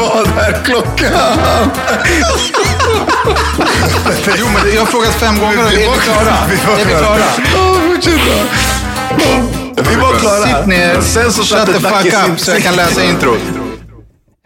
Vad 0.00 0.26
är 0.38 0.64
klockan? 0.64 1.12
Jo, 4.38 4.46
men 4.46 4.74
jag 4.74 4.80
har 4.80 4.86
frågat 4.86 5.14
fem 5.14 5.34
gånger 5.38 5.58
är 5.58 5.70
vi 5.70 5.76
klara? 5.76 6.34
Är 6.80 6.84
vi 6.84 6.94
klara? 6.94 7.18
Ja, 7.54 7.80
fortsätt. 7.86 8.20
Vi 9.88 9.96
var 9.96 10.18
klara. 10.18 10.58
Sitt 10.58 10.66
ner, 10.66 11.00
Sen 11.00 11.32
så 11.32 11.42
shut 11.42 11.58
satte 11.58 11.72
the 11.72 11.80
fuck 11.80 12.30
up 12.30 12.38
så 12.40 12.50
jag 12.50 12.62
kan 12.62 12.76
läsa 12.76 13.04
introt. 13.04 13.40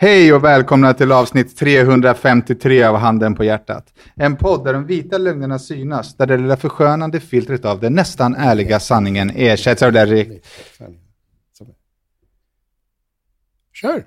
Hej 0.00 0.32
och 0.32 0.44
välkomna 0.44 0.94
till 0.94 1.12
avsnitt 1.12 1.56
353 1.56 2.82
av 2.82 2.96
Handen 2.96 3.34
på 3.34 3.44
hjärtat. 3.44 3.86
En 4.16 4.36
podd 4.36 4.64
där 4.64 4.72
de 4.72 4.86
vita 4.86 5.18
lögnerna 5.18 5.58
synas, 5.58 6.16
där 6.16 6.26
det 6.26 6.36
lilla 6.36 6.56
förskönande 6.56 7.20
filtret 7.20 7.64
av 7.64 7.80
den 7.80 7.94
nästan 7.94 8.36
ärliga 8.36 8.80
sanningen 8.80 9.30
ersätts 9.34 9.82
av 9.82 9.92
det 9.92 10.04
där 10.04 10.26
Kör. 13.74 14.04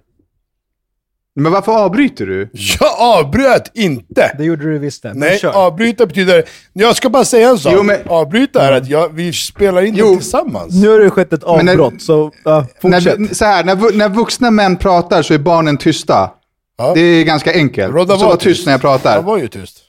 Men 1.36 1.52
varför 1.52 1.72
avbryter 1.72 2.26
du? 2.26 2.50
Jag 2.80 2.90
avbröt 3.00 3.72
inte. 3.74 4.36
Det 4.38 4.44
gjorde 4.44 4.64
du 4.64 4.80
visst 4.80 5.04
det. 5.04 5.14
Nej, 5.14 5.38
kör. 5.40 5.52
avbryta 5.52 6.06
betyder... 6.06 6.44
Jag 6.74 6.96
ska 6.96 7.10
bara 7.10 7.26
säga 7.26 7.50
en 7.50 7.58
sak. 7.60 7.74
Jo, 7.76 7.84
men- 7.84 8.00
Avbryta 8.08 8.62
är 8.68 8.72
att 8.72 8.88
jag, 8.90 9.10
vi 9.14 9.34
spelar 9.34 9.82
in 9.82 9.96
Jo. 9.98 10.12
det 10.12 10.18
tillsammans. 10.18 10.74
Nu 10.82 10.90
har 10.90 11.00
det 11.00 11.10
skett 11.10 11.34
ett 11.34 11.44
Men 11.56 11.66
när- 11.66 11.72
avbrott, 11.74 12.02
så 12.02 12.32
ja, 12.44 12.66
fortsätt. 12.82 13.20
När, 13.20 13.34
så 13.34 13.46
här, 13.46 13.64
när, 13.64 13.98
när 13.98 14.10
vuxna 14.10 14.52
män 14.52 14.76
pratar 14.78 15.22
så 15.22 15.34
är 15.34 15.38
barnen 15.38 15.78
tysta. 15.78 16.32
Ja. 16.78 16.94
Det 16.94 17.02
är 17.02 17.24
ganska 17.24 17.54
enkelt. 17.54 17.94
Rodda 17.96 18.18
så 18.18 18.24
var 18.24 18.30
var 18.32 18.38
tyst 18.38 18.66
när 18.66 18.74
jag 18.74 18.82
pratar. 18.82 19.16
Jag 19.16 19.24
var 19.24 19.38
ju 19.38 19.48
tyst. 19.48 19.88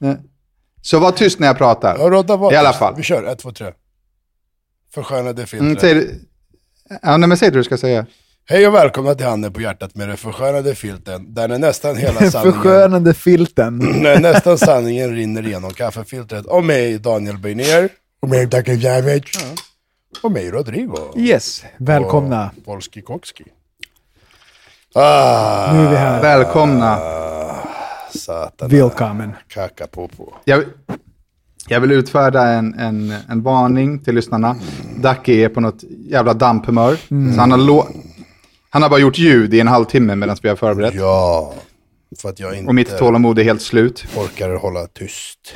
Så 0.83 0.99
var 0.99 1.13
tyst 1.13 1.39
när 1.39 1.47
jag 1.47 1.59
pratar. 1.59 1.97
Ja, 1.99 2.11
Rodda 2.11 2.37
var 2.37 2.53
I 2.53 2.57
alla 2.57 2.69
tyst. 2.69 2.79
fall. 2.79 2.95
Vi 2.97 3.03
kör, 3.03 3.25
ett, 3.33 3.39
två, 3.39 3.51
tre. 3.53 3.67
Förskönade 4.95 5.47
filtret. 5.47 5.83
Mm, 5.85 6.05
säg, 6.07 6.21
ja, 7.03 7.17
nej, 7.17 7.29
men 7.29 7.39
säg 7.39 7.51
det 7.51 7.57
du 7.59 7.65
ska 7.65 7.77
säga. 7.77 8.07
Hej 8.49 8.67
och 8.69 8.75
välkomna 8.75 9.15
till 9.15 9.27
Handen 9.27 9.53
på 9.53 9.61
hjärtat 9.61 9.95
med 9.95 10.09
den 10.09 10.17
förskönade 10.17 10.75
filten, 10.75 11.35
där 11.35 11.49
den 11.49 11.61
nästan 11.61 11.97
hela 11.97 12.21
sanningen... 12.31 12.53
Förskönande 12.53 13.15
filten. 13.15 13.79
när 14.03 14.21
nästan 14.21 14.59
sanningen 14.59 15.15
rinner 15.15 15.47
igenom 15.47 15.71
kaffefiltret. 15.71 16.47
Och 16.47 16.65
mig, 16.65 16.99
Daniel 16.99 17.39
Böjner. 17.39 17.89
Och 18.23 18.29
mig, 18.29 18.47
Dacke 18.47 18.75
Jävic. 18.75 19.25
Och 20.23 20.33
mig, 20.33 20.51
Rodrigo. 20.51 20.97
Yes, 21.17 21.65
välkomna. 21.79 22.51
Och 22.57 22.65
Polski 22.65 23.03
Kokski. 23.03 23.45
Ah, 24.95 25.73
Nu 25.73 25.79
är 25.81 25.91
vi 25.91 25.97
här. 25.97 26.23
Välkomna. 26.23 26.99
satan. 28.15 28.69
Välkommen. 28.69 29.33
Kaka 29.49 29.87
popo. 29.87 30.33
Jag, 30.45 30.65
jag 31.69 31.81
vill 31.81 31.93
utfärda 31.93 32.47
en, 32.49 32.75
en, 32.79 33.15
en 33.29 33.43
varning 33.43 33.99
till 33.99 34.15
lyssnarna. 34.15 34.57
Dacke 34.97 35.33
är 35.33 35.49
på 35.49 35.61
något 35.61 35.85
jävla 36.09 36.35
damphumör. 36.35 36.97
Så 37.35 37.41
han 37.41 37.51
har, 37.51 37.59
lo- 37.59 37.89
han 38.73 38.83
har 38.83 38.89
bara 38.91 39.01
gjort 39.01 39.19
ljud 39.19 39.55
i 39.55 39.61
en 39.61 39.69
halvtimme 39.69 40.17
medan 40.17 40.37
vi 40.43 40.49
har 40.49 40.57
förberett. 40.57 40.95
Ja, 40.95 41.55
för 42.23 42.29
att 42.29 42.41
jag 42.41 42.55
inte 42.55 42.69
Och 42.69 42.75
mitt 42.75 42.99
tålamod 42.99 43.39
är 43.39 43.45
helt 43.45 43.63
slut. 43.63 44.05
orkar 44.17 44.55
hålla 44.55 44.87
tyst. 44.87 45.55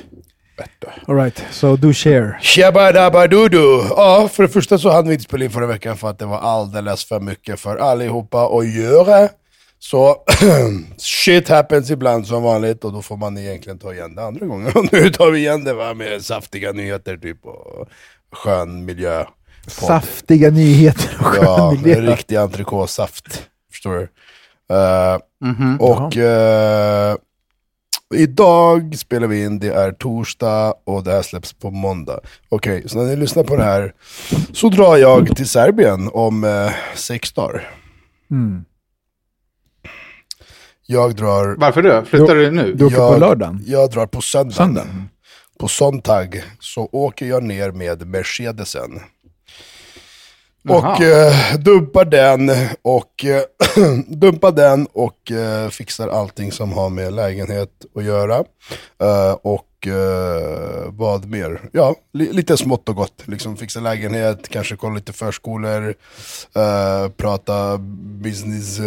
Alright, 1.06 1.45
so 1.50 1.77
do 1.77 1.92
share. 1.92 2.39
Shabadabadudu. 2.42 3.83
Ja, 3.91 4.28
för 4.33 4.42
det 4.42 4.48
första 4.48 4.78
så 4.78 4.91
hade 4.91 5.08
vi 5.08 5.14
inte 5.14 5.24
spelat 5.24 5.45
in 5.45 5.51
förra 5.51 5.67
veckan 5.67 5.96
för 5.96 6.11
att 6.11 6.18
det 6.18 6.27
var 6.27 6.39
alldeles 6.39 7.05
för 7.05 7.20
mycket 7.20 7.61
för 7.61 7.77
allihopa 7.77 8.46
att 8.58 8.74
göra. 8.74 9.29
Så 9.79 10.17
shit 10.96 11.48
happens 11.48 11.90
ibland 11.90 12.27
som 12.27 12.42
vanligt 12.42 12.85
och 12.85 12.92
då 12.92 13.02
får 13.02 13.17
man 13.17 13.39
egentligen 13.39 13.79
ta 13.79 13.95
igen 13.95 14.14
det 14.14 14.24
andra 14.24 14.46
gången. 14.46 14.73
Och 14.74 14.92
nu 14.92 15.11
tar 15.11 15.30
vi 15.30 15.39
igen 15.39 15.64
det 15.64 15.74
va, 15.74 15.95
med 15.95 16.23
saftiga 16.23 16.73
nyheter 16.73 17.17
typ 17.17 17.46
och 17.46 17.89
skön 18.33 18.85
miljö. 18.85 19.24
Saftiga 19.66 20.50
nyheter 20.50 21.16
och 21.20 21.27
skön 21.27 21.44
Ja, 21.84 22.00
riktig 22.00 22.36
entrecotesaft. 22.36 23.48
Förstår 23.70 23.94
du? 23.94 24.08
Eh, 24.74 25.18
och 25.78 26.16
eh, 26.16 27.16
idag 28.14 28.98
spelar 28.98 29.27
vi 29.27 29.44
in, 29.44 29.58
det 29.58 29.72
är 29.72 29.92
torsdag 29.92 30.74
och 30.84 31.04
det 31.04 31.12
här 31.12 31.22
släpps 31.22 31.52
på 31.52 31.70
måndag. 31.70 32.20
Okej, 32.48 32.82
så 32.86 32.98
när 32.98 33.04
ni 33.04 33.16
lyssnar 33.16 33.42
på 33.42 33.56
det 33.56 33.64
här 33.64 33.94
så 34.52 34.68
drar 34.68 34.96
jag 34.96 35.36
till 35.36 35.48
Serbien 35.48 36.10
om 36.12 36.44
eh, 36.44 36.70
sex 36.94 37.33
dagar. 37.33 37.70
Mm. 38.30 38.64
Jag 40.86 41.16
drar, 41.16 41.56
Varför 41.58 41.83
det? 41.83 42.04
Flyttar 42.04 42.34
du 42.34 42.50
nu? 42.50 42.74
Du 42.74 42.84
åker 42.84 42.96
på 42.96 43.02
jag, 43.02 43.20
lördagen? 43.20 43.62
jag 43.66 43.90
drar 43.90 44.06
på 44.06 44.20
söndag. 44.20 44.54
Söndagen? 44.54 45.08
På 45.58 45.68
sonntag 45.68 46.42
så 46.60 46.88
åker 46.92 47.27
jag 47.27 47.42
ner 47.42 47.70
med 47.70 48.06
Mercedesen. 48.06 49.00
Och 50.68 51.00
eh, 51.02 51.54
dumpar 51.58 52.04
den 52.04 52.50
och, 52.82 53.24
eh, 53.24 53.42
dumpar 54.06 54.52
den 54.52 54.86
och 54.92 55.32
eh, 55.32 55.68
fixar 55.68 56.08
allting 56.08 56.52
som 56.52 56.72
har 56.72 56.90
med 56.90 57.12
lägenhet 57.12 57.70
att 57.96 58.04
göra. 58.04 58.36
Eh, 59.02 59.32
och 59.42 59.86
eh, 59.86 60.84
vad 60.88 61.24
mer? 61.30 61.60
Ja, 61.72 61.94
li- 62.12 62.32
lite 62.32 62.56
smått 62.56 62.88
och 62.88 62.96
gott. 62.96 63.22
Liksom 63.24 63.56
fixa 63.56 63.80
lägenhet, 63.80 64.48
kanske 64.48 64.77
kolla 64.77 64.94
lite 64.94 65.12
förskolor, 65.12 65.94
eh, 66.56 67.08
prata 67.16 67.78
business 68.22 68.78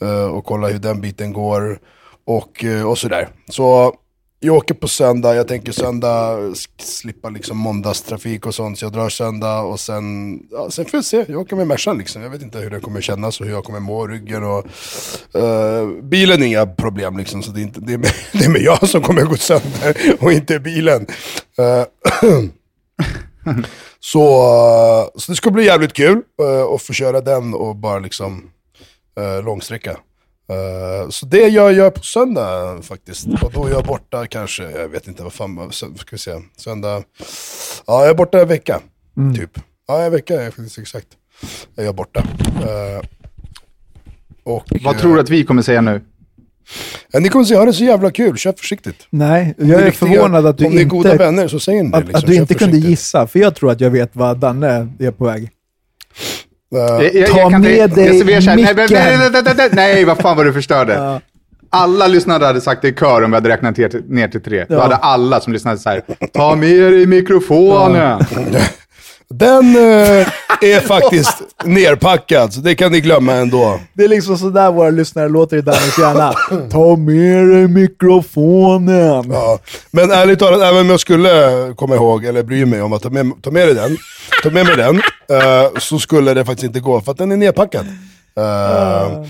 eh, 0.00 0.24
och 0.30 0.44
kolla 0.44 0.68
hur 0.68 0.78
den 0.78 1.00
biten 1.00 1.32
går. 1.32 1.78
Och, 2.26 2.64
och 2.86 2.98
sådär. 2.98 3.28
Så 3.50 3.94
jag 4.44 4.56
åker 4.56 4.74
på 4.74 4.88
söndag, 4.88 5.34
jag 5.34 5.48
tänker 5.48 5.72
söndag 5.72 6.38
slippa 6.78 7.28
liksom 7.28 7.58
måndagstrafik 7.58 8.46
och 8.46 8.54
sånt, 8.54 8.78
så 8.78 8.84
jag 8.84 8.92
drar 8.92 9.08
söndag 9.08 9.60
och 9.60 9.80
sen, 9.80 10.38
ja, 10.50 10.70
sen 10.70 10.84
får 10.84 10.96
jag 10.96 11.04
se, 11.04 11.24
jag 11.28 11.40
åker 11.40 11.56
med 11.56 11.66
Mercan 11.66 11.98
liksom. 11.98 12.22
Jag 12.22 12.30
vet 12.30 12.42
inte 12.42 12.58
hur 12.58 12.70
det 12.70 12.80
kommer 12.80 13.00
kännas 13.00 13.40
och 13.40 13.46
hur 13.46 13.52
jag 13.52 13.64
kommer 13.64 13.80
må 13.80 14.06
ryggen 14.06 14.44
och 14.44 14.66
Uh, 15.36 16.02
bilen 16.02 16.42
är 16.42 16.46
inga 16.46 16.66
problem 16.66 17.18
liksom, 17.18 17.42
så 17.42 17.50
det 17.50 17.60
är, 17.60 17.62
inte, 17.62 17.80
det, 17.80 17.92
är 17.92 17.98
med, 17.98 18.12
det 18.32 18.44
är 18.44 18.48
med 18.48 18.62
jag 18.62 18.88
som 18.88 19.02
kommer 19.02 19.22
gå 19.22 19.36
sönder 19.36 19.96
och 20.20 20.32
inte 20.32 20.58
bilen. 20.58 21.06
Uh, 21.58 21.84
så, 24.00 24.22
uh, 25.04 25.20
så 25.20 25.32
det 25.32 25.36
ska 25.36 25.50
bli 25.50 25.64
jävligt 25.64 25.92
kul 25.92 26.22
att 26.74 26.82
få 26.82 26.92
köra 26.92 27.20
den 27.20 27.54
och 27.54 27.76
bara 27.76 27.98
liksom 27.98 28.50
uh, 29.20 29.44
långsträcka. 29.44 29.98
Eh, 30.48 31.08
så 31.10 31.26
det 31.26 31.48
gör 31.48 31.70
jag 31.70 31.94
på 31.94 32.00
söndag 32.02 32.78
faktiskt. 32.82 33.26
Och 33.42 33.52
då 33.52 33.66
är 33.66 33.70
jag 33.70 33.84
borta 33.84 34.26
kanske, 34.26 34.62
jag 34.70 34.88
vet 34.88 35.08
inte 35.08 35.22
vad 35.22 35.32
fan, 35.32 35.72
ska 35.72 35.94
vi 36.10 36.18
se, 36.18 36.32
söndag. 36.56 37.02
Ja, 37.86 38.00
jag 38.00 38.10
är 38.10 38.14
borta 38.14 38.40
en 38.40 38.48
vecka, 38.48 38.80
typ. 39.36 39.50
Ja, 39.88 40.02
en 40.02 40.12
vecka 40.12 40.42
är 40.42 40.46
faktiskt 40.50 40.78
exakt. 40.78 41.06
Är 41.76 41.84
jag 41.84 41.94
borta. 41.94 42.20
Eh, 42.60 43.06
och, 44.44 44.64
Vad 44.84 44.98
tror 44.98 45.14
du 45.14 45.20
att 45.20 45.30
vi 45.30 45.44
kommer 45.44 45.62
säga 45.62 45.80
nu? 45.80 46.00
Ja, 47.12 47.20
ni 47.20 47.28
kommer 47.28 47.44
se, 47.44 47.56
ha 47.56 47.64
det 47.64 47.72
så 47.72 47.84
jävla 47.84 48.10
kul, 48.10 48.36
kör 48.36 48.52
försiktigt. 48.52 49.06
Nej, 49.10 49.54
jag 49.58 49.68
är 49.80 49.84
viktiga- 49.84 49.92
förvånad 50.08 50.46
att 50.46 50.58
du 50.58 50.66
Om 50.66 50.72
ni 50.74 50.80
är 50.80 50.84
goda 50.84 51.12
inte, 51.12 51.24
vänner 51.24 51.48
så 51.48 51.60
säger 51.60 51.82
ni 51.82 51.90
det. 51.90 51.96
att, 51.96 52.04
liksom, 52.04 52.18
att 52.18 52.26
du 52.26 52.34
inte 52.34 52.54
kunde 52.54 52.76
gissa. 52.76 53.26
För 53.26 53.38
jag 53.38 53.54
tror 53.56 53.70
att 53.70 53.80
jag 53.80 53.90
vet 53.90 54.10
vad 54.16 54.38
Danne 54.38 54.88
är 54.98 55.10
på 55.10 55.24
väg. 55.24 55.50
Jag, 56.72 57.14
jag, 57.14 57.26
Ta 57.30 57.38
jag 57.38 57.50
med 57.52 57.60
inte- 57.60 57.68
dig 57.68 57.76
jag 57.78 57.88
här- 57.88 58.56
nej, 58.56 58.56
nej, 58.56 58.74
nej, 58.74 58.74
micken. 58.74 58.98
nej, 59.44 59.54
nej, 59.56 59.68
nej, 59.72 60.04
vad 60.04 60.18
fan 60.18 60.36
vad 60.36 60.46
du 60.46 60.52
förstörde. 60.52 60.92
Ja. 60.94 61.20
Alla 61.70 62.06
lyssnare 62.06 62.44
hade 62.44 62.60
sagt 62.60 62.82
det 62.82 62.88
i 62.88 62.92
kör 62.92 63.22
om 63.22 63.30
vi 63.30 63.34
hade 63.34 63.48
räknat 63.48 63.76
ner 63.76 63.88
till, 63.88 64.02
ner 64.08 64.28
till 64.28 64.42
tre. 64.42 64.64
Då 64.68 64.74
Ja. 64.74 64.82
hade 64.82 64.96
alla 64.96 65.40
som 65.40 65.52
lyssnade 65.52 65.78
så 65.78 65.88
här, 65.88 66.02
ta 66.32 66.56
med 66.56 66.92
dig 66.92 67.06
mikrofonen. 67.06 68.20
Den 69.34 69.76
eh, 69.76 70.26
är 70.60 70.80
faktiskt 70.80 71.42
nerpackad, 71.64 72.52
så 72.52 72.60
det 72.60 72.74
kan 72.74 72.92
ni 72.92 73.00
glömma 73.00 73.32
ändå. 73.32 73.78
Det 73.94 74.04
är 74.04 74.08
liksom 74.08 74.38
sådär 74.38 74.72
våra 74.72 74.90
lyssnare 74.90 75.28
låter 75.28 75.56
i 75.56 75.60
Dannes 75.60 75.98
hjärna. 75.98 76.32
Ta 76.70 76.96
med 76.96 77.48
dig 77.48 77.68
mikrofonen. 77.68 79.30
Ja. 79.32 79.58
Men 79.90 80.10
ärligt 80.10 80.38
talat, 80.38 80.60
även 80.62 80.80
om 80.80 80.90
jag 80.90 81.00
skulle 81.00 81.28
komma 81.76 81.94
ihåg, 81.94 82.24
eller 82.24 82.42
bry 82.42 82.64
mig 82.64 82.82
om 82.82 82.92
att 82.92 83.02
ta 83.02 83.10
med, 83.10 83.32
ta 83.42 83.50
med, 83.50 83.66
dig 83.68 83.74
den, 83.74 83.96
ta 84.42 84.50
med 84.50 84.66
mig 84.66 84.76
den, 84.76 84.96
eh, 85.28 85.70
så 85.78 85.98
skulle 85.98 86.34
det 86.34 86.44
faktiskt 86.44 86.64
inte 86.64 86.80
gå, 86.80 87.00
för 87.00 87.12
att 87.12 87.18
den 87.18 87.32
är 87.32 87.36
nedpackad. 87.36 87.86
Eh, 88.36 89.22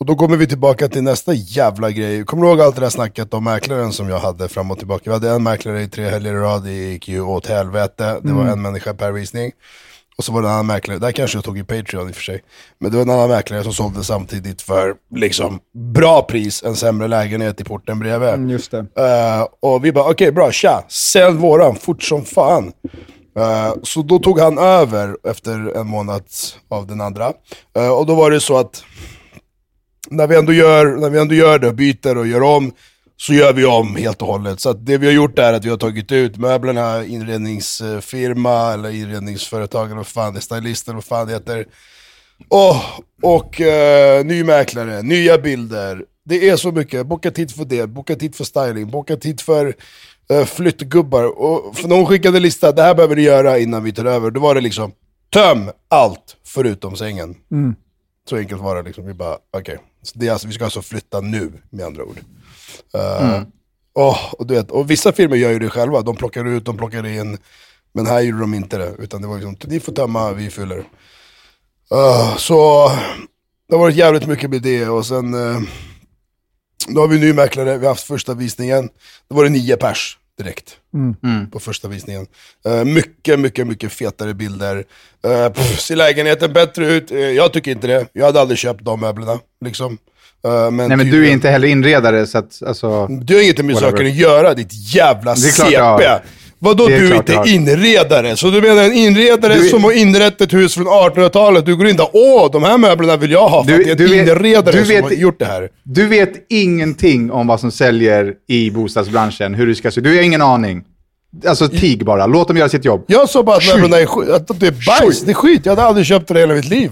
och 0.00 0.06
då 0.06 0.14
kommer 0.16 0.36
vi 0.36 0.46
tillbaka 0.46 0.88
till 0.88 1.02
nästa 1.02 1.32
jävla 1.32 1.90
grej. 1.90 2.24
Kommer 2.24 2.42
du 2.42 2.48
ihåg 2.48 2.60
allt 2.60 2.74
det 2.74 2.80
där 2.80 2.88
snacket 2.90 3.34
om 3.34 3.44
mäklaren 3.44 3.92
som 3.92 4.08
jag 4.08 4.18
hade 4.18 4.48
fram 4.48 4.70
och 4.70 4.78
tillbaka? 4.78 5.02
Vi 5.04 5.10
hade 5.10 5.30
en 5.30 5.42
mäklare 5.42 5.82
i 5.82 5.88
tre 5.88 6.10
helger 6.10 6.32
i 6.32 6.36
rad, 6.36 6.64
det 6.64 6.72
gick 6.72 7.08
ju 7.08 7.20
åt 7.20 7.46
helvete. 7.46 8.18
Det 8.22 8.32
var 8.32 8.46
en 8.46 8.62
människa 8.62 8.94
per 8.94 9.12
visning. 9.12 9.52
Och 10.18 10.24
så 10.24 10.32
var 10.32 10.42
det 10.42 10.48
en 10.48 10.54
annan 10.54 10.66
mäklare, 10.66 10.98
där 10.98 11.12
kanske 11.12 11.36
jag 11.36 11.44
tog 11.44 11.58
i 11.58 11.64
Patreon 11.64 12.08
i 12.08 12.10
och 12.12 12.16
för 12.16 12.22
sig. 12.22 12.42
Men 12.78 12.90
det 12.90 12.96
var 12.96 13.04
en 13.04 13.10
annan 13.10 13.28
mäklare 13.28 13.62
som 13.62 13.72
sålde 13.72 14.04
samtidigt 14.04 14.62
för 14.62 14.94
liksom 15.14 15.60
bra 15.74 16.22
pris, 16.22 16.62
en 16.62 16.76
sämre 16.76 17.08
lägenhet 17.08 17.60
i 17.60 17.64
porten 17.64 17.98
bredvid. 17.98 18.28
Mm, 18.28 18.50
just 18.50 18.70
det. 18.70 18.78
Eh, 18.78 19.46
och 19.60 19.84
vi 19.84 19.92
bara, 19.92 20.10
okej 20.10 20.32
bra, 20.32 20.52
tja, 20.52 20.84
sälj 20.88 21.36
våran, 21.36 21.76
fort 21.76 22.02
som 22.02 22.24
fan. 22.24 22.72
Eh, 23.36 23.74
så 23.82 24.02
då 24.02 24.18
tog 24.18 24.40
han 24.40 24.58
över 24.58 25.16
efter 25.24 25.76
en 25.76 25.86
månad 25.86 26.24
av 26.68 26.86
den 26.86 27.00
andra. 27.00 27.32
Uh, 27.78 27.88
och 27.88 28.06
då 28.06 28.14
var 28.14 28.30
det 28.30 28.40
så 28.40 28.58
att 28.58 28.84
när 30.10 30.26
vi 30.26 30.36
ändå 30.36 30.52
gör, 30.52 30.96
när 30.96 31.10
vi 31.10 31.18
ändå 31.18 31.34
gör 31.34 31.58
det, 31.58 31.72
byter 31.72 32.18
och 32.18 32.26
gör 32.26 32.42
om, 32.42 32.72
så 33.16 33.32
gör 33.32 33.52
vi 33.52 33.64
om 33.64 33.96
helt 33.96 34.22
och 34.22 34.28
hållet. 34.28 34.60
Så 34.60 34.70
att 34.70 34.86
det 34.86 34.98
vi 34.98 35.06
har 35.06 35.12
gjort 35.12 35.38
är 35.38 35.52
att 35.52 35.64
vi 35.64 35.70
har 35.70 35.76
tagit 35.76 36.12
ut 36.12 36.36
möblerna, 36.36 37.04
inredningsfirma 37.04 38.72
eller 38.72 38.90
inredningsföretag 38.90 39.86
eller 39.86 39.96
vad 39.96 40.06
fan 40.06 40.32
det 40.32 40.38
är, 40.38 40.40
stylister, 40.40 40.92
vad 40.92 41.04
fan 41.04 41.26
det 41.26 41.32
heter. 41.32 41.66
Oh, 42.48 42.82
och 43.22 43.60
uh, 43.60 44.24
ny 44.24 44.44
mäklare, 44.44 45.02
nya 45.02 45.38
bilder. 45.38 46.04
Det 46.24 46.48
är 46.48 46.56
så 46.56 46.72
mycket. 46.72 47.06
Boka 47.06 47.30
tid 47.30 47.50
för 47.54 47.64
det, 47.64 47.86
boka 47.86 48.16
tid 48.16 48.34
för 48.34 48.44
styling, 48.44 48.90
boka 48.90 49.16
tid 49.16 49.40
för 49.40 49.74
flyttgubbar. 50.46 51.38
Och 51.38 51.76
för 51.76 51.88
någon 51.88 52.06
skickade 52.06 52.40
lista, 52.40 52.72
det 52.72 52.82
här 52.82 52.94
behöver 52.94 53.16
ni 53.16 53.22
göra 53.22 53.58
innan 53.58 53.84
vi 53.84 53.92
tar 53.92 54.04
över. 54.04 54.30
Då 54.30 54.40
var 54.40 54.54
det 54.54 54.60
liksom, 54.60 54.92
töm 55.32 55.70
allt 55.88 56.36
förutom 56.44 56.96
sängen. 56.96 57.36
Så 58.28 58.36
enkelt 58.36 58.62
var 58.62 58.76
det 58.76 58.82
liksom. 58.82 59.06
Vi 59.06 59.14
bara, 59.14 59.38
okej. 59.52 59.78
Så 60.02 60.18
det 60.18 60.28
är 60.28 60.32
alltså, 60.32 60.46
vi 60.48 60.54
ska 60.54 60.64
alltså 60.64 60.82
flytta 60.82 61.20
nu, 61.20 61.52
med 61.70 61.86
andra 61.86 62.04
ord. 62.04 62.20
Uh, 62.94 63.42
åh, 63.94 64.34
och, 64.34 64.46
du 64.46 64.54
vet, 64.54 64.70
och 64.70 64.90
vissa 64.90 65.12
firmor 65.12 65.36
gör 65.36 65.50
ju 65.50 65.58
det 65.58 65.70
själva. 65.70 66.02
De 66.02 66.16
plockar 66.16 66.44
ut, 66.44 66.64
de 66.64 66.76
plockar 66.76 67.06
in. 67.06 67.38
Men 67.92 68.06
här 68.06 68.20
gjorde 68.20 68.40
de 68.40 68.54
inte 68.54 68.78
det. 68.78 68.94
Utan 68.98 69.22
det 69.22 69.28
var 69.28 69.34
liksom, 69.34 69.56
ni 69.70 69.80
får 69.80 69.92
tömma, 69.92 70.32
vi 70.32 70.50
fyller. 70.50 70.78
Uh, 71.94 72.36
så 72.36 72.88
det 73.68 73.74
har 73.74 73.80
varit 73.80 73.96
jävligt 73.96 74.26
mycket 74.26 74.50
med 74.50 74.62
det. 74.62 74.88
Och 74.88 75.06
sen, 75.06 75.34
uh, 75.34 75.60
då 76.88 77.00
har 77.00 77.08
vi 77.08 77.14
en 77.14 77.20
ny 77.20 77.32
mäklare, 77.32 77.78
vi 77.78 77.86
har 77.86 77.92
haft 77.92 78.06
första 78.06 78.34
visningen. 78.34 78.88
Då 79.28 79.36
var 79.36 79.44
det 79.44 79.50
nio 79.50 79.76
pers 79.76 80.18
direkt. 80.42 80.76
På 81.52 81.60
första 81.60 81.88
visningen. 81.88 82.26
Uh, 82.68 82.84
mycket, 82.84 83.40
mycket, 83.40 83.66
mycket 83.66 83.92
fetare 83.92 84.34
bilder. 84.34 84.76
Uh, 85.26 85.48
pff, 85.48 85.80
ser 85.80 85.96
lägenheten 85.96 86.52
bättre 86.52 86.86
ut? 86.86 87.12
Uh, 87.12 87.18
jag 87.20 87.52
tycker 87.52 87.70
inte 87.70 87.86
det. 87.86 88.06
Jag 88.12 88.26
hade 88.26 88.40
aldrig 88.40 88.58
köpt 88.58 88.84
de 88.84 89.00
möblerna. 89.00 89.38
Liksom. 89.64 89.92
Uh, 89.92 90.50
men 90.70 90.76
Nej, 90.76 90.88
men 90.88 90.98
du 90.98 91.02
är 91.02 91.10
tydligen- 91.12 91.32
inte 91.34 91.48
heller 91.50 91.68
inredare, 91.68 92.26
så 92.26 92.38
att 92.38 92.62
alltså... 92.66 93.06
du 93.06 93.34
har 93.34 93.42
inget 93.42 93.58
med 93.64 93.74
Whatever. 93.74 93.90
saken 93.92 94.06
att 94.06 94.14
göra, 94.14 94.54
ditt 94.54 94.94
jävla 94.94 95.34
Det 95.34 95.48
är 95.48 95.52
klart 95.52 95.68
CP. 95.68 95.72
jag 95.74 95.84
har. 95.84 96.22
Vadå 96.62 96.86
du 96.86 96.94
är 96.94 97.14
inte 97.14 97.42
inredare? 97.46 98.36
Så 98.36 98.50
du 98.50 98.60
menar 98.60 98.82
en 98.82 98.92
inredare 98.92 99.54
Du 99.54 99.68
som 99.68 99.84
har 99.84 99.92
inrett 99.92 100.40
ett 100.40 100.52
hus 100.52 100.74
från 100.74 100.86
1800-talet, 100.86 101.66
du 101.66 101.76
går 101.76 101.88
in 101.88 101.96
där, 101.96 102.08
åh 102.12 102.50
de 102.52 102.62
här 102.62 102.78
möblerna 102.78 103.16
vill 103.16 103.30
jag 103.30 103.48
ha 103.48 103.64
för 103.64 103.72
Du- 103.72 103.92
att 103.92 103.98
det 103.98 104.04
är 104.04 104.06
en 104.06 104.26
vet- 104.26 104.28
inredare 104.36 104.72
du 104.78 104.84
som 104.84 104.94
vet- 104.94 105.04
har 105.04 105.10
gjort 105.10 105.38
det 105.38 105.44
här. 105.44 105.68
Du 105.84 106.06
vet 106.06 106.32
ingenting 106.48 107.30
om 107.30 107.46
vad 107.46 107.60
som 107.60 107.70
säljer 107.70 108.32
i 108.48 108.70
bostadsbranschen, 108.70 109.54
hur 109.54 109.66
det 109.66 109.74
ska 109.74 109.90
se 109.90 110.00
ut. 110.00 110.04
Du 110.04 110.16
har 110.16 110.22
ingen 110.22 110.42
aning. 110.42 110.82
Alltså 111.46 111.68
tig 111.68 112.04
bara, 112.04 112.26
låt 112.26 112.48
dem 112.48 112.56
göra 112.56 112.68
sitt 112.68 112.84
jobb. 112.84 113.04
Jag 113.06 113.28
sa 113.28 113.42
bara 113.42 113.56
att 113.56 113.66
möblerna 113.76 113.98
är 114.00 114.06
skit, 114.06 114.28
att 114.28 114.60
det 114.60 114.66
är 114.66 115.00
bajs, 115.00 115.20
det 115.22 115.30
är 115.30 115.34
skit. 115.34 115.60
Jag 115.64 115.72
hade 115.72 115.82
aldrig 115.88 116.06
köpt 116.06 116.28
det 116.28 116.34
i 116.38 116.40
hela 116.40 116.54
mitt 116.54 116.68
liv. 116.68 116.90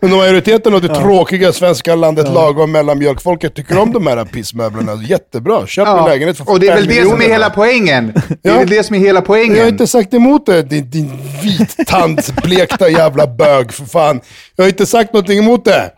Men 0.00 0.10
majoriteten 0.10 0.74
av 0.74 0.80
det 0.80 0.94
tråkiga 0.94 1.52
svenska 1.52 1.94
landet 1.94 2.28
lagom 2.34 2.72
mellanmjölkfolket 2.72 3.54
tycker 3.54 3.78
om 3.78 3.92
de 3.92 4.06
här 4.06 4.24
pissmöblerna. 4.24 5.02
Jättebra, 5.08 5.66
köp 5.66 5.88
en 5.88 6.04
lägenhet 6.04 6.36
för 6.36 6.50
Och 6.50 6.60
det 6.60 6.68
är 6.68 6.74
väl 6.74 6.86
det 6.86 7.04
som 7.08 7.20
är 7.22 7.28
hela 7.28 7.50
poängen. 7.50 8.12
Det 8.42 8.48
är 8.48 8.52
Ja. 8.52 8.58
väl 8.58 8.68
det 8.68 8.82
som 8.84 8.96
är 8.96 9.00
hela 9.00 9.20
poängen. 9.20 9.56
Jag 9.56 9.62
har 9.64 9.68
inte 9.68 9.86
sagt 9.86 10.14
emot 10.14 10.46
det, 10.46 10.62
din, 10.62 10.90
din 10.90 11.10
vittandsblekta 11.42 12.88
jävla 12.88 13.26
bög 13.26 13.72
för 13.72 13.84
fan. 13.84 14.20
Jag 14.56 14.64
har 14.64 14.68
inte 14.68 14.86
sagt 14.86 15.12
någonting 15.12 15.38
emot 15.38 15.64
det. 15.64 15.90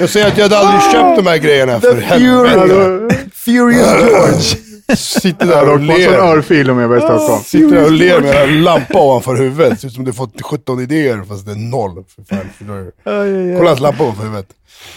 Jag 0.00 0.08
säger 0.10 0.26
att 0.26 0.36
jag 0.38 0.44
hade 0.44 0.58
aldrig 0.58 0.82
köpt 0.92 1.16
de 1.16 1.26
här 1.26 1.36
grejerna 1.36 1.80
för 1.80 1.96
helvete. 2.00 3.16
Furious 3.34 3.86
George. 4.02 4.63
Sitter 4.96 5.46
där 5.46 5.62
och 5.62 5.68
har 5.68 5.78
fått 5.78 5.80
en 5.80 5.86
ler. 5.86 6.18
örfil 6.18 6.70
om 6.70 6.78
jag 6.78 6.88
var 6.88 6.96
i 6.96 7.00
Stockholm. 7.00 7.42
Sitter 7.42 7.76
där 7.76 7.84
och 7.84 7.92
ler 7.92 8.20
med 8.20 8.42
en 8.42 8.62
lampa 8.64 8.98
ovanför 9.02 9.36
huvudet. 9.36 9.80
Ser 9.80 9.88
ut 9.88 9.94
som 9.94 10.04
du 10.04 10.12
fått 10.12 10.42
17 10.42 10.80
idéer 10.80 11.22
fast 11.28 11.46
det 11.46 11.52
är 11.52 11.56
noll. 11.56 12.04
För 12.14 12.36
fan, 12.36 12.50
för 12.58 13.56
Kolla 13.58 13.68
hans 13.70 13.80
lampa 13.80 14.02
ovanför 14.02 14.22
huvudet. 14.24 14.46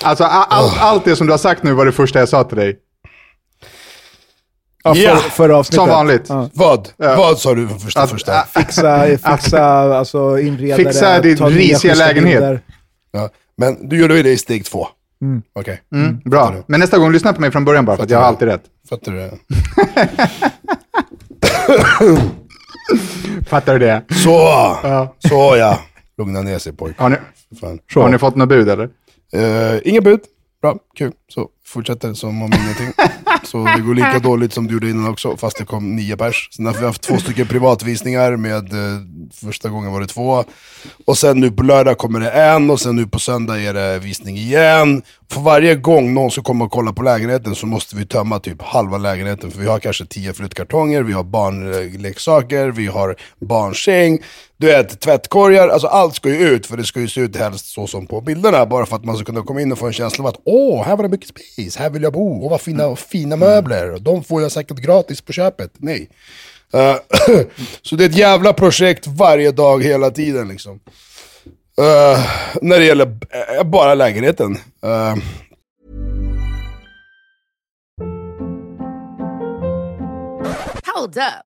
Alltså, 0.01 0.24
allt, 0.24 0.78
allt 0.80 1.06
det 1.06 1.16
som 1.16 1.28
du 1.28 1.34
har 1.34 1.38
sagt 1.38 1.63
nu 1.63 1.74
var 1.74 1.86
det 1.86 1.92
första 1.92 2.19
jag 2.19 2.30
sa 2.30 2.44
till 2.44 2.57
dig. 2.57 2.75
Ja, 4.84 4.95
Ja, 4.95 5.16
för, 5.18 5.30
förra 5.30 5.57
avsnittet. 5.57 5.75
Som 5.75 5.89
vanligt. 5.89 6.25
Ja. 6.30 6.50
Vad? 6.54 6.89
Vad 6.98 7.39
sa 7.39 7.54
du 7.54 7.68
för 7.68 7.75
första 7.78 8.01
Att- 8.01 8.10
första? 8.10 8.44
Fixa, 8.44 9.06
fixa 9.07 9.63
alltså 9.98 10.39
inredare. 10.39 10.84
Fixa 10.84 11.19
din 11.19 11.38
risiga 11.50 11.95
lägenhet. 11.95 12.62
Ja. 13.12 13.30
Men 13.57 13.89
du 13.89 14.00
gjorde 14.01 14.16
ju 14.18 14.24
det 14.24 14.31
i 14.31 14.38
steg 14.38 14.66
två. 14.66 14.88
Okej, 15.53 15.81
Mm, 15.93 16.19
bra. 16.25 16.55
Men 16.67 16.79
nästa 16.79 16.97
gång, 16.97 17.11
lyssna 17.11 17.33
på 17.33 17.41
mig 17.41 17.51
från 17.51 17.65
början 17.65 17.85
bara, 17.85 17.95
för 17.97 18.03
att 18.03 18.09
jag 18.09 18.19
har 18.19 18.25
alltid 18.25 18.47
rätt. 18.47 18.63
fattar 18.89 19.11
du 19.11 19.17
det? 19.17 19.31
Fattar 23.47 23.73
du 23.73 23.79
det? 23.79 24.03
Så, 24.09 24.39
så 25.29 25.55
ja. 25.57 25.79
Lugna 26.17 26.41
ner 26.41 26.59
sig 26.59 26.73
pojk. 26.73 26.99
Har 26.99 27.09
ni, 27.09 27.15
har 27.95 28.09
ni 28.09 28.17
fått 28.17 28.35
något 28.35 28.49
bud 28.49 28.69
eller? 28.69 28.89
Uh, 29.35 29.79
inga 29.83 30.01
bud. 30.01 30.19
Bra, 30.61 30.77
kul. 30.97 31.11
Så 31.33 31.49
fortsätter 31.67 32.13
som 32.13 32.41
om 32.41 32.53
ingenting. 32.53 32.93
Så 33.43 33.57
det 33.57 33.81
går 33.81 33.95
lika 33.95 34.19
dåligt 34.19 34.53
som 34.53 34.67
det 34.67 34.73
gjorde 34.73 34.89
innan 34.89 35.07
också, 35.09 35.37
fast 35.37 35.57
det 35.57 35.65
kom 35.65 35.95
nio 35.95 36.17
pers. 36.17 36.49
Sen 36.51 36.65
har 36.65 36.73
vi 36.73 36.85
haft 36.85 37.01
två 37.01 37.17
stycken 37.17 37.47
privatvisningar 37.47 38.35
med, 38.35 38.73
eh, 38.73 39.01
första 39.33 39.69
gången 39.69 39.91
var 39.91 40.01
det 40.01 40.07
två. 40.07 40.43
Och 41.05 41.17
sen 41.17 41.39
nu 41.39 41.51
på 41.51 41.63
lördag 41.63 41.97
kommer 41.97 42.19
det 42.19 42.31
en, 42.31 42.69
och 42.69 42.79
sen 42.79 42.95
nu 42.95 43.07
på 43.07 43.19
söndag 43.19 43.59
är 43.61 43.73
det 43.73 43.99
visning 43.99 44.37
igen. 44.37 45.01
För 45.31 45.41
varje 45.41 45.75
gång 45.75 46.13
någon 46.13 46.31
ska 46.31 46.41
komma 46.41 46.65
och 46.65 46.71
kolla 46.71 46.93
på 46.93 47.03
lägenheten 47.03 47.55
så 47.55 47.65
måste 47.65 47.95
vi 47.95 48.05
tömma 48.05 48.39
typ 48.39 48.61
halva 48.61 48.97
lägenheten. 48.97 49.51
För 49.51 49.59
vi 49.59 49.67
har 49.67 49.79
kanske 49.79 50.05
tio 50.05 50.33
flyttkartonger, 50.33 51.03
vi 51.03 51.13
har 51.13 51.23
barnleksaker, 51.23 52.67
vi 52.67 52.87
har 52.87 53.15
barnsäng, 53.39 54.19
du 54.57 54.67
vet 54.67 54.99
tvättkorgar. 54.99 55.67
Alltså 55.67 55.87
allt 55.87 56.15
ska 56.15 56.29
ju 56.29 56.35
ut, 56.35 56.65
för 56.65 56.77
det 56.77 56.83
ska 56.83 56.99
ju 56.99 57.07
se 57.07 57.21
ut 57.21 57.35
helst 57.35 57.65
så 57.65 57.87
som 57.87 58.07
på 58.07 58.21
bilderna. 58.21 58.65
Bara 58.65 58.85
för 58.85 58.95
att 58.95 59.05
man 59.05 59.15
ska 59.15 59.25
kunna 59.25 59.41
komma 59.41 59.61
in 59.61 59.71
och 59.71 59.77
få 59.77 59.87
en 59.87 59.93
känsla 59.93 60.23
av 60.23 60.27
att 60.27 60.41
åh, 60.43 60.83
här 60.83 60.95
var 60.95 61.03
det 61.03 61.09
mycket 61.09 61.31
space, 61.57 61.80
här 61.80 61.89
vill 61.89 62.04
jag 62.04 62.13
bo, 62.13 62.44
och 62.44 62.50
vad 62.50 62.62
fina, 62.62 62.95
fina 62.95 63.36
möbler. 63.36 64.00
De 64.00 64.24
får 64.24 64.42
jag 64.42 64.51
säkert 64.51 64.77
gratis 64.77 65.21
på 65.21 65.33
köpet. 65.33 65.71
Nej. 65.77 66.09
Uh, 66.75 66.95
så 67.81 67.95
det 67.95 68.04
är 68.04 68.09
ett 68.09 68.18
jävla 68.18 68.54
projekt 68.54 69.07
varje 69.07 69.51
dag, 69.51 69.83
hela 69.83 70.12
tiden 70.12 70.48
liksom. 70.48 70.80
Uh, 71.81 72.25
när 72.62 72.80
det 72.80 72.86
gäller 72.86 73.06
uh, 73.06 73.63
bara 73.63 73.94
lägenheten. 73.94 74.57
Hold 80.96 81.17
up. 81.17 81.47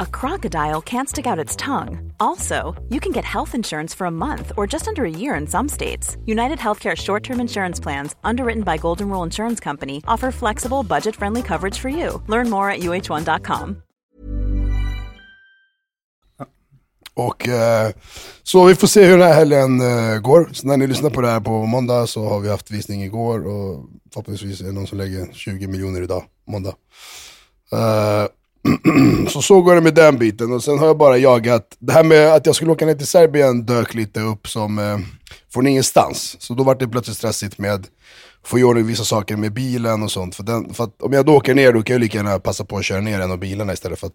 a 0.00 0.06
crocodile 0.06 0.82
can't 0.82 1.08
stick 1.08 1.26
out 1.26 1.44
its 1.44 1.56
tongue. 1.56 2.12
Also, 2.18 2.74
you 2.90 3.00
can 3.00 3.12
get 3.12 3.24
health 3.24 3.54
insurance 3.54 3.94
for 3.94 4.06
a 4.06 4.10
month 4.10 4.52
or 4.56 4.66
just 4.66 4.88
under 4.88 5.04
a 5.04 5.10
year 5.10 5.34
in 5.36 5.46
some 5.46 5.68
states. 5.68 6.16
United 6.26 6.58
Healthcare 6.58 6.96
short 6.96 7.22
term 7.22 7.40
insurance 7.40 7.80
plans, 7.82 8.14
underwritten 8.24 8.62
by 8.62 8.76
Golden 8.76 9.08
Rule 9.08 9.22
Insurance 9.22 9.60
Company, 9.60 10.02
offer 10.08 10.30
flexible, 10.30 10.82
budget 10.82 11.16
friendly 11.16 11.42
coverage 11.42 11.78
for 11.78 11.88
you. 11.88 12.22
Learn 12.26 12.50
more 12.50 12.70
at 12.70 12.80
uh1.com. 12.80 13.82
Och 17.16 17.48
eh, 17.48 17.90
så 18.42 18.64
vi 18.64 18.74
får 18.74 18.86
se 18.86 19.04
hur 19.04 19.18
den 19.18 19.28
här 19.28 19.34
helgen 19.34 19.80
eh, 19.80 20.20
går. 20.20 20.48
Så 20.52 20.66
när 20.66 20.76
ni 20.76 20.86
lyssnar 20.86 21.10
på 21.10 21.20
det 21.20 21.28
här 21.28 21.40
på 21.40 21.66
måndag 21.66 22.06
så 22.06 22.28
har 22.28 22.40
vi 22.40 22.48
haft 22.48 22.70
visning 22.70 23.02
igår 23.02 23.46
och 23.46 23.84
förhoppningsvis 24.12 24.60
är 24.60 24.64
det 24.64 24.72
någon 24.72 24.86
som 24.86 24.98
lägger 24.98 25.32
20 25.32 25.66
miljoner 25.66 26.02
idag, 26.02 26.24
måndag. 26.46 26.74
Eh, 27.72 28.26
så 29.28 29.42
så 29.42 29.62
går 29.62 29.74
det 29.74 29.80
med 29.80 29.94
den 29.94 30.18
biten 30.18 30.52
och 30.52 30.64
sen 30.64 30.78
har 30.78 30.86
jag 30.86 30.98
bara 30.98 31.18
jagat, 31.18 31.76
det 31.78 31.92
här 31.92 32.04
med 32.04 32.34
att 32.34 32.46
jag 32.46 32.54
skulle 32.54 32.70
åka 32.70 32.86
ner 32.86 32.94
till 32.94 33.06
Serbien 33.06 33.66
dök 33.66 33.94
lite 33.94 34.20
upp 34.20 34.48
som 34.48 34.78
eh, 34.78 34.98
från 35.52 35.66
ingenstans. 35.66 36.36
Så 36.38 36.54
då 36.54 36.62
var 36.62 36.74
det 36.74 36.88
plötsligt 36.88 37.16
stressigt 37.16 37.58
med 37.58 37.74
att 37.74 37.90
få 38.44 38.58
i 38.58 38.62
ordning 38.62 38.86
vissa 38.86 39.04
saker 39.04 39.36
med 39.36 39.52
bilen 39.52 40.02
och 40.02 40.10
sånt. 40.10 40.34
För, 40.34 40.42
den, 40.42 40.74
för 40.74 40.88
om 40.98 41.12
jag 41.12 41.26
då 41.26 41.36
åker 41.36 41.54
ner 41.54 41.72
då 41.72 41.82
kan 41.82 41.94
jag 41.94 42.00
lika 42.00 42.18
gärna 42.18 42.38
passa 42.38 42.64
på 42.64 42.76
att 42.76 42.84
köra 42.84 43.00
ner 43.00 43.20
en 43.20 43.30
av 43.30 43.38
bilarna 43.38 43.72
istället 43.72 43.98
för 43.98 44.06
att 44.06 44.12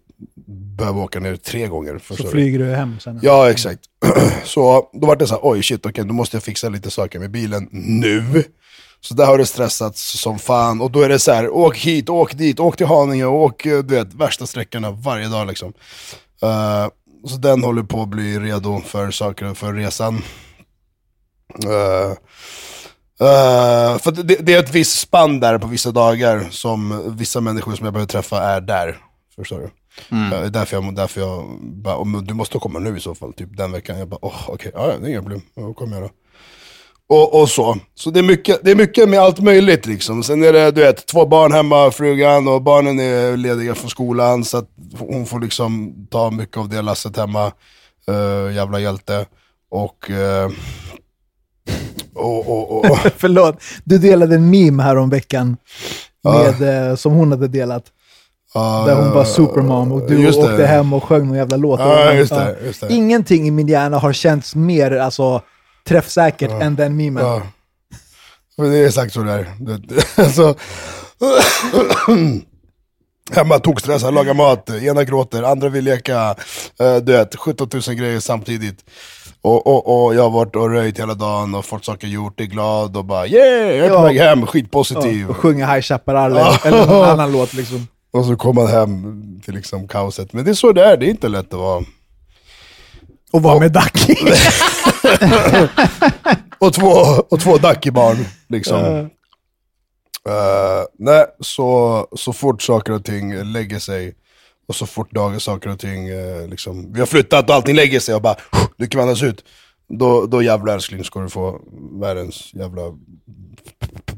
behöva 0.76 1.00
åka 1.00 1.20
ner 1.20 1.36
tre 1.36 1.66
gånger. 1.66 2.00
Så 2.08 2.22
du? 2.22 2.28
flyger 2.28 2.58
du 2.58 2.64
hem 2.64 3.00
sen. 3.00 3.20
Ja, 3.22 3.50
exakt. 3.50 3.80
Så 4.44 4.88
då 4.92 5.06
var 5.06 5.16
det 5.16 5.26
så 5.26 5.34
här, 5.34 5.40
oj 5.42 5.62
shit, 5.62 5.86
okej, 5.86 6.04
då 6.04 6.14
måste 6.14 6.36
jag 6.36 6.42
fixa 6.42 6.68
lite 6.68 6.90
saker 6.90 7.18
med 7.18 7.30
bilen 7.30 7.68
nu. 7.70 8.44
Så 9.04 9.14
där 9.14 9.26
har 9.26 9.38
det 9.38 9.46
stressats 9.46 10.20
som 10.20 10.38
fan. 10.38 10.80
Och 10.80 10.90
då 10.90 11.02
är 11.02 11.08
det 11.08 11.18
så 11.18 11.32
här, 11.32 11.50
åk 11.50 11.76
hit, 11.76 12.08
åk 12.08 12.34
dit, 12.34 12.60
åk 12.60 12.76
till 12.76 12.86
Haninge, 12.86 13.24
åk 13.24 13.66
eh, 13.66 13.82
du 13.82 13.94
vet, 13.94 14.14
värsta 14.14 14.46
sträckorna 14.46 14.90
varje 14.90 15.28
dag 15.28 15.46
liksom. 15.46 15.72
Eh, 16.42 16.88
så 17.26 17.36
den 17.36 17.64
håller 17.64 17.82
på 17.82 18.02
att 18.02 18.08
bli 18.08 18.38
redo 18.38 18.80
för 18.80 19.10
saker, 19.10 19.54
för 19.54 19.72
resan. 19.72 20.22
Eh, 21.64 22.10
eh, 23.28 23.98
för 23.98 24.22
det, 24.22 24.34
det 24.34 24.54
är 24.54 24.58
ett 24.58 24.74
visst 24.74 25.00
spann 25.00 25.40
där 25.40 25.58
på 25.58 25.66
vissa 25.66 25.90
dagar 25.90 26.46
som 26.50 27.02
vissa 27.16 27.40
människor 27.40 27.74
som 27.74 27.84
jag 27.84 27.92
behöver 27.92 28.08
träffa 28.08 28.42
är 28.42 28.60
där. 28.60 28.98
Förstår 29.36 29.58
du? 29.58 29.70
Mm. 30.16 30.32
Är 30.32 30.50
därför 30.50 30.76
jag, 30.76 30.94
därför 30.94 31.20
jag 31.20 31.58
bara, 31.60 32.20
du 32.20 32.34
måste 32.34 32.58
komma 32.58 32.78
nu 32.78 32.96
i 32.96 33.00
så 33.00 33.14
fall, 33.14 33.32
typ 33.32 33.56
den 33.56 33.72
veckan. 33.72 33.98
Jag 33.98 34.08
bara, 34.08 34.18
åh 34.22 34.44
okej, 34.48 34.72
ja, 34.74 34.90
ja, 34.92 34.98
det 34.98 35.06
är 35.06 35.10
inga 35.10 35.22
problem, 35.22 35.42
då 35.54 35.74
kommer 35.74 35.96
jag 35.96 36.04
då. 36.04 36.10
Och, 37.08 37.40
och 37.40 37.48
så. 37.48 37.76
Så 37.94 38.10
det 38.10 38.18
är, 38.18 38.22
mycket, 38.24 38.60
det 38.64 38.70
är 38.70 38.74
mycket 38.74 39.08
med 39.08 39.20
allt 39.20 39.40
möjligt 39.40 39.86
liksom. 39.86 40.22
Sen 40.22 40.44
är 40.44 40.52
det, 40.52 40.70
du 40.70 40.80
vet, 40.80 41.06
två 41.06 41.26
barn 41.26 41.52
hemma, 41.52 41.90
frugan 41.90 42.48
och 42.48 42.62
barnen 42.62 43.00
är 43.00 43.36
lediga 43.36 43.74
från 43.74 43.90
skolan. 43.90 44.44
Så 44.44 44.56
att 44.58 44.68
hon 44.98 45.26
får 45.26 45.40
liksom 45.40 45.94
ta 46.10 46.30
mycket 46.30 46.56
av 46.56 46.68
det 46.68 46.82
lasset 46.82 47.16
hemma. 47.16 47.52
Uh, 48.10 48.54
jävla 48.54 48.80
hjälte. 48.80 49.26
Och... 49.70 50.10
eh, 50.10 50.50
och, 52.14 52.48
och, 52.50 52.84
och, 52.90 52.98
Förlåt, 53.16 53.62
du 53.84 53.98
delade 53.98 54.34
en 54.34 54.50
meme 54.50 54.82
här 54.82 54.96
om 54.96 55.10
veckan 55.10 55.56
med, 56.24 56.88
eh, 56.90 56.96
som 56.96 57.12
hon 57.12 57.30
hade 57.30 57.48
delat. 57.48 57.84
ja, 58.54 58.84
Där 58.86 58.94
hon 58.96 59.10
var 59.10 59.24
supermom 59.24 59.92
och 59.92 60.08
du 60.08 60.22
just 60.22 60.40
det. 60.40 60.44
åkte 60.52 60.66
hem 60.66 60.92
och 60.92 61.04
sjöng 61.04 61.26
någon 61.26 61.36
jävla 61.36 61.56
låt. 61.56 61.80
Ja, 61.80 62.12
just 62.12 62.32
det, 62.34 62.56
just 62.64 62.80
det. 62.80 62.92
Ingenting 62.92 63.48
i 63.48 63.50
min 63.50 63.68
hjärna 63.68 63.98
har 63.98 64.12
känts 64.12 64.54
mer 64.54 64.90
alltså, 64.92 65.42
träffsäkert 65.88 66.50
än 66.50 66.76
den 66.76 66.96
memen. 66.96 67.24
Ja. 67.24 67.42
Men 68.56 68.70
det 68.70 68.78
är 68.78 68.86
exakt 68.86 69.12
så 69.14 69.22
det 69.22 69.32
är. 69.32 69.52
Det- 69.58 70.18
Alltså, 70.22 70.54
hemma 73.32 73.58
tokstressad, 73.58 74.14
lagar 74.14 74.34
mat, 74.34 74.70
ena 74.70 75.04
gråter, 75.04 75.42
andra 75.42 75.68
vill 75.68 75.84
leka. 75.84 76.34
eh, 76.80 76.96
Du 76.96 77.12
vet, 77.12 77.36
17 77.36 77.68
000 77.88 77.96
grejer 77.96 78.20
samtidigt. 78.20 78.84
Och, 79.42 79.66
och, 79.66 80.04
och 80.06 80.14
jag 80.14 80.22
har 80.22 80.30
varit 80.30 80.56
och 80.56 80.70
röjt 80.70 80.98
hela 80.98 81.14
dagen 81.14 81.54
och 81.54 81.64
fått 81.64 81.84
saker 81.84 82.06
gjort, 82.06 82.40
är 82.40 82.44
glad 82.44 82.96
och 82.96 83.04
bara 83.04 83.26
yeah, 83.26 83.76
jag 83.76 83.86
är 83.86 83.88
på 83.88 83.94
Ja. 83.94 84.02
väg 84.02 84.18
hem, 84.18 84.40
Ja, 84.40 84.46
skitpositiv. 84.46 85.30
och 85.30 85.36
sjunga 85.36 85.66
High 85.74 85.80
Chaparral 85.82 86.36
eller, 86.36 86.86
någon 86.86 87.04
annan 87.08 87.32
låt 87.32 87.54
liksom. 87.54 87.86
Och 88.12 88.24
så 88.24 88.36
kommer 88.36 88.62
man 88.62 88.70
hem 88.72 89.40
till 89.44 89.54
liksom 89.54 89.88
kaoset. 89.88 90.32
Men 90.32 90.44
det 90.44 90.50
är 90.50 90.54
så 90.54 90.72
det 90.72 90.84
är, 90.84 90.96
det 90.96 91.06
är 91.06 91.10
inte 91.10 91.28
lätt 91.28 91.52
att 91.54 91.60
vara. 91.60 91.84
Och 93.32 93.42
vara 93.42 93.58
med 93.60 93.72
Ducky. 93.72 94.14
Och 96.58 96.72
två, 96.72 96.88
och 97.30 97.40
två 97.40 97.56
Ducky-barn 97.56 98.16
liksom. 98.48 99.10
Eh, 100.28 100.82
nej, 100.98 101.24
så, 101.40 102.06
så 102.16 102.32
fort 102.32 102.62
saker 102.62 102.92
och 102.92 103.04
ting 103.04 103.52
lägger 103.52 103.78
sig, 103.78 104.14
och 104.68 104.74
så 104.74 104.86
fort 104.86 105.10
dagar 105.10 105.38
saker 105.38 105.70
och 105.70 105.78
ting, 105.78 106.08
eh, 106.08 106.48
liksom, 106.48 106.92
vi 106.92 107.00
har 107.00 107.06
flyttat 107.06 107.48
och 107.48 107.54
allting 107.54 107.76
lägger 107.76 108.00
sig 108.00 108.14
och 108.14 108.22
bara, 108.22 108.36
nu 108.76 108.86
kan 108.86 108.98
vi 108.98 109.02
andas 109.02 109.22
ut. 109.22 109.44
Då, 109.88 110.26
då 110.26 110.42
jävlar 110.42 110.74
älskling 110.74 111.04
ska 111.04 111.20
du 111.20 111.28
få 111.28 111.60
världens 112.00 112.54
jävla 112.54 112.82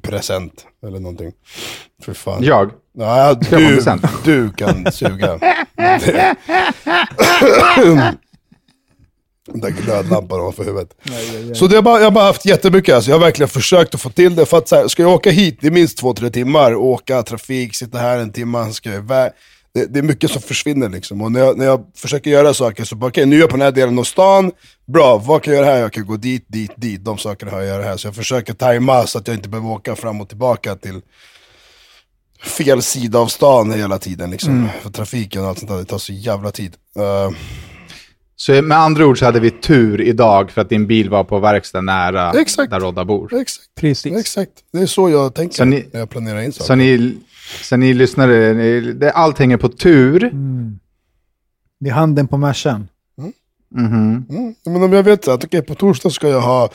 present 0.02 0.66
eller 0.86 1.00
någonting. 1.00 1.32
För 2.02 2.14
fan. 2.14 2.42
Jag? 2.42 2.70
Ja, 2.92 3.34
du, 3.34 3.80
du 4.24 4.52
kan 4.52 4.92
suga. 4.92 5.38
Den 9.46 9.60
där 9.60 9.70
glödlampan 9.70 10.40
ovanför 10.40 10.64
huvudet. 10.64 10.90
Så 11.56 11.66
det 11.66 11.76
har 11.76 11.82
bara, 11.82 11.98
jag 11.98 12.06
har 12.06 12.10
bara 12.10 12.24
haft 12.24 12.46
jättemycket, 12.46 12.94
alltså. 12.94 13.10
jag 13.10 13.18
har 13.18 13.24
verkligen 13.24 13.48
försökt 13.48 13.94
att 13.94 14.00
få 14.00 14.10
till 14.10 14.34
det. 14.34 14.46
För 14.46 14.58
att 14.58 14.68
så 14.68 14.76
här, 14.76 14.88
ska 14.88 15.02
jag 15.02 15.12
åka 15.12 15.30
hit, 15.30 15.58
det 15.60 15.66
är 15.66 15.70
minst 15.70 15.98
två, 15.98 16.14
tre 16.14 16.30
timmar, 16.30 16.74
åka 16.74 17.22
trafik, 17.22 17.74
sitta 17.74 17.98
här 17.98 18.18
en 18.18 18.32
timme, 18.32 18.72
ska 18.72 18.88
jag 18.88 18.98
iväg. 18.98 19.32
Det, 19.74 19.86
det 19.86 19.98
är 19.98 20.02
mycket 20.02 20.30
som 20.30 20.42
försvinner 20.42 20.88
liksom. 20.88 21.22
Och 21.22 21.32
när 21.32 21.40
jag, 21.40 21.58
när 21.58 21.64
jag 21.64 21.84
försöker 21.96 22.30
göra 22.30 22.54
saker 22.54 22.84
så 22.84 22.96
bara, 22.96 23.06
okej 23.06 23.26
nu 23.26 23.36
är 23.36 23.40
jag 23.40 23.50
på 23.50 23.56
den 23.56 23.64
här 23.64 23.72
delen 23.72 23.98
av 23.98 24.04
stan, 24.04 24.52
bra, 24.86 25.18
vad 25.18 25.42
kan 25.42 25.54
jag 25.54 25.62
göra 25.62 25.72
här? 25.74 25.80
Jag 25.80 25.92
kan 25.92 26.06
gå 26.06 26.16
dit, 26.16 26.44
dit, 26.48 26.72
dit, 26.76 27.04
de 27.04 27.18
sakerna 27.18 27.52
har 27.52 27.60
jag 27.60 27.68
att 27.68 27.74
göra 27.74 27.84
här. 27.90 27.96
Så 27.96 28.06
jag 28.06 28.14
försöker 28.14 28.54
tajma 28.54 29.06
så 29.06 29.18
att 29.18 29.28
jag 29.28 29.36
inte 29.36 29.48
behöver 29.48 29.70
åka 29.70 29.96
fram 29.96 30.20
och 30.20 30.28
tillbaka 30.28 30.76
till 30.76 31.00
fel 32.44 32.82
sida 32.82 33.18
av 33.18 33.26
stan 33.26 33.72
hela 33.72 33.98
tiden. 33.98 34.30
Liksom. 34.30 34.68
För 34.82 34.90
trafiken 34.90 35.42
och 35.42 35.48
allt 35.48 35.58
sånt 35.58 35.70
där, 35.70 35.78
det 35.78 35.84
tar 35.84 35.98
så 35.98 36.12
jävla 36.12 36.50
tid. 36.50 36.76
Eh, 36.96 37.30
Så 38.36 38.62
med 38.62 38.78
andra 38.78 39.06
ord 39.06 39.18
så 39.18 39.24
hade 39.24 39.40
vi 39.40 39.50
tur 39.50 40.00
idag 40.00 40.50
för 40.50 40.60
att 40.60 40.68
din 40.68 40.86
bil 40.86 41.10
var 41.10 41.24
på 41.24 41.38
verkstad 41.38 41.80
nära 41.80 42.32
Exakt. 42.32 42.70
där 42.70 42.80
Rodda 42.80 43.04
bor. 43.04 43.34
exakt, 43.34 43.68
Precis. 43.74 44.16
exakt. 44.16 44.50
Det 44.72 44.78
är 44.78 44.86
så 44.86 45.10
jag 45.10 45.34
tänker 45.34 45.54
Så 45.56 45.64
ni- 45.64 45.86
när 45.92 46.00
jag 46.00 46.10
planerar 46.10 46.40
in 46.40 46.52
saker. 46.52 46.64
Så 46.66 46.74
ni, 46.74 47.16
så 47.62 47.76
ni 47.76 47.94
lyssnare, 47.94 48.52
ni, 48.54 48.80
det, 48.80 49.10
allt 49.12 49.38
hänger 49.38 49.56
på 49.56 49.68
tur. 49.68 50.20
Det 51.80 51.90
är 51.90 51.92
handen 51.94 52.28
på 52.28 52.36
Mercan. 52.36 52.88
Mhm. 53.76 54.26
Mm. 54.30 54.54
Men 54.64 54.82
om 54.82 54.92
jag 54.92 55.02
vet 55.02 55.28
att 55.28 55.44
okej, 55.44 55.62
på 55.62 55.74
torsdag 55.74 56.10
ska 56.10 56.28
jag 56.28 56.40
ha, 56.40 56.68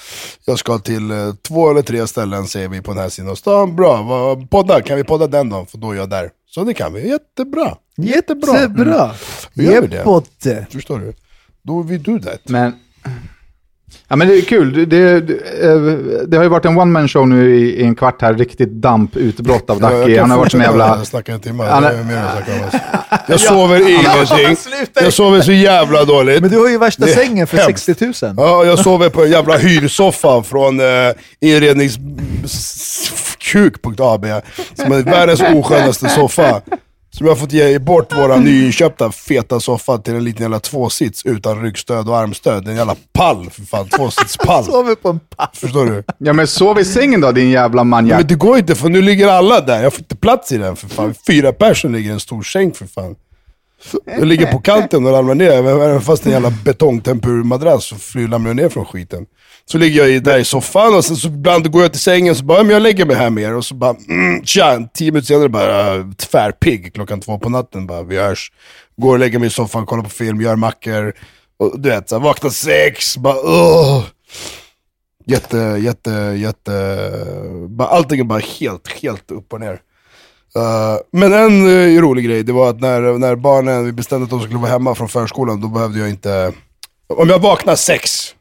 jag 0.45 0.59
ska 0.59 0.79
till 0.79 1.11
eh, 1.11 1.33
två 1.47 1.69
eller 1.71 1.81
tre 1.81 2.07
ställen 2.07 2.47
säger 2.47 2.67
vi 2.69 2.81
på 2.81 2.91
den 2.93 3.01
här 3.01 3.09
sidan 3.09 3.31
av 3.31 3.35
stan. 3.35 3.75
Bra, 3.75 4.01
vad, 4.03 4.49
podda, 4.49 4.81
kan 4.81 4.97
vi 4.97 5.03
podda 5.03 5.27
den 5.27 5.49
dagen? 5.49 5.65
För 5.65 5.77
då 5.77 5.91
är 5.91 5.95
jag 5.95 6.09
där. 6.09 6.29
Så 6.45 6.63
det 6.63 6.73
kan 6.73 6.93
vi, 6.93 7.09
jättebra. 7.09 7.77
Jättebra. 7.97 8.53
Jättebra. 8.61 9.11
Då 9.53 9.63
gör 9.63 9.81
vi 9.81 9.87
det. 9.87 9.95
Jeppotte. 9.95 10.67
Förstår 10.71 10.99
du? 10.99 11.13
Då 11.69 11.81
vi 11.81 11.97
do 11.97 12.19
that. 12.19 12.39
Men, 12.43 12.73
ja, 14.07 14.15
men 14.15 14.27
det 14.27 14.37
är 14.37 14.41
kul. 14.41 14.73
Det, 14.73 14.85
det, 14.85 15.21
det, 15.21 15.33
eh, 15.33 15.75
det 16.27 16.37
har 16.37 16.43
ju 16.43 16.49
varit 16.49 16.65
en 16.65 16.77
one 16.77 16.91
man 16.91 17.07
show 17.07 17.27
nu 17.27 17.55
i, 17.55 17.81
i 17.81 17.83
en 17.83 17.95
kvart 17.95 18.21
här. 18.21 18.33
Riktigt 18.33 18.69
damputbrott 18.69 19.69
av 19.69 19.77
Ja, 19.81 19.91
jag 19.91 20.01
Ducky. 20.01 20.13
kan 20.15 20.21
Han 20.21 20.31
har 20.31 20.37
varit 20.37 20.51
som 20.51 20.61
en 20.61 20.65
jävla... 20.65 21.05
snacka 21.05 21.33
en 21.33 21.39
timme. 21.39 21.63
Han 21.63 21.83
är 21.83 22.03
mer. 22.03 22.25
Jag 23.27 23.39
sover 23.39 23.89
ingenting. 23.89 24.57
Jag 24.93 25.13
sover 25.13 25.41
så 25.41 25.51
jävla 25.51 26.05
dåligt. 26.05 26.41
Men 26.41 26.49
du 26.51 26.59
har 26.59 26.69
ju 26.69 26.77
värsta 26.77 27.05
Det 27.05 27.11
sängen 27.11 27.47
för 27.47 27.57
hemskt. 27.57 27.85
60 27.85 28.25
000. 28.25 28.33
Ja, 28.37 28.65
jag 28.65 28.79
sover 28.79 29.09
på 29.09 29.23
en 29.23 29.31
jävla 29.31 29.57
hyrsoffa 29.57 30.43
från 30.43 30.79
eh, 30.79 30.85
inredningskuk.ab. 31.41 34.25
Som 34.75 34.91
är 34.91 35.03
världens 35.03 35.41
oskönaste 35.41 36.09
soffa. 36.09 36.61
Som 37.19 37.27
jag 37.27 37.35
har 37.35 37.39
fått 37.39 37.51
ge 37.51 37.79
bort 37.79 38.17
våra 38.17 38.37
nyinköpta 38.37 39.11
feta 39.11 39.59
soffa 39.59 39.97
till 39.97 40.15
en 40.15 40.23
liten 40.23 40.41
jävla 40.41 40.59
tvåsits 40.59 41.25
utan 41.25 41.63
ryggstöd 41.63 42.09
och 42.09 42.17
armstöd. 42.17 42.67
En 42.67 42.75
jävla 42.75 42.95
pall 43.13 43.49
för 43.49 43.61
fan, 43.61 43.87
tvåsitspall. 43.87 44.63
Sover 44.65 44.95
på 44.95 45.09
en 45.09 45.19
pass. 45.19 45.49
Förstår 45.53 45.85
du? 45.85 46.03
Ja 46.17 46.33
men 46.33 46.47
sov 46.47 46.79
i 46.79 46.85
sängen 46.85 47.21
då 47.21 47.31
din 47.31 47.49
jävla 47.49 47.83
manjak. 47.83 48.19
Men 48.19 48.27
det 48.27 48.35
går 48.35 48.57
inte 48.57 48.75
för 48.75 48.89
nu 48.89 49.01
ligger 49.01 49.27
alla 49.27 49.61
där. 49.61 49.83
Jag 49.83 49.93
får 49.93 50.01
inte 50.01 50.15
plats 50.15 50.51
i 50.51 50.57
den 50.57 50.75
för 50.75 50.87
fan. 50.87 51.13
Fyra 51.27 51.53
personer 51.53 51.97
ligger 51.97 52.09
i 52.09 52.13
en 52.13 52.19
stor 52.19 52.43
säng 52.43 52.73
för 52.73 52.85
fan. 52.85 53.15
Jag 54.05 54.27
ligger 54.27 54.51
på 54.51 54.59
kanten 54.59 55.05
och 55.05 55.11
ramlar 55.11 55.35
ner, 55.35 55.51
även 55.51 56.01
fast 56.01 56.25
en 56.25 56.31
jävla 56.31 56.51
betongtempurmadrass 56.65 57.85
så 57.85 57.95
flyr 57.95 58.27
ramlar 58.27 58.49
jag 58.49 58.57
ner 58.57 58.69
från 58.69 58.85
skiten. 58.85 59.25
Så 59.71 59.77
ligger 59.77 60.07
jag 60.07 60.23
där 60.23 60.39
i 60.39 60.45
soffan 60.45 60.95
och 60.95 61.05
sen 61.05 61.15
så 61.15 61.27
ibland 61.27 61.71
går 61.71 61.81
jag 61.81 61.91
till 61.91 62.01
sängen 62.01 62.31
och 62.31 62.37
så 62.37 62.43
bara, 62.43 62.63
men 62.63 62.73
jag 62.73 62.81
lägger 62.81 63.05
mig 63.05 63.15
här 63.15 63.29
mer. 63.29 63.55
Och 63.55 63.65
så 63.65 63.75
bara, 63.75 63.95
mm, 64.09 64.45
tja, 64.45 64.89
tio 64.93 65.11
minuter 65.11 65.27
senare 65.27 65.49
bara 65.49 65.95
äh, 65.95 66.05
tvärpigg 66.17 66.93
klockan 66.93 67.21
två 67.21 67.39
på 67.39 67.49
natten. 67.49 67.87
Bara, 67.87 68.03
vi 68.03 68.17
hörs. 68.17 68.51
Går 68.97 69.13
och 69.13 69.19
lägger 69.19 69.39
mig 69.39 69.47
i 69.47 69.51
soffan, 69.51 69.85
kollar 69.85 70.03
på 70.03 70.09
film, 70.09 70.41
gör 70.41 70.55
mackor. 70.55 71.13
Och 71.57 71.79
du 71.79 71.89
vet, 71.89 72.09
så 72.09 72.15
här, 72.15 72.23
vaknar 72.23 72.49
sex, 72.49 73.17
bara 73.17 73.35
åh. 73.35 74.03
Jätte, 75.25 75.57
jätte, 75.57 76.11
jätte... 76.37 76.99
Bara, 77.69 77.87
allting 77.87 78.19
är 78.19 78.23
bara 78.23 78.39
helt, 78.59 78.87
helt 79.01 79.31
upp 79.31 79.53
och 79.53 79.59
ner. 79.59 79.73
Uh, 80.57 80.97
men 81.11 81.33
en 81.33 81.65
uh, 81.65 82.01
rolig 82.01 82.25
grej, 82.25 82.43
det 82.43 82.53
var 82.53 82.69
att 82.69 82.79
när, 82.79 83.17
när 83.17 83.35
barnen, 83.35 83.85
vi 83.85 83.91
bestämde 83.91 84.23
att 84.23 84.29
de 84.29 84.41
skulle 84.41 84.59
vara 84.59 84.71
hemma 84.71 84.95
från 84.95 85.09
förskolan, 85.09 85.61
då 85.61 85.67
behövde 85.67 85.99
jag 85.99 86.09
inte... 86.09 86.53
Om 87.07 87.29
jag 87.29 87.39
vaknar 87.39 87.75
sex, 87.75 88.35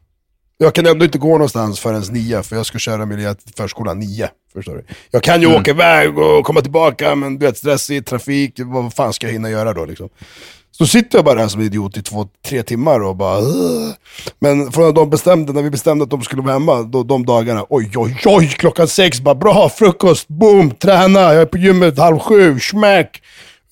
jag 0.58 0.74
kan 0.74 0.86
ändå 0.86 1.04
inte 1.04 1.18
gå 1.18 1.28
någonstans 1.32 1.80
förrän 1.80 2.02
nio, 2.10 2.42
för 2.42 2.56
jag 2.56 2.66
ska 2.66 2.78
köra 2.78 3.02
Emilia 3.02 3.34
till 3.34 3.54
förskolan 3.54 3.98
nio. 3.98 4.28
Förstår 4.52 4.74
du? 4.74 4.84
Jag 5.10 5.22
kan 5.22 5.40
ju 5.40 5.46
åka 5.56 5.70
iväg 5.70 6.18
och 6.18 6.44
komma 6.44 6.60
tillbaka, 6.60 7.14
men 7.14 7.38
du 7.38 7.46
vet, 7.46 7.56
stressig 7.56 8.06
trafik, 8.06 8.54
vad 8.64 8.94
fan 8.94 9.12
ska 9.12 9.26
jag 9.26 9.32
hinna 9.32 9.50
göra 9.50 9.72
då 9.72 9.84
liksom? 9.84 10.08
Så 10.70 10.86
sitter 10.86 11.18
jag 11.18 11.24
bara 11.24 11.40
här 11.40 11.48
som 11.48 11.60
idiot 11.60 11.96
i 11.96 12.02
två, 12.02 12.28
tre 12.46 12.62
timmar 12.62 13.00
och 13.00 13.16
bara... 13.16 13.38
"Ugh." 13.38 13.94
Men 14.38 14.72
från 14.72 14.88
att 14.88 14.94
de 14.94 15.10
bestämde, 15.10 15.52
när 15.52 15.62
vi 15.62 15.70
bestämde 15.70 16.04
att 16.04 16.10
de 16.10 16.22
skulle 16.22 16.42
vara 16.42 16.52
hemma, 16.52 16.82
då, 16.82 17.02
de 17.02 17.26
dagarna, 17.26 17.66
oj 17.68 17.90
oj 17.96 18.20
oj, 18.24 18.48
klockan 18.48 18.88
sex, 18.88 19.20
bara 19.20 19.34
bra, 19.34 19.68
frukost, 19.68 20.28
boom, 20.28 20.70
träna, 20.70 21.20
jag 21.20 21.34
är 21.34 21.46
på 21.46 21.58
gymmet 21.58 21.98
halv 21.98 22.18
sju, 22.18 22.60
smack. 22.60 23.22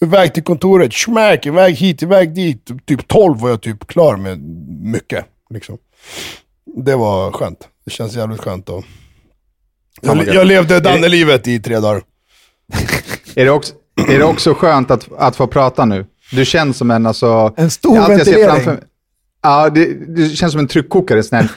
Iväg 0.01 0.35
till 0.35 0.43
kontoret, 0.43 0.93
smack, 0.95 1.47
iväg 1.47 1.75
hit, 1.75 2.03
iväg 2.03 2.35
dit. 2.35 2.71
Typ 2.87 3.09
tolv 3.09 3.41
var 3.41 3.51
jag 3.51 3.61
typ 3.63 3.87
klar 3.87 4.17
med 4.17 4.39
mycket. 4.83 5.25
Liksom. 5.51 5.79
Det 6.75 6.97
var 6.97 7.33
skönt. 7.33 7.69
Det 7.85 7.91
känns 7.91 8.17
jävligt 8.17 8.41
skönt. 8.41 8.69
Vad 8.69 8.85
Jag, 10.01 10.27
jag 10.35 10.47
levde 10.47 10.81
Danne-livet 10.81 11.49
i 11.49 11.61
tre 11.61 11.81
dagar. 11.81 12.03
Är, 13.35 13.45
det 13.45 13.51
också, 13.51 13.75
är 14.09 14.19
det 14.19 14.25
också 14.25 14.55
skönt 14.55 14.91
att, 14.91 15.09
att 15.19 15.37
få 15.37 15.47
prata 15.47 15.85
nu? 15.85 16.07
Du 16.33 16.45
känns 16.45 16.77
som 16.77 16.91
en, 16.91 17.07
alltså... 17.07 17.55
En 17.57 17.71
stor 17.71 18.09
ventilering. 18.09 18.79
Ja, 19.47 19.71
det, 19.71 20.15
det 20.17 20.29
känns 20.37 20.53
som 20.53 20.59
en 20.61 20.69
tryckkokare. 20.69 21.23
Sån 21.23 21.39
här. 21.39 21.49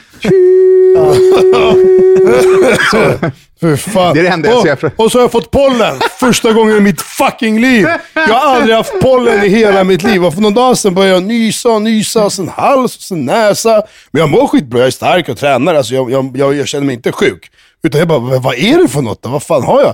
Fy 3.62 3.78
fan. 3.78 4.14
Det 4.14 4.20
är 4.20 4.24
det 4.24 4.30
enda 4.30 4.50
jag 4.50 4.58
och, 4.58 4.64
ser 4.64 4.76
för- 4.76 4.92
och 4.96 5.12
så 5.12 5.18
har 5.18 5.24
jag 5.24 5.32
fått 5.32 5.52
pollen. 5.52 5.96
Första 6.20 6.52
gången 6.54 6.78
i 6.78 6.80
mitt 6.80 7.02
fucking 7.02 7.62
liv. 7.62 7.88
Jag 8.14 8.28
har 8.28 8.56
aldrig 8.56 8.76
haft 8.76 8.94
pollen 9.02 9.44
i 9.44 9.48
hela 9.50 9.84
mitt 9.84 10.04
liv. 10.04 10.26
Och 10.26 10.34
för 10.34 10.42
någon 10.42 10.54
dag 10.54 10.78
sedan 10.78 10.94
började 10.94 11.14
jag 11.14 11.24
nysa 11.24 11.70
och 11.70 11.82
nysa, 11.82 12.26
och 12.26 12.34
sen 12.34 12.50
hals 12.50 12.96
och 12.96 13.02
sen 13.02 13.26
näsa. 13.26 13.82
Men 14.12 14.20
jag 14.20 14.30
mår 14.30 14.48
skitbra, 14.48 14.80
jag 14.80 14.88
är 14.88 14.92
stark 14.92 15.30
och 15.30 15.38
tränar. 15.38 15.76
Alltså 15.76 15.94
jag, 15.94 16.12
jag, 16.12 16.38
jag, 16.38 16.56
jag 16.56 16.68
känner 16.68 16.86
mig 16.86 16.96
inte 16.96 17.12
sjuk. 17.12 17.52
Utan 17.84 18.00
jag 18.00 18.08
bara, 18.08 18.20
"Men 18.20 18.42
vad 18.42 18.56
är 18.56 18.78
det 18.82 18.88
för 18.88 19.02
något 19.02 19.24
då? 19.24 19.30
Vad 19.30 19.44
fan 19.44 19.64
har 19.64 19.82
jag? 19.82 19.94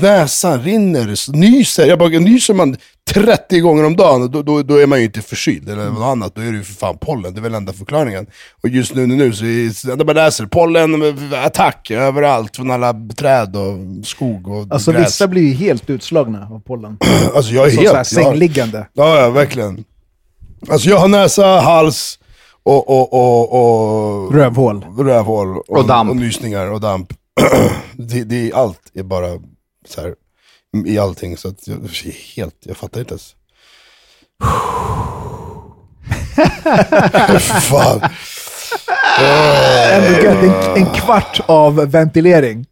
Näsan 0.00 0.62
rinner, 0.62 1.32
nyser. 1.36 1.86
Jag 1.86 1.98
bara, 1.98 2.08
nyser 2.08 2.54
man 2.54 2.76
30 3.14 3.60
gånger 3.60 3.84
om 3.84 3.96
dagen, 3.96 4.30
då, 4.30 4.42
då, 4.42 4.62
då 4.62 4.76
är 4.76 4.86
man 4.86 4.98
ju 4.98 5.04
inte 5.04 5.20
förkyld 5.22 5.68
eller 5.68 5.90
något 5.90 6.02
annat. 6.02 6.34
Då 6.34 6.40
är 6.42 6.46
det 6.46 6.56
ju 6.58 6.62
för 6.64 6.74
fan 6.74 6.98
pollen, 7.00 7.34
det 7.34 7.40
är 7.40 7.42
väl 7.42 7.54
enda 7.54 7.72
förklaringen. 7.72 8.26
Och 8.62 8.68
just 8.68 8.94
nu, 8.94 9.06
nu 9.06 9.32
så 9.32 9.44
är 9.44 9.96
det 9.96 10.04
bara 10.04 10.12
läser 10.24 10.46
pollen, 10.46 11.02
attack 11.44 11.90
överallt, 11.90 12.56
från 12.56 12.70
alla 12.70 12.94
träd 13.16 13.56
och 13.56 14.06
skog 14.06 14.48
och 14.48 14.66
Alltså 14.70 14.92
gräs. 14.92 15.06
vissa 15.06 15.28
blir 15.28 15.42
ju 15.42 15.52
helt 15.54 15.90
utslagna 15.90 16.48
av 16.50 16.60
pollen. 16.60 16.98
Alltså 17.34 17.52
jag 17.52 17.66
är 17.66 17.70
Så, 17.70 17.80
helt... 17.80 17.90
så 17.90 17.96
här, 17.96 18.04
sängliggande. 18.24 18.86
ja, 18.92 19.20
ja, 19.20 19.30
verkligen. 19.30 19.84
Alltså 20.68 20.88
jag 20.88 20.98
har 20.98 21.08
näsa, 21.08 21.46
hals 21.60 22.18
och, 22.62 22.90
och, 22.90 23.12
och, 23.12 23.52
och 24.26 24.34
Rövhål. 24.34 24.84
rövhål 24.98 25.56
och, 25.58 25.70
Och 25.70 25.86
damp. 25.86 26.10
och 26.10 26.16
nysningar 26.16 26.66
och 26.70 26.80
damp. 26.80 27.12
det, 27.92 28.24
det 28.24 28.50
är 28.50 28.54
allt 28.56 28.80
är 28.94 29.02
bara 29.02 29.28
så 29.88 30.00
här 30.00 30.14
i 30.86 30.98
allting. 30.98 31.36
Så 31.36 31.48
att 31.48 31.68
jag, 31.68 31.76
helt, 32.36 32.56
jag 32.60 32.76
fattar 32.76 33.00
inte 33.00 33.12
ens. 33.12 33.34
Fan. 37.62 38.00
Ändå 39.20 40.22
gött, 40.22 40.44
en, 40.44 40.76
en 40.76 40.94
kvart 40.94 41.40
av 41.46 41.74
ventilering. 41.90 42.66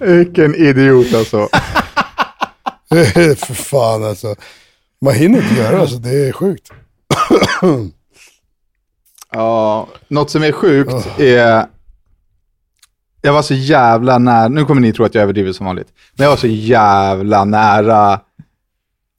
Vilken 0.00 0.54
idiot 0.54 1.14
alltså. 1.14 1.48
För 3.36 3.54
fan 3.54 4.04
alltså. 4.04 4.34
Man 5.00 5.14
hinner 5.14 5.42
inte 5.42 5.54
göra 5.54 5.70
det, 5.76 5.80
alltså, 5.80 5.96
det 5.96 6.28
är 6.28 6.32
sjukt. 6.32 6.72
Ja, 9.32 9.88
något 10.08 10.30
som 10.30 10.42
är 10.42 10.52
sjukt 10.52 11.18
är... 11.18 11.66
Jag 13.26 13.32
var 13.32 13.42
så 13.42 13.54
jävla 13.54 14.18
nära, 14.18 14.48
nu 14.48 14.64
kommer 14.64 14.80
ni 14.80 14.92
tro 14.92 15.04
att 15.04 15.14
jag 15.14 15.22
överdriver 15.22 15.52
som 15.52 15.66
vanligt, 15.66 15.88
men 16.16 16.24
jag 16.24 16.30
var 16.30 16.36
så 16.36 16.46
jävla 16.46 17.44
nära 17.44 18.20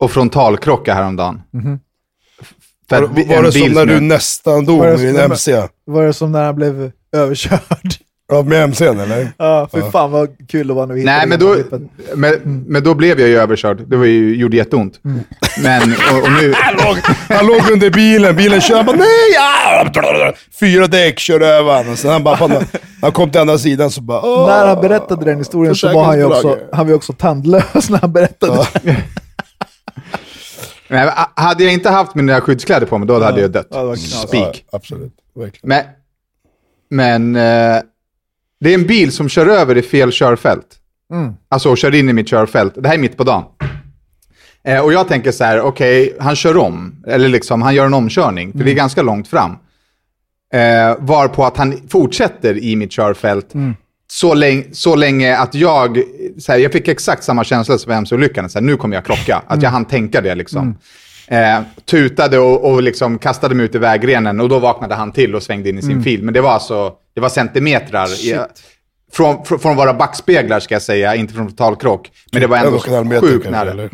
att 0.03 0.11
frontalkrocka 0.11 0.93
häromdagen. 0.93 1.41
För 2.89 3.01
Var, 3.01 3.35
var 3.35 3.43
det 3.43 3.51
som 3.51 3.71
när 3.71 3.85
du 3.85 3.99
nästan 3.99 4.65
dog 4.65 4.79
med 4.79 4.99
din 4.99 5.17
MC? 5.17 5.67
Var 5.85 6.03
det 6.03 6.13
som 6.13 6.31
när 6.31 6.43
han 6.43 6.55
blev 6.55 6.91
överkörd? 7.11 7.93
Ja, 8.29 8.43
med 8.43 8.69
MCn 8.69 9.00
eller? 9.00 9.27
Ja, 9.38 9.67
för 9.72 9.91
fan 9.91 10.12
vad 10.12 10.48
kul 10.48 10.67
det 10.67 10.74
var 10.74 10.88
när 10.88 10.96
vi 10.96 11.03
Nej, 11.03 11.27
men 11.27 11.39
då, 11.39 11.55
men, 12.15 12.63
men 12.67 12.84
då 12.84 12.93
blev 12.93 13.19
jag 13.19 13.29
ju 13.29 13.38
överkörd. 13.38 13.84
Det 13.88 13.98
var 13.98 14.05
ju, 14.05 14.36
gjorde 14.36 14.57
jätteont. 14.57 15.00
Men, 15.63 15.81
och, 16.12 16.24
och 16.24 16.31
nu... 16.41 16.53
Han 16.55 16.74
låg, 16.75 16.98
han 17.29 17.48
låg 17.48 17.72
under 17.72 17.89
bilen, 17.89 18.36
bilen 18.36 18.62
kör, 18.62 18.75
han 18.75 18.86
bara 18.86 18.98
nej! 18.98 19.38
ah!" 19.39 20.34
Fyra 20.60 20.88
däck, 20.88 21.19
kör 21.19 21.41
över 21.41 21.77
honom. 21.77 21.98
Sen 21.98 22.12
han 22.12 22.24
bara, 22.24 22.38
fan, 22.38 22.65
han 23.01 23.12
kom 23.12 23.31
till 23.31 23.41
andra 23.41 23.57
sidan 23.57 23.91
så 23.91 24.01
bara 24.01 24.22
Åh! 24.22 24.48
När 24.48 24.67
han 24.67 24.81
berättade 24.81 25.25
den 25.25 25.38
historien 25.38 25.75
så 25.75 25.93
var 25.93 26.03
han 26.03 26.17
ju 26.17 26.25
också, 26.25 26.57
han 26.72 26.88
var 26.88 26.93
också 26.93 27.13
tandlös 27.13 27.89
när 27.89 27.98
han 27.98 28.13
berättade. 28.13 28.67
Men, 30.88 31.10
hade 31.36 31.63
jag 31.63 31.74
inte 31.74 31.89
haft 31.89 32.15
mina 32.15 32.41
skyddskläder 32.41 32.86
på 32.86 32.98
mig, 32.98 33.07
då 33.07 33.24
hade 33.24 33.41
jag 33.41 33.51
dött. 33.51 33.67
Ja, 33.72 33.77
det 33.79 33.86
var 33.86 33.96
knas. 33.96 34.22
Spik. 34.22 34.65
Ja, 34.72 34.77
absolut, 34.77 35.13
verkligen. 35.36 35.69
Men, 35.69 35.84
men 36.89 37.36
eh, 37.75 37.81
det 38.59 38.69
är 38.69 38.73
en 38.73 38.87
bil 38.87 39.11
som 39.11 39.29
kör 39.29 39.47
över 39.47 39.77
i 39.77 39.81
fel 39.81 40.11
körfält. 40.11 40.67
Mm. 41.13 41.33
Alltså 41.49 41.75
kör 41.75 41.95
in 41.95 42.09
i 42.09 42.13
mitt 42.13 42.27
körfält. 42.27 42.73
Det 42.75 42.87
här 42.87 42.95
är 42.95 42.99
mitt 42.99 43.17
på 43.17 43.23
dagen. 43.23 43.43
Eh, 44.63 44.79
och 44.79 44.93
jag 44.93 45.07
tänker 45.07 45.31
så 45.31 45.43
här, 45.43 45.61
okej, 45.61 46.15
han 46.19 46.35
kör 46.35 46.57
om. 46.57 47.03
Eller 47.07 47.29
liksom, 47.29 47.61
han 47.61 47.75
gör 47.75 47.85
en 47.85 47.93
omkörning. 47.93 48.51
För 48.51 48.59
det 48.59 48.71
är 48.71 48.75
ganska 48.75 49.01
långt 49.01 49.27
fram. 49.27 49.51
Eh, 50.53 50.95
varpå 50.99 51.45
att 51.45 51.58
han 51.58 51.88
fortsätter 51.89 52.58
i 52.58 52.75
mitt 52.75 52.91
körfält. 52.91 53.53
Så, 54.10 54.34
länge, 54.34 54.63
så 54.71 54.95
länge 54.95 55.38
att 55.38 55.55
jag, 55.55 56.03
så 56.38 56.51
här, 56.51 56.60
jag 56.60 56.71
fick 56.71 56.88
exakt 56.88 57.23
samma 57.23 57.43
känsla 57.43 57.77
som 57.77 57.91
MC-olyckan. 57.91 58.49
Så 58.49 58.60
här, 58.60 58.65
nu 58.65 58.77
kommer 58.77 58.95
jag 58.95 59.05
krocka. 59.05 59.41
Att 59.47 59.62
jag 59.62 59.69
hann 59.69 59.86
tänka 59.86 60.21
det 60.21 60.36
liksom. 60.36 60.75
Eh, 61.27 61.61
tutade 61.85 62.39
och, 62.39 62.71
och 62.71 62.83
liksom 62.83 63.19
kastade 63.19 63.55
mig 63.55 63.65
ut 63.65 63.75
i 63.75 63.77
vägrenen 63.77 64.39
och 64.39 64.49
då 64.49 64.59
vaknade 64.59 64.95
han 64.95 65.11
till 65.11 65.35
och 65.35 65.43
svängde 65.43 65.69
in 65.69 65.77
i 65.77 65.81
sin 65.81 66.03
fil. 66.03 66.23
Men 66.23 66.33
det 66.33 66.41
var 66.41 66.51
alltså, 66.51 66.93
det 67.15 67.21
var 67.21 67.29
centimetrar. 67.29 68.07
I, 68.07 68.39
från, 69.11 69.45
från, 69.45 69.59
från 69.59 69.75
våra 69.75 69.93
backspeglar 69.93 70.59
ska 70.59 70.75
jag 70.75 70.81
säga, 70.81 71.15
inte 71.15 71.33
från 71.33 71.47
totalkrock. 71.47 72.11
Men 72.31 72.41
det 72.41 72.47
var 72.47 72.57
ändå 72.57 72.79
sjukt 73.21 73.49
nära. 73.49 73.71
eller? 73.71 73.89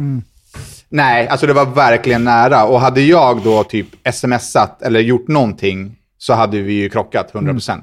Nej, 0.89 1.27
alltså 1.27 1.47
det 1.47 1.53
var 1.53 1.65
verkligen 1.65 2.23
nära. 2.23 2.65
Och 2.65 2.79
hade 2.81 3.01
jag 3.01 3.41
då 3.43 3.63
typ 3.63 3.87
smsat 4.13 4.81
eller 4.81 4.99
gjort 4.99 5.27
någonting 5.27 5.95
så 6.17 6.33
hade 6.33 6.61
vi 6.61 6.73
ju 6.73 6.89
krockat 6.89 7.33
100%. 7.33 7.81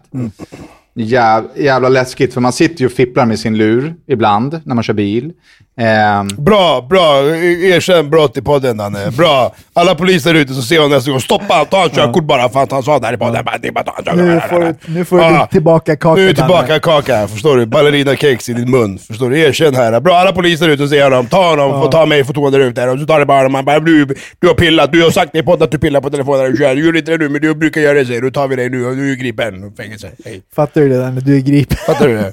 Jäv, 0.95 1.45
jävla 1.57 1.89
läskigt, 1.89 2.35
för 2.35 2.41
man 2.41 2.53
sitter 2.53 2.81
ju 2.81 2.87
och 2.87 2.93
fipplar 2.93 3.27
med 3.27 3.39
sin 3.39 3.57
lur 3.57 3.95
ibland 4.07 4.61
när 4.65 4.75
man 4.75 4.85
kör 4.85 4.95
bil. 4.95 5.33
Ehm, 5.81 6.29
Bra, 6.39 6.87
bra. 6.91 7.37
Erkänn 7.37 8.11
brott 8.11 8.37
i 8.37 8.43
podden 8.43 8.77
Danne. 8.77 9.11
Bra. 9.11 9.55
Alla 9.73 9.95
poliser 9.95 10.35
ute 10.35 10.55
som 10.55 10.63
ser 10.63 10.77
honom 10.77 10.91
nästa 10.91 11.11
gång. 11.11 11.21
Stoppa 11.21 11.55
han, 11.55 11.67
ta 11.67 11.85
en 11.85 11.91
körkort 11.91 12.25
bara 12.25 12.49
för 12.49 12.63
att 12.63 12.71
han 12.73 12.83
sa 12.83 12.99
det 12.99 13.07
här 13.07 13.15
i 13.15 13.17
podden. 13.17 13.45
Bara, 13.45 13.59
det 13.59 13.73
bara 13.73 13.85
ta 13.85 13.93
körkort. 14.03 14.17
Nu 14.17 14.41
får 14.49 14.61
du, 14.61 14.95
nu 14.95 15.05
får 15.05 15.17
du 15.17 15.23
Ja. 15.23 15.39
din 15.39 15.47
tillbaka 15.49 15.97
kaka 15.97 16.21
Nu 16.21 16.29
är 16.29 16.35
tillbaka 16.35 16.79
kaka, 16.79 17.29
förstår 17.29 17.57
du? 17.57 17.67
Ballerina 17.67 18.17
kex 18.17 18.49
i 18.49 18.53
din 18.53 18.71
mun. 18.71 18.99
Förstår 18.99 19.31
du? 19.31 19.39
Erkänn 19.41 19.75
här. 19.75 20.01
Bra, 20.01 20.15
alla 20.17 20.33
poliser 20.33 20.69
ute 20.69 20.83
och 20.83 20.89
ser 20.89 21.03
honom. 21.05 21.27
Ta 21.27 21.51
honom 21.51 21.71
och 21.83 21.93
ta 21.93 22.07
mig 22.07 22.25
foton 22.25 22.53
där 22.53 22.61
ute. 22.61 22.89
Och 22.89 22.99
så 23.01 23.07
tar 23.07 23.19
det 23.21 23.27
bara 23.27 23.49
man 23.49 23.65
bara 23.65 23.81
du, 23.81 24.07
du 24.39 24.47
har 24.47 24.55
pillat. 24.55 24.93
Du 24.93 25.03
har 25.03 25.11
sagt 25.11 25.35
i 25.35 25.43
podden 25.43 25.63
att 25.65 25.71
du 25.71 25.79
pillar 25.79 26.01
på 26.01 26.11
telefonen 26.11 26.41
när 26.45 26.51
du 26.51 26.57
kör. 26.57 26.75
Du 26.75 26.85
gjorde 26.87 26.99
inte 26.99 27.11
det 27.11 27.19
nu, 27.19 27.29
men 27.29 27.41
du 27.41 27.55
brukar 27.55 27.81
göra 27.81 27.95
det 27.99 28.07
säger 28.07 28.21
du. 28.23 28.31
Tar 28.31 28.49
vi 28.49 28.57
dig 28.57 28.71
nu 28.71 28.87
och 28.87 28.97
du 28.97 29.13
är 29.13 29.17
gripen. 29.17 29.73
Fängelse. 29.77 30.11
Hej. 30.25 30.43
Fattar 30.55 30.81
du 30.81 30.89
det 30.89 30.99
Danne? 30.99 31.21
Du 31.21 31.37
är 31.37 31.41
gripen. 31.41 31.77
Fattar 31.87 32.09
du 32.09 32.15
det? 32.17 32.33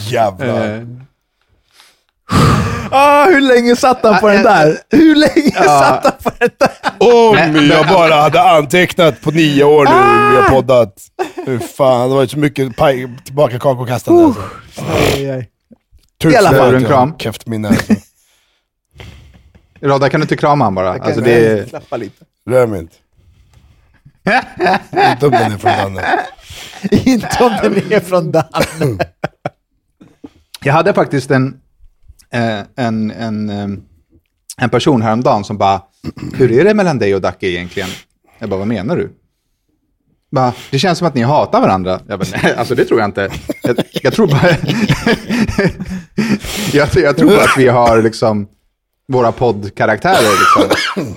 Jävlar. 0.10 0.86
Eh, 2.30 2.88
Ah, 2.94 3.24
hur 3.26 3.40
länge 3.40 3.76
satt 3.76 4.02
han 4.02 4.20
på 4.20 4.28
den 4.28 4.42
där? 4.42 4.78
Hur 4.90 5.14
länge 5.16 5.50
satt 5.52 6.04
han 6.04 6.12
på 6.22 6.30
den 6.38 6.50
där? 6.58 6.70
Om 6.98 7.66
jag 7.70 7.86
bara 7.88 8.14
hade 8.14 8.42
antecknat 8.42 9.20
på 9.20 9.30
nio 9.30 9.64
år 9.64 9.84
nu 9.84 10.30
vi 10.36 10.42
har 10.42 10.48
poddat. 10.50 10.94
Hur 11.46 11.58
fan, 11.58 12.08
det 12.08 12.14
var 12.14 12.26
så 12.26 12.38
mycket 12.38 12.76
paj, 12.76 13.16
tillbaka 13.24 13.58
kakokastande 13.58 14.24
alltså. 14.24 14.42
Tusen 16.22 16.32
I 16.32 16.36
alla 16.36 16.50
fall. 16.58 16.74
En 16.74 16.80
jag 16.82 16.90
kram. 16.90 17.10
har 17.10 17.18
Kräft 17.18 17.46
minne 17.46 17.68
alltså. 17.68 17.92
Rodda, 19.80 20.08
kan 20.08 20.20
du 20.20 20.24
inte 20.24 20.36
krama 20.36 20.64
han 20.64 20.74
bara? 20.74 20.86
Jag 20.86 20.96
kan 20.96 21.06
Alltså, 21.06 21.20
det 21.20 21.46
är... 21.46 21.64
klappa 21.64 21.96
lite. 21.96 22.24
Rör 22.50 22.66
mig 22.66 22.80
inte. 22.80 22.96
Inte 25.10 25.26
om 25.26 25.32
den 25.32 25.52
är 25.52 25.58
från 25.58 25.94
Danne. 25.94 26.20
Inte 26.90 27.44
om 27.44 27.52
den 27.62 27.92
är 27.92 28.00
från 28.00 28.32
Danne. 28.32 29.04
Jag 30.64 30.72
hade 30.72 30.94
faktiskt 30.94 31.30
en, 31.30 31.46
eh, 31.46 31.52
Eh, 32.32 32.60
en, 32.76 33.10
en, 33.10 33.50
eh, 33.50 33.68
en 34.56 34.70
person 34.70 35.02
häromdagen 35.02 35.44
som 35.44 35.58
bara, 35.58 35.82
hur 36.34 36.52
är 36.52 36.64
det 36.64 36.74
mellan 36.74 36.98
dig 36.98 37.14
och 37.14 37.20
Dacke 37.20 37.46
egentligen? 37.46 37.88
Jag 38.38 38.48
bara, 38.48 38.58
vad 38.58 38.68
menar 38.68 38.96
du? 38.96 39.10
Bara, 40.30 40.52
det 40.70 40.78
känns 40.78 40.98
som 40.98 41.06
att 41.06 41.14
ni 41.14 41.22
hatar 41.22 41.60
varandra. 41.60 42.00
Jag 42.08 42.18
bara, 42.18 42.28
nej, 42.42 42.54
alltså 42.54 42.74
det 42.74 42.84
tror 42.84 43.00
jag 43.00 43.08
inte. 43.08 43.30
Jag, 43.62 43.76
jag 43.92 44.12
tror 44.12 44.26
bara... 44.26 44.48
jag, 46.72 46.88
jag 46.94 47.16
tror 47.16 47.28
bara 47.28 47.42
att 47.42 47.58
vi 47.58 47.68
har 47.68 48.02
liksom 48.02 48.48
våra 49.08 49.32
poddkaraktärer. 49.32 50.62
Liksom. 50.62 51.14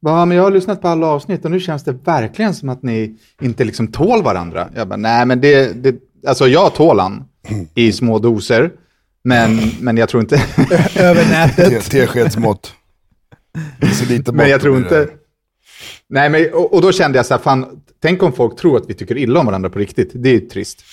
Bara, 0.00 0.26
men 0.26 0.36
jag 0.36 0.44
har 0.44 0.50
lyssnat 0.50 0.82
på 0.82 0.88
alla 0.88 1.06
avsnitt 1.06 1.44
och 1.44 1.50
nu 1.50 1.60
känns 1.60 1.84
det 1.84 1.92
verkligen 1.92 2.54
som 2.54 2.68
att 2.68 2.82
ni 2.82 3.18
inte 3.40 3.64
liksom 3.64 3.88
tål 3.88 4.22
varandra. 4.22 4.68
Jag 4.74 4.88
bara, 4.88 4.96
nej 4.96 5.26
men 5.26 5.40
det, 5.40 5.82
det 5.82 5.96
alltså 6.26 6.48
jag 6.48 6.74
tål 6.74 7.00
han 7.00 7.24
i 7.74 7.92
små 7.92 8.18
doser. 8.18 8.70
Men, 9.28 9.72
men 9.80 9.96
jag 9.96 10.08
tror 10.08 10.22
inte... 10.22 10.42
Över 10.96 11.24
Te- 11.24 11.30
nätet. 11.30 11.90
Teskedsmått. 11.90 12.72
Men 14.32 14.48
jag 14.48 14.60
tror 14.60 14.78
inte... 14.78 15.08
Nej, 16.08 16.30
men, 16.30 16.52
och, 16.52 16.74
och 16.74 16.82
då 16.82 16.92
kände 16.92 17.18
jag 17.18 17.26
så 17.26 17.34
här, 17.34 17.40
fan, 17.40 17.80
tänk 18.02 18.22
om 18.22 18.32
folk 18.32 18.58
tror 18.58 18.76
att 18.76 18.84
vi 18.88 18.94
tycker 18.94 19.18
illa 19.18 19.40
om 19.40 19.46
varandra 19.46 19.70
på 19.70 19.78
riktigt. 19.78 20.10
Det 20.14 20.28
är 20.28 20.32
ju 20.32 20.40
trist. 20.40 20.84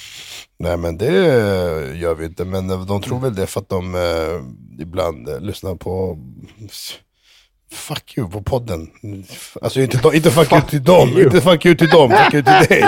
Nej 0.59 0.77
men 0.77 0.97
det 0.97 1.11
gör 1.95 2.15
vi 2.15 2.25
inte, 2.25 2.45
men 2.45 2.67
de 2.87 3.01
tror 3.01 3.19
väl 3.19 3.35
det 3.35 3.47
för 3.47 3.61
att 3.61 3.69
de 3.69 3.95
eh, 3.95 4.81
ibland 4.81 5.29
eh, 5.29 5.39
lyssnar 5.39 5.75
på 5.75 6.17
Fuck 7.71 8.17
you 8.17 8.29
på 8.29 8.41
podden. 8.41 8.87
Alltså 9.61 9.81
inte, 9.81 9.97
de, 9.97 10.13
inte 10.13 10.31
fuck, 10.31 10.51
you 10.51 10.61
till 10.61 10.83
dem, 10.83 11.09
inte 11.09 11.41
fuck 11.41 11.65
you 11.65 11.75
till 11.75 11.89
dem, 11.89 12.09
fuck 12.09 12.33
you 12.33 12.43
till 12.43 12.53
dig. 12.69 12.83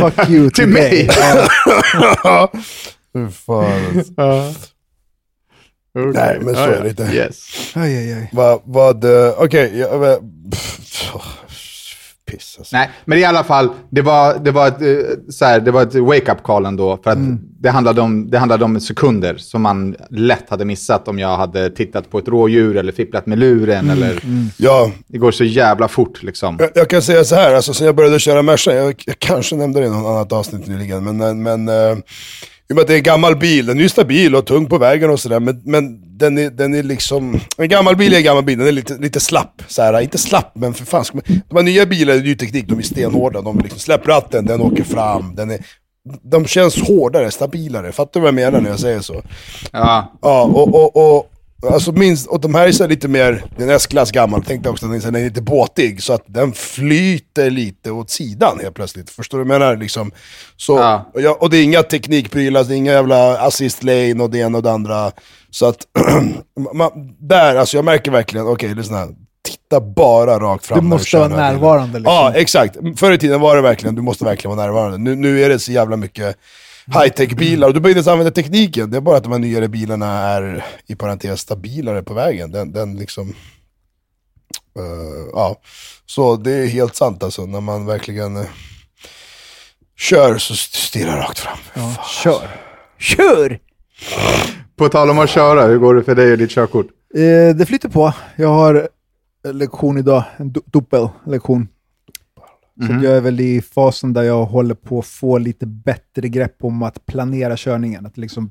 Fuck 0.00 0.30
you 0.30 0.50
Till 0.50 0.68
mig! 0.68 1.08
Hur 3.14 3.28
fan. 3.28 3.82
alltså. 4.16 4.66
Nej, 5.94 6.38
men 6.40 6.54
så 6.54 6.60
är 6.60 6.82
det 6.82 6.88
inte. 6.88 7.02
Yes. 7.02 7.46
Aj, 7.74 7.96
aj, 7.98 8.12
aj. 8.12 8.30
Vad, 8.32 8.60
vad, 8.64 9.04
eh, 9.04 9.32
okej, 9.38 9.86
åh, 9.92 11.22
piss 12.30 12.56
alltså. 12.58 12.76
Nej, 12.76 12.90
men 13.04 13.18
i 13.18 13.24
alla 13.24 13.44
fall, 13.44 13.68
det 13.90 14.02
var, 14.02 14.38
det 14.38 14.50
var 14.50 14.68
ett, 14.68 14.82
eh, 14.82 15.16
så 15.30 15.44
här, 15.44 15.60
det 15.60 15.70
var 15.70 15.82
ett 15.82 15.94
wake-up 15.94 16.42
call 16.42 16.66
ändå. 16.66 16.98
För 17.04 17.10
att 17.10 17.18
det, 17.60 17.70
handlade 17.70 18.00
om, 18.00 18.30
det 18.30 18.38
handlade 18.38 18.64
om 18.64 18.80
sekunder 18.80 19.36
som 19.36 19.62
man 19.62 19.96
lätt 20.10 20.50
hade 20.50 20.64
missat 20.64 21.08
om 21.08 21.18
jag 21.18 21.36
hade 21.36 21.70
tittat 21.70 22.10
på 22.10 22.18
ett 22.18 22.28
rådjur 22.28 22.76
eller 22.76 22.92
fipplat 22.92 23.26
med 23.26 23.38
luren. 23.38 23.90
Eller, 23.90 24.20
Ja, 24.56 24.90
Det 25.06 25.18
går 25.18 25.30
så 25.30 25.44
jävla 25.44 25.88
fort 25.88 26.22
liksom. 26.22 26.56
jag, 26.60 26.70
jag 26.74 26.88
kan 26.90 27.02
säga 27.02 27.24
så 27.24 27.34
här, 27.34 27.54
alltså 27.54 27.74
sen 27.74 27.86
jag 27.86 27.96
började 27.96 28.18
köra 28.18 28.42
Merca, 28.42 28.74
jag, 28.74 29.02
jag 29.06 29.18
kanske 29.18 29.56
nämnde 29.56 29.80
det 29.80 29.86
i 29.86 29.90
något 29.90 30.10
annat 30.10 30.32
avsnitt 30.32 30.66
nyligen, 30.66 31.16
men, 31.16 31.42
men 31.42 31.68
eh, 31.68 31.96
i 32.70 32.72
och 32.72 32.76
med 32.76 32.82
att 32.82 32.88
det 32.88 32.94
är 32.94 32.96
en 32.96 33.02
gammal 33.02 33.36
bil, 33.36 33.66
den 33.66 33.78
är 33.78 33.82
ju 33.82 33.88
stabil 33.88 34.36
och 34.36 34.46
tung 34.46 34.66
på 34.66 34.78
vägen 34.78 35.10
och 35.10 35.20
sådär, 35.20 35.40
men, 35.40 35.62
men 35.64 36.16
den, 36.18 36.38
är, 36.38 36.50
den 36.50 36.74
är 36.74 36.82
liksom, 36.82 37.40
en 37.56 37.68
gammal 37.68 37.96
bil 37.96 38.12
är 38.12 38.16
en 38.16 38.24
gammal 38.24 38.44
bil, 38.44 38.58
den 38.58 38.66
är 38.66 38.72
lite, 38.72 38.98
lite 38.98 39.20
slapp. 39.20 39.62
Så 39.68 39.82
här, 39.82 40.00
inte 40.00 40.18
slapp, 40.18 40.52
men 40.54 40.74
för 40.74 40.84
fan, 40.84 41.04
man, 41.12 41.22
de 41.48 41.56
här 41.56 41.62
nya 41.62 41.86
bilarna, 41.86 42.20
ny 42.20 42.36
teknik, 42.36 42.68
de 42.68 42.78
är 42.78 42.82
stenhårda, 42.82 43.40
de 43.42 43.58
liksom, 43.58 43.78
släpp 43.78 44.08
ratten, 44.08 44.46
den 44.46 44.60
åker 44.60 44.84
fram, 44.84 45.34
den 45.36 45.50
är, 45.50 45.58
de 46.22 46.46
känns 46.46 46.82
hårdare, 46.82 47.30
stabilare, 47.30 47.92
fattar 47.92 48.20
du 48.20 48.22
vad 48.22 48.28
jag 48.28 48.34
menar 48.34 48.60
när 48.60 48.70
jag 48.70 48.80
säger 48.80 49.00
så? 49.00 49.22
Ja, 49.72 50.12
Ja, 50.22 50.42
och, 50.42 50.74
och, 50.74 51.16
och 51.16 51.30
alltså 51.62 51.92
minst, 51.92 52.26
och 52.26 52.40
de 52.40 52.54
här 52.54 52.68
är 52.68 52.72
så 52.72 52.82
här 52.82 52.90
lite 52.90 53.08
mer, 53.08 53.44
den 53.56 53.70
är 53.70 53.74
S-klass 53.74 54.10
gammal, 54.12 54.44
tänkte 54.44 54.66
jag 54.68 54.72
också, 54.72 54.86
den 54.86 54.96
är, 54.96 55.00
så 55.00 55.06
här, 55.06 55.12
den 55.12 55.20
är 55.20 55.24
lite 55.24 55.42
båtig, 55.42 56.02
så 56.02 56.12
att 56.12 56.24
den 56.26 56.52
flyter 56.52 57.50
lite 57.50 57.90
åt 57.90 58.10
sidan 58.10 58.58
helt 58.62 58.74
plötsligt. 58.74 59.10
Förstår 59.10 59.38
du 59.38 59.44
vad 59.44 59.54
jag 59.54 59.60
menar? 59.60 59.76
Liksom, 59.76 60.12
så, 60.56 60.76
Ja. 60.78 61.10
och, 61.14 61.20
jag, 61.20 61.42
och 61.42 61.50
det 61.50 61.56
är 61.56 61.64
inga 61.64 61.82
teknikprylar, 61.82 62.64
det 62.64 62.74
är 62.74 62.76
inga 62.76 62.92
jävla 62.92 63.38
assist 63.38 63.82
lane 63.82 64.22
och 64.22 64.30
det 64.30 64.38
ena 64.38 64.58
och 64.58 64.64
det 64.64 64.72
andra. 64.72 65.12
Så 65.50 65.66
att, 65.66 65.86
man, 66.74 66.90
där, 67.18 67.56
alltså 67.56 67.76
jag 67.76 67.84
märker 67.84 68.10
verkligen, 68.10 68.46
okej 68.46 68.74
lyssna, 68.74 68.96
här, 68.96 69.08
titta 69.42 69.80
bara 69.80 70.38
rakt 70.38 70.66
fram 70.66 70.78
Du 70.78 70.84
måste 70.84 71.16
vara 71.16 71.28
närvarande 71.28 71.98
liksom. 71.98 72.14
Ja, 72.14 72.32
exakt. 72.34 72.76
Förr 72.96 73.12
i 73.12 73.18
tiden 73.18 73.40
var 73.40 73.56
det 73.56 73.62
verkligen, 73.62 73.94
du 73.94 74.02
måste 74.02 74.24
verkligen 74.24 74.56
vara 74.56 74.66
närvarande. 74.66 74.98
Nu, 74.98 75.14
nu 75.16 75.42
är 75.44 75.48
det 75.48 75.58
så 75.58 75.72
jävla 75.72 75.96
mycket 75.96 76.36
high-tech-bilar, 76.86 77.68
och 77.68 77.74
du 77.74 77.80
behöver 77.80 77.90
inte 77.90 77.98
ens 77.98 78.08
använda 78.08 78.30
tekniken. 78.30 78.90
Det 78.90 78.96
är 78.96 79.00
bara 79.00 79.16
att 79.16 79.22
de 79.22 79.32
här 79.32 79.38
nyare 79.38 79.68
bilarna 79.68 80.06
är, 80.06 80.64
i 80.86 80.94
parentes, 80.94 81.40
stabilare 81.40 82.02
på 82.02 82.14
vägen. 82.14 82.50
Den, 82.52 82.72
den 82.72 82.96
liksom... 82.96 83.28
eh, 84.76 85.28
ja, 85.32 85.60
så 86.06 86.36
det 86.36 86.52
är 86.52 86.66
helt 86.66 86.96
sant 86.96 87.22
alltså, 87.22 87.46
när 87.46 87.60
man 87.60 87.86
verkligen 87.86 88.36
eh, 88.36 88.46
kör 89.96 90.38
så 90.38 90.54
stirrar 90.54 91.16
rakt 91.16 91.38
fram. 91.38 91.58
Ja, 91.74 92.04
kör. 92.22 92.48
Kör! 92.98 93.60
på 94.80 94.88
tal 94.88 95.10
om 95.10 95.18
att 95.18 95.30
köra, 95.30 95.66
hur 95.66 95.78
går 95.78 95.94
det 95.94 96.02
för 96.02 96.14
dig 96.14 96.32
och 96.32 96.38
ditt 96.38 96.50
körkort? 96.50 96.86
Eh, 97.14 97.56
det 97.56 97.66
flyter 97.66 97.88
på. 97.88 98.12
Jag 98.36 98.48
har 98.48 98.88
lektion 99.52 99.98
idag, 99.98 100.24
en 100.36 100.52
du- 102.80 102.86
dubbellektion. 102.86 102.88
Så 102.88 102.96
att 102.98 103.04
jag 103.04 103.16
är 103.16 103.20
väl 103.20 103.40
i 103.40 103.62
fasen 103.62 104.12
där 104.12 104.22
jag 104.22 104.44
håller 104.44 104.74
på 104.74 104.98
att 104.98 105.06
få 105.06 105.38
lite 105.38 105.66
bättre 105.66 106.28
grepp 106.28 106.56
om 106.64 106.82
att 106.82 107.06
planera 107.06 107.54
körningen. 107.56 108.06
Att 108.06 108.16
liksom 108.16 108.50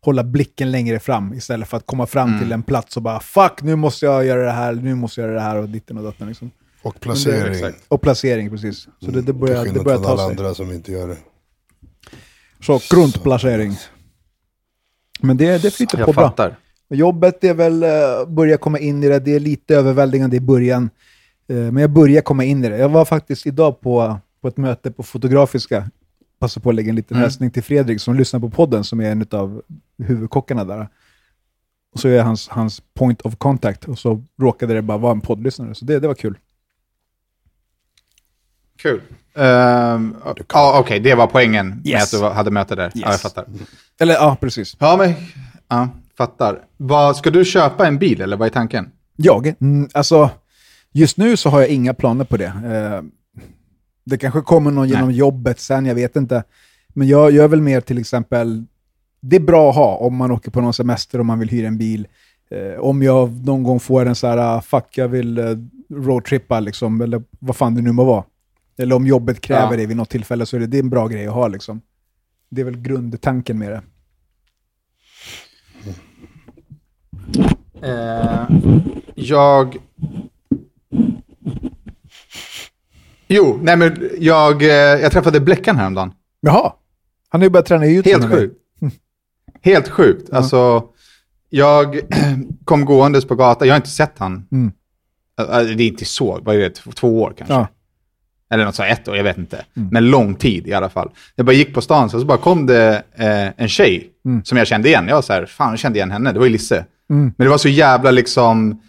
hålla 0.00 0.24
blicken 0.24 0.70
längre 0.70 0.98
fram 0.98 1.34
istället 1.34 1.68
för 1.68 1.76
att 1.76 1.86
komma 1.86 2.06
fram 2.06 2.38
till 2.40 2.52
en 2.52 2.62
plats 2.62 2.96
och 2.96 3.02
bara 3.02 3.20
fuck, 3.20 3.62
nu 3.62 3.76
måste 3.76 4.06
jag 4.06 4.24
göra 4.24 4.44
det 4.44 4.52
här, 4.52 4.72
nu 4.74 4.94
måste 4.94 5.20
jag 5.20 5.28
göra 5.28 5.38
det 5.38 5.44
här 5.44 5.56
och 5.56 5.68
ditten 5.68 5.98
och 5.98 6.04
datten. 6.04 6.28
Liksom. 6.28 6.50
Och 6.82 7.00
placering. 7.00 7.52
exakt. 7.54 7.84
Och 7.88 8.00
placering, 8.00 8.50
precis. 8.50 8.76
Så 9.00 9.10
det, 9.10 9.12
det 9.12 9.22
Till 9.22 9.34
börjar, 9.34 9.64
det 9.64 9.84
börjar 9.84 9.98
ta 9.98 10.08
alla 10.08 10.16
sig. 10.22 10.30
andra 10.30 10.54
som 10.54 10.72
inte 10.72 10.92
gör 10.92 11.08
det. 11.08 11.16
Så 12.60 12.80
grundplacering. 12.90 13.76
Men 15.20 15.36
det, 15.36 15.62
det 15.62 15.70
flyter 15.70 15.96
på 15.96 16.00
Jag 16.00 16.14
bra. 16.14 16.28
fattar. 16.28 16.56
Jobbet 16.90 17.44
är 17.44 17.54
väl, 17.54 17.84
uh, 17.84 18.28
börjar 18.34 18.56
komma 18.56 18.78
in 18.78 19.04
i 19.04 19.08
det. 19.08 19.18
Det 19.18 19.34
är 19.34 19.40
lite 19.40 19.76
överväldigande 19.76 20.36
i 20.36 20.40
början. 20.40 20.90
Eh, 21.48 21.56
men 21.56 21.76
jag 21.76 21.90
börjar 21.90 22.22
komma 22.22 22.44
in 22.44 22.64
i 22.64 22.68
det. 22.68 22.78
Jag 22.78 22.88
var 22.88 23.04
faktiskt 23.04 23.46
idag 23.46 23.80
på, 23.80 24.18
på 24.40 24.48
ett 24.48 24.56
möte 24.56 24.90
på 24.90 25.02
Fotografiska. 25.02 25.90
Passar 26.38 26.60
på 26.60 26.68
att 26.68 26.74
lägga 26.74 26.88
en 26.90 26.96
liten 26.96 27.16
hälsning 27.16 27.50
till 27.50 27.62
Fredrik 27.62 28.00
som 28.00 28.14
lyssnar 28.14 28.40
på 28.40 28.50
podden, 28.50 28.84
som 28.84 29.00
är 29.00 29.10
en 29.10 29.26
av 29.30 29.62
huvudkockarna 30.02 30.64
där. 30.64 30.88
Och 31.92 32.00
så 32.00 32.08
är 32.08 32.12
jag 32.12 32.24
hans, 32.24 32.48
hans 32.48 32.82
point 32.94 33.20
of 33.22 33.36
contact. 33.36 33.84
Och 33.84 33.98
så 33.98 34.22
råkade 34.40 34.74
det 34.74 34.82
bara 34.82 34.98
vara 34.98 35.12
en 35.12 35.20
poddlyssnare. 35.20 35.74
Så 35.74 35.84
det, 35.84 35.98
det 36.00 36.08
var 36.08 36.14
kul. 36.14 36.38
Kul. 38.76 39.00
Um, 39.34 40.16
ja, 40.54 40.78
Okej, 40.80 41.00
det 41.00 41.14
var 41.14 41.26
poängen 41.26 41.68
med 41.68 41.86
Yes. 41.86 42.14
att 42.14 42.20
du 42.20 42.26
hade 42.26 42.50
möte 42.50 42.74
där. 42.74 42.90
Ja, 42.94 43.00
jag 43.00 43.10
Yes. 43.12 43.22
fattar. 43.22 43.44
Eller 44.00 44.14
ja, 44.14 44.36
precis. 44.40 44.76
Ja, 44.78 44.96
men... 44.98 45.14
Ja, 45.68 45.88
fattar. 46.16 46.64
Vad, 46.76 47.16
ska 47.16 47.30
du 47.30 47.44
köpa 47.44 47.86
en 47.86 47.98
bil 47.98 48.20
eller 48.20 48.36
vad 48.36 48.46
är 48.48 48.52
tanken? 48.52 48.90
Jag? 49.16 49.54
Mm, 49.60 49.88
alltså, 49.94 50.30
just 50.98 51.16
nu 51.16 51.36
så 51.36 51.48
har 51.50 51.60
jag 51.60 51.68
inga 51.68 51.94
planer 51.94 52.24
på 52.24 52.36
det. 52.36 52.46
Eh, 52.46 53.02
det 54.04 54.18
kanske 54.18 54.40
kommer 54.40 54.70
någon 54.70 54.88
genom 54.88 55.10
jobbet 55.12 55.60
sen, 55.60 55.86
jag 55.86 55.94
vet 55.94 56.16
inte. 56.16 56.44
Men 56.88 57.08
jag 57.08 57.30
gör 57.32 57.48
väl 57.48 57.62
mer 57.62 57.80
till 57.80 57.98
exempel, 57.98 58.64
det 59.20 59.36
är 59.36 59.40
bra 59.40 59.70
att 59.70 59.76
ha 59.76 59.96
om 59.96 60.16
man 60.16 60.30
åker 60.30 60.50
på 60.50 60.60
någon 60.60 60.72
semester 60.74 61.18
och 61.18 61.26
man 61.26 61.38
vill 61.38 61.48
hyra 61.48 61.66
en 61.68 61.78
bil. 61.78 62.06
Eh, 62.50 62.80
om 62.80 63.02
jag 63.02 63.46
någon 63.46 63.62
gång 63.62 63.80
får 63.80 64.06
en 64.06 64.14
så 64.14 64.26
här, 64.26 64.36
ah, 64.38 64.60
fuck 64.60 64.98
jag 64.98 65.08
vill 65.08 65.38
eh, 65.38 65.44
roadtrippa 65.90 66.60
liksom, 66.60 67.00
eller 67.00 67.22
vad 67.38 67.56
fan 67.56 67.74
det 67.74 67.82
nu 67.82 67.92
må 67.92 68.04
vara. 68.04 68.24
Eller 68.78 68.96
om 68.96 69.06
jobbet 69.06 69.40
kräver 69.40 69.70
Ja. 69.70 69.76
det 69.76 69.86
vid 69.86 69.96
något 69.96 70.10
tillfälle 70.10 70.46
så 70.46 70.56
är 70.56 70.60
det, 70.60 70.66
det 70.66 70.76
är 70.76 70.82
en 70.82 70.90
bra 70.90 71.08
grej 71.08 71.26
att 71.26 71.34
ha 71.34 71.48
liksom. 71.48 71.80
Det 72.50 72.60
är 72.60 72.64
väl 72.64 72.80
grundtanken 72.80 73.58
med 73.58 73.70
det. 73.70 73.82
Eh, 77.82 78.48
jag... 79.14 79.76
Jo, 83.28 83.58
nej 83.62 83.76
men 83.76 84.10
jag, 84.18 84.62
eh, 84.62 84.68
jag 84.70 85.12
träffade 85.12 85.40
Bleckan 85.40 85.76
häromdagen. 85.76 86.12
Jaha, 86.40 86.72
han 87.28 87.40
har 87.40 87.46
ju 87.46 87.50
börjat 87.50 87.66
träna 87.66 87.86
i 87.86 87.94
YouTube. 87.94 88.18
Helt 88.26 88.32
sjukt. 88.32 88.54
Helt 89.62 89.88
sjukt. 89.88 90.32
Alltså, 90.32 90.84
jag 91.50 92.00
kom 92.64 92.84
gåendes 92.84 93.24
på 93.24 93.34
gatan. 93.34 93.68
Jag 93.68 93.74
har 93.74 93.76
inte 93.78 93.88
sett 93.90 94.18
han. 94.18 94.46
Mm. 94.52 94.72
Det 95.76 95.82
är 95.84 95.88
inte 95.88 96.04
så, 96.04 96.40
vad 96.42 96.54
är 96.56 96.58
det, 96.60 96.70
två- 96.70 97.22
år 97.22 97.34
kanske? 97.38 97.54
Ja. 97.54 97.68
Eller 98.50 98.64
något 98.64 98.74
så, 98.74 98.82
här, 98.82 98.90
ett 98.92 99.08
år, 99.08 99.16
jag 99.16 99.24
vet 99.24 99.38
inte. 99.38 99.64
Men 99.74 100.10
lång 100.10 100.34
tid 100.34 100.66
i 100.66 100.72
alla 100.74 100.88
fall. 100.88 101.10
Jag 101.34 101.46
bara 101.46 101.52
gick 101.52 101.74
på 101.74 101.80
stan, 101.80 102.10
så, 102.10 102.20
så 102.20 102.26
bara 102.26 102.38
kom 102.38 102.66
det 102.66 103.02
eh, 103.14 103.48
en 103.62 103.68
tjej 103.68 104.10
som 104.44 104.58
jag 104.58 104.66
kände 104.66 104.88
igen. 104.88 105.04
Jag 105.08 105.14
var 105.14 105.22
så 105.22 105.32
här, 105.32 105.46
fan 105.46 105.70
jag 105.70 105.78
kände 105.78 105.98
igen 105.98 106.10
henne, 106.10 106.32
det 106.32 106.38
var 106.38 106.46
ju 106.46 106.52
Lisse. 106.52 106.86
Men 107.08 107.34
det 107.36 107.48
var 107.48 107.58
så 107.58 107.68
jävla 107.68 108.10
liksom 108.10 108.82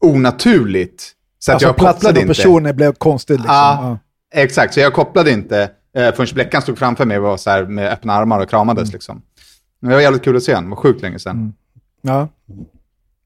onaturligt. 0.00 1.12
Så 1.38 1.50
att 1.50 1.54
Alltså 1.54 1.68
jag 1.68 1.76
platsen 1.76 1.98
kopplade 2.00 2.18
och 2.18 2.22
inte. 2.22 2.34
personen 2.34 2.76
blev 2.76 2.92
konstigt 2.92 3.40
liksom. 3.40 3.54
Ja, 3.54 3.98
Ja. 4.32 4.40
exakt. 4.40 4.74
Så 4.74 4.80
jag 4.80 4.92
kopplade 4.94 5.30
inte 5.30 5.70
eh, 5.96 6.14
förrän 6.14 6.34
Bleckan 6.34 6.62
stod 6.62 6.78
framför 6.78 7.04
mig 7.04 7.16
och 7.16 7.22
var 7.22 7.36
så 7.36 7.50
här 7.50 7.64
med 7.66 7.92
öppna 7.92 8.12
armar 8.12 8.40
och 8.40 8.50
kramades. 8.50 8.92
Liksom. 8.92 9.22
Men 9.80 9.88
det 9.88 9.94
var 9.96 10.02
jävligt 10.02 10.24
kul 10.24 10.36
att 10.36 10.42
se 10.42 10.54
honom. 10.54 10.70
Det 10.70 10.76
var 10.76 10.82
sjukt 10.82 11.02
länge 11.02 11.18
sedan. 11.18 11.54
Ja. 12.00 12.28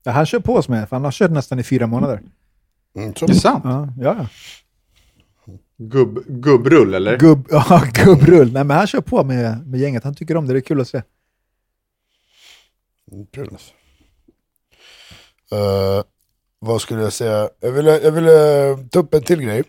ja. 0.04 0.12
Han 0.12 0.26
kör 0.26 0.38
på 0.40 0.54
oss 0.54 0.68
med, 0.68 0.88
för 0.88 0.96
han 0.96 1.04
har 1.04 1.12
kört 1.12 1.30
nästan 1.30 1.58
i 1.58 1.62
fyra 1.62 1.86
månader. 1.86 2.22
Mm. 2.96 3.12
Det 3.12 3.22
är 3.30 3.34
sant. 3.34 3.64
Ja, 3.64 3.88
ja. 4.00 4.26
Gubb, 5.76 6.18
gubbrull, 6.26 6.94
eller? 6.94 7.18
Gubb, 7.18 7.46
ja, 7.50 7.82
gubbrull. 8.04 8.52
Nej, 8.52 8.64
men 8.64 8.76
han 8.76 8.86
kör 8.86 9.00
på 9.00 9.24
med, 9.24 9.66
med 9.66 9.80
gänget. 9.80 10.04
Han 10.04 10.14
tycker 10.14 10.36
om 10.36 10.46
det. 10.46 10.52
Det 10.52 10.58
är 10.58 10.60
kul 10.60 10.80
att 10.80 10.88
se. 10.88 11.02
Mm, 13.12 13.26
Kul. 13.26 13.48
alltså. 13.52 13.72
Vad 16.60 16.80
skulle 16.80 17.02
jag 17.02 17.12
säga? 17.12 17.48
Jag 17.60 17.72
ville, 17.72 17.98
jag 17.98 18.12
ville 18.12 18.32
ta 18.90 18.98
upp 18.98 19.14
en 19.14 19.22
till 19.22 19.42
grej. 19.42 19.62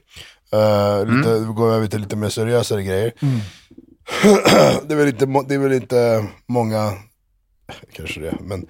Uh, 0.55 1.15
lite, 1.15 1.39
Vi 1.39 1.53
går 1.53 1.71
över 1.71 1.87
till 1.87 2.01
lite 2.01 2.15
mer 2.15 2.29
seriösare 2.29 2.83
grejer. 2.83 3.13
det, 4.87 4.93
är 4.93 4.95
väl 4.95 5.07
inte, 5.07 5.25
det 5.47 5.55
är 5.55 5.59
väl 5.59 5.73
inte 5.73 6.25
många, 6.47 6.91
kanske 7.93 8.19
det, 8.19 8.37
men 8.41 8.65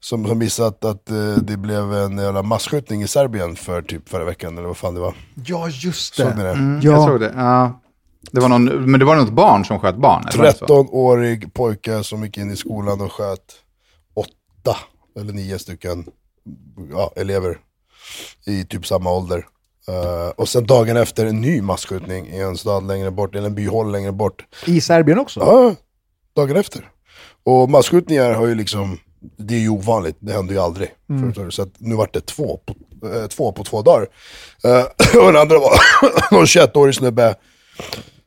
som, 0.00 0.26
som 0.26 0.38
missat 0.38 0.84
att 0.84 1.10
eh, 1.10 1.36
det 1.42 1.56
blev 1.56 1.92
en 1.94 2.18
jävla 2.18 2.42
masskjutning 2.42 3.02
i 3.02 3.06
Serbien 3.06 3.56
för 3.56 3.82
typ 3.82 4.08
förra 4.08 4.24
veckan, 4.24 4.58
eller 4.58 4.68
vad 4.68 4.76
fan 4.76 4.94
det 4.94 5.00
var. 5.00 5.14
Ja, 5.46 5.68
just 5.68 6.14
Såg 6.14 6.36
ni 6.36 6.42
det? 6.42 6.50
Mm, 6.50 6.80
Ja. 6.82 6.92
Jag 6.92 7.08
såg 7.08 7.20
det. 7.20 7.32
Ja. 7.36 7.80
det 8.32 8.40
var 8.40 8.48
någon, 8.48 8.90
men 8.90 9.00
det 9.00 9.06
var 9.06 9.16
något 9.16 9.32
barn 9.32 9.64
som 9.64 9.80
sköt 9.80 9.96
barn? 9.96 10.24
Eller 10.28 10.38
var 10.38 10.44
det 10.44 10.58
så? 10.58 10.66
13-årig 10.66 11.54
pojke 11.54 12.04
som 12.04 12.24
gick 12.24 12.38
in 12.38 12.50
i 12.50 12.56
skolan 12.56 13.00
och 13.00 13.12
sköt 13.12 13.54
åtta 14.14 14.76
eller 15.20 15.32
nio 15.32 15.58
stycken 15.58 16.06
ja, 16.90 17.12
elever 17.16 17.58
i 18.46 18.64
typ 18.64 18.86
samma 18.86 19.12
ålder. 19.12 19.46
Eh, 19.88 20.28
och 20.28 20.48
sen 20.48 20.66
dagen 20.66 20.96
efter 20.96 21.26
en 21.26 21.40
ny 21.40 21.62
masskjutning 21.62 22.26
i 22.26 22.40
en 22.40 22.56
stad 22.56 22.86
längre 22.86 23.10
bort, 23.10 23.34
eller 23.34 23.46
en 23.46 23.54
byhåll 23.54 23.92
längre 23.92 24.12
bort. 24.12 24.44
I 24.66 24.80
Serbien 24.80 25.18
också? 25.18 25.40
Ja, 25.40 25.74
dagen 26.36 26.56
efter. 26.56 26.90
Och 27.44 27.70
masskjutningar 27.70 28.32
har 28.32 28.46
ju 28.46 28.54
liksom, 28.54 28.98
det 29.36 29.54
är 29.54 29.58
ju 29.58 29.68
ovanligt, 29.68 30.16
det 30.20 30.32
händer 30.32 30.54
ju 30.54 30.60
aldrig. 30.60 30.90
Förut. 31.34 31.54
Så 31.54 31.66
nu 31.78 31.94
vart 31.94 32.14
det 32.14 32.26
två 32.26 32.60
på, 32.66 32.74
eh, 33.08 33.26
två 33.26 33.52
på 33.52 33.64
två 33.64 33.82
dagar. 33.82 34.06
Eh, 34.64 34.84
och 35.20 35.32
den 35.32 35.36
andra 35.36 35.58
var 35.58 35.72
någon 36.34 36.44
21-årig 36.44 36.94
snubbe 36.94 37.34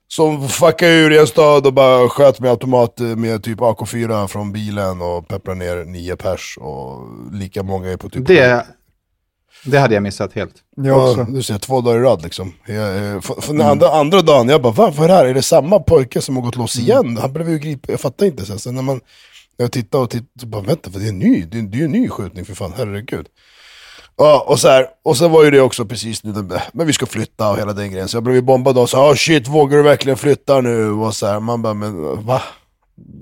som 0.08 0.50
fuckade 0.50 0.92
ur 0.92 1.12
i 1.12 1.18
en 1.18 1.28
stad 1.28 1.68
och 1.68 1.74
bara 1.74 2.10
sköt 2.10 2.40
med 2.40 2.52
automat 2.52 3.00
med 3.00 3.44
typ 3.44 3.60
AK4 3.60 4.28
från 4.28 4.52
bilen 4.52 5.02
och 5.02 5.28
pepprade 5.28 5.60
ner 5.60 5.86
nio 5.86 6.16
pers 6.16 6.58
och 6.62 7.08
lika 7.32 7.63
många 7.63 7.90
är 7.90 7.98
på 7.98 8.10
typ... 8.10 8.28
Det, 8.28 8.66
det 9.72 9.80
hade 9.80 9.94
jag 9.94 10.04
missat 10.04 10.34
helt. 10.34 10.54
Jag 10.76 11.10
också. 11.10 11.20
Ja, 11.20 11.26
du 11.30 11.44
ser, 11.44 11.58
två 11.58 11.82
dagar 11.82 12.00
i 12.00 12.02
rad 12.02 12.24
liksom. 12.24 12.54
Jag, 12.66 12.98
eh, 12.98 13.22
för, 13.22 13.42
för 13.42 13.54
den 13.54 13.68
andra, 13.68 13.90
andra 13.90 14.22
dagen, 14.22 14.50
jag 14.50 14.62
bara, 14.62 14.74
Va, 14.74 14.94
vad 14.98 15.04
är 15.04 15.08
det 15.08 15.14
här? 15.14 15.26
Är 15.26 15.34
det 15.34 15.42
samma 15.42 15.80
pojke 15.80 16.22
som 16.22 16.36
har 16.36 16.44
gått 16.44 16.56
loss 16.56 16.76
igen? 16.80 17.18
Han 17.18 17.34
blev 17.34 17.50
ju 17.50 17.60
gripen, 17.60 17.94
jag 17.94 18.00
fattar 18.00 18.26
inte. 18.26 18.46
Sen, 18.46 18.60
sen 18.60 18.76
när 18.76 18.82
man, 18.82 19.00
jag 19.58 19.72
tittar 19.72 20.00
och 20.00 20.10
tittar, 20.10 20.40
så 20.40 20.46
bara, 20.48 20.62
vänta, 20.62 20.92
för 20.92 21.00
det 21.00 21.06
är 21.06 21.10
en 21.10 21.20
ny, 21.20 21.46
det 21.46 21.58
är, 21.58 21.62
det 21.62 21.80
är 21.80 21.86
en 21.86 21.92
ny 21.92 22.10
skjutning 22.10 22.46
för 22.46 22.54
fan, 22.54 22.74
herregud. 22.78 23.26
Ja, 24.18 24.46
och 24.48 24.60
så 24.60 24.68
här, 24.68 24.88
och 25.04 25.18
sen 25.18 25.32
var 25.32 25.44
ju 25.44 25.52
det 25.52 25.62
också 25.62 25.86
precis 25.86 26.24
nu, 26.24 26.50
men 26.74 26.88
vi 26.88 26.94
ska 26.94 27.06
flytta 27.06 27.50
och 27.50 27.58
hela 27.58 27.74
den 27.74 27.92
grejen. 27.92 28.08
Så 28.08 28.18
jag 28.18 28.24
blev 28.24 28.36
ju 28.36 28.42
bombad 28.42 28.78
och 28.78 28.90
sa, 28.90 29.10
oh, 29.10 29.16
shit, 29.16 29.48
vågar 29.48 29.78
du 29.78 29.84
verkligen 29.84 30.18
flytta 30.18 30.62
nu? 30.62 30.92
Och 30.92 31.16
så 31.16 31.28
här, 31.28 31.40
man 31.40 31.62
bara, 31.62 31.74
men 31.74 32.26
va? 32.26 32.42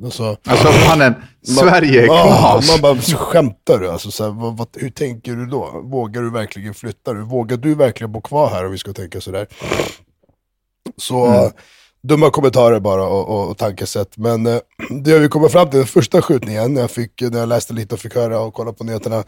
Alltså, 0.04 0.38
Alltså 0.46 0.68
mannen, 0.90 1.14
Sverige 1.44 2.02
är 2.02 2.06
knas. 2.08 2.72
man 2.72 2.82
bara, 2.82 3.02
skämtar 3.18 3.80
du? 3.80 3.90
Alltså, 3.90 4.12
så 4.12 4.24
här, 4.24 4.32
vad, 4.32 4.58
vad, 4.58 4.68
hur 4.74 4.90
tänker 4.90 5.36
du 5.36 5.46
då? 5.46 5.82
Vågar 5.84 6.22
du 6.22 6.30
verkligen 6.32 6.74
flytta? 6.74 7.14
Du? 7.14 7.22
Vågar 7.22 7.58
du 7.58 7.76
verkligen 7.76 8.12
bo 8.12 8.22
kvar 8.22 8.50
här 8.50 8.66
om 8.66 8.72
vi 8.72 8.78
ska 8.78 8.94
tänka 8.94 9.22
sådär? 9.22 9.48
Så 10.98 11.26
Mm. 11.26 11.52
dumma 12.04 12.30
kommentarer 12.30 12.80
bara 12.80 13.04
och, 13.08 13.28
och, 13.30 13.50
och 13.50 13.58
tankesätt. 13.58 14.18
Men 14.18 14.46
eh, 14.48 14.58
det 15.04 15.20
vi 15.20 15.28
kommer 15.28 15.48
fram 15.50 15.70
till, 15.70 15.78
den 15.80 15.88
första 15.88 16.22
skjutningen, 16.22 16.74
när 16.74 16.82
jag, 16.82 16.92
fick, 16.92 17.22
när 17.22 17.40
jag 17.40 17.50
läste 17.50 17.74
lite 17.74 17.96
och 17.96 18.02
fick 18.02 18.16
höra 18.16 18.40
och 18.40 18.54
kolla 18.54 18.74
på 18.74 18.84
nyheterna, 18.84 19.24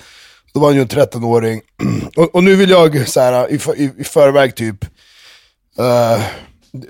då 0.53 0.59
var 0.59 0.67
han 0.67 0.75
ju 0.75 0.81
en 0.81 0.87
13-åring. 0.87 1.61
och, 2.17 2.35
och 2.35 2.43
nu 2.43 2.55
vill 2.55 2.69
jag 2.69 3.07
så 3.09 3.19
här, 3.19 3.51
i, 3.51 3.55
i, 3.83 3.91
i 3.97 4.03
förväg 4.03 4.55
typ, 4.55 4.83
eh, 5.79 6.21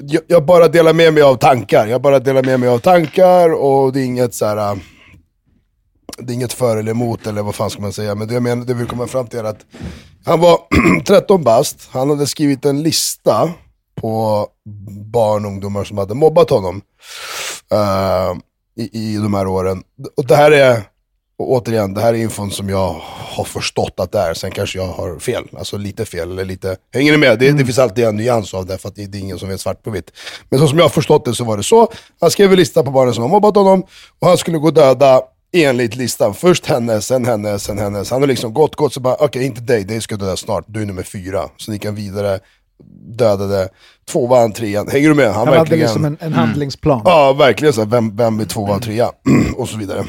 jag, 0.02 0.24
jag 0.28 0.46
bara 0.46 0.68
delar 0.68 0.94
med 0.94 1.14
mig 1.14 1.24
av 1.24 1.36
tankar. 1.36 1.88
Jag 1.88 2.02
bara 2.02 2.20
delar 2.20 2.44
med 2.44 2.60
mig 2.60 2.70
av 2.70 2.80
tankar 2.80 3.54
och 3.54 3.94
det 3.94 4.02
är 4.02 4.06
inget 4.06 4.34
så 4.34 4.46
här. 4.46 4.58
Äh, 4.58 4.78
det 6.20 6.34
är 6.34 6.36
inget 6.36 6.54
för 6.54 6.78
eller 6.78 6.92
emot 6.92 7.28
eller 7.28 7.42
vad 7.42 7.56
fan 7.56 7.70
ska 7.70 7.82
man 7.82 7.94
säga. 7.94 8.16
Men 8.16 8.28
det 8.28 8.34
jag 8.34 8.44
menar, 8.44 8.66
det 8.66 8.74
vi 8.74 8.86
kommer 8.86 9.08
fram 9.08 9.28
till 9.28 9.40
är 9.40 9.44
att 9.44 9.66
han 10.26 10.40
var 10.40 10.60
13 11.06 11.44
bast, 11.44 11.90
han 11.92 12.10
hade 12.10 12.28
skrivit 12.28 12.66
en 12.66 12.84
lista 12.84 13.54
på 14.02 14.48
barn 15.14 15.46
och 15.46 15.52
ungdomar 15.52 15.84
som 15.84 15.98
hade 15.98 16.14
mobbat 16.14 16.50
honom 16.50 16.82
uh, 17.74 18.38
i, 18.76 19.14
i 19.14 19.18
de 19.18 19.34
här 19.34 19.48
åren. 19.48 19.84
Och 20.18 20.28
det 20.28 20.36
här 20.36 20.52
är, 20.52 20.84
och 21.40 21.52
återigen, 21.52 21.94
det 21.94 22.02
här 22.02 22.14
är 22.14 22.18
infon 22.18 22.52
som 22.52 22.70
jag 22.70 22.96
har 23.36 23.44
förstått 23.44 23.94
att 23.98 24.12
det 24.12 24.20
är. 24.20 24.34
Sen 24.34 24.52
kanske 24.52 24.78
jag 24.78 24.88
har 24.88 25.20
fel, 25.20 25.44
alltså 25.58 25.78
lite 25.78 26.06
fel 26.06 26.32
eller 26.32 26.46
lite, 26.46 26.78
hänger 26.94 27.12
ni 27.12 27.18
med? 27.18 27.40
Det, 27.40 27.52
det 27.52 27.66
finns 27.66 27.80
alltid 27.80 28.06
en 28.06 28.16
nyans 28.16 28.54
av 28.54 28.66
det 28.66 28.78
för 28.78 28.90
att 28.90 28.96
det, 28.96 29.06
det 29.06 29.18
är 29.18 29.20
ingen 29.20 29.40
som 29.40 29.50
vet 29.50 29.62
svart 29.62 29.84
på 29.84 29.90
vitt. 29.90 30.12
Men 30.50 30.60
så 30.60 30.68
som 30.68 30.78
jag 30.78 30.86
har 30.86 30.90
förstått 30.90 31.26
det 31.26 31.36
så 31.36 31.44
var 31.44 31.58
det 31.58 31.64
så. 31.64 31.92
Han 32.20 32.32
skrev 32.32 32.52
en 32.52 32.58
lista 32.58 32.84
på 32.84 32.92
barnen 32.92 33.14
som 33.14 33.24
har 33.24 33.30
mobbat 33.30 33.56
honom 33.56 33.84
och 34.20 34.28
han 34.28 34.38
skulle 34.38 34.58
gå 34.58 34.68
och 34.68 34.74
döda 34.74 35.22
enligt 35.54 35.96
listan. 35.96 36.34
Först 36.34 36.66
henne, 36.66 37.02
sen 37.02 37.26
henne, 37.26 37.60
sen 37.60 37.78
hennes. 37.78 38.12
Han 38.12 38.22
har 38.22 38.28
liksom 38.28 38.54
gått, 38.54 38.76
gått, 38.76 38.94
så 38.94 39.00
bara 39.00 39.16
okej 39.20 39.46
inte 39.46 39.62
dig, 39.62 39.84
dig 39.84 40.02
ska 40.02 40.16
döda 40.16 40.38
snart. 40.38 40.66
Du 40.68 40.82
är 40.82 40.86
nummer 40.86 41.04
fyra. 41.04 41.50
Så 41.58 41.72
ni 41.72 41.80
kan 41.80 41.96
vidare, 41.96 42.40
dödade 43.18 43.70
tvåan, 44.12 44.54
trean. 44.54 44.88
Hänger 44.88 45.10
du 45.10 45.16
med? 45.16 45.26
Han, 45.26 45.36
Han 45.36 45.48
hade 45.48 45.60
verkligen... 45.60 45.82
liksom 45.82 46.06
en, 46.06 46.18
en 46.20 46.34
handlingsplan. 46.34 47.02
Ja, 47.06 47.34
verkligen 47.34 47.74
så 47.74 47.86
vem, 47.86 48.16
vem 48.16 48.40
är 48.40 48.46
tvåa 48.46 48.76
och 48.76 48.82
trea? 48.82 49.12
och 49.58 49.70
så 49.70 49.78
vidare. 49.78 50.06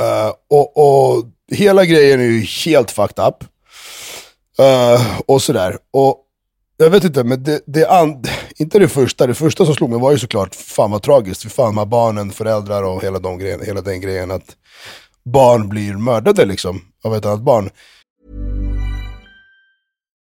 Uh, 0.00 0.32
och, 0.50 0.76
och 0.76 1.24
hela 1.52 1.84
grejen 1.84 2.20
är 2.20 2.24
ju 2.24 2.40
helt 2.40 2.90
fucked 2.90 3.24
up. 3.26 3.44
Uh, 4.60 5.20
och 5.26 5.42
sådär. 5.42 5.78
Och 5.92 6.18
jag 6.76 6.90
vet 6.90 7.04
inte, 7.04 7.24
men 7.24 7.42
det, 7.42 7.62
det 7.66 7.88
and, 7.88 8.28
inte 8.56 8.78
det 8.78 8.88
första. 8.88 9.26
Det 9.26 9.34
första 9.34 9.64
som 9.64 9.74
slog 9.74 9.90
mig 9.90 10.00
var 10.00 10.12
ju 10.12 10.18
såklart, 10.18 10.54
fan 10.54 10.90
vad 10.90 11.02
tragiskt. 11.02 11.42
För 11.42 11.50
fan 11.50 11.66
de 11.66 11.78
här 11.78 11.86
barnen, 11.86 12.30
föräldrar 12.30 12.82
och 12.82 13.02
hela, 13.02 13.18
de 13.18 13.38
grejen, 13.38 13.60
hela 13.64 13.80
den 13.80 14.00
grejen. 14.00 14.30
Att 14.30 14.56
barn 15.24 15.68
blir 15.68 15.94
mördade 15.94 16.44
liksom, 16.44 16.80
av 17.04 17.16
ett 17.16 17.26
annat 17.26 17.42
barn. 17.42 17.70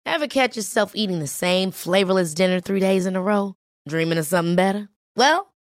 Have 0.05 0.27
catch 0.27 0.57
yourself 0.57 0.91
eating 0.95 1.19
the 1.19 1.27
same 1.27 1.71
flavorless 1.71 2.33
dinner 2.33 2.59
three 2.59 2.79
days 2.79 3.05
in 3.05 3.15
a 3.15 3.19
row? 3.19 3.53
Dreaming 3.89 4.19
of 4.19 4.27
something 4.27 4.55
better? 4.55 4.87
Well, 5.15 5.48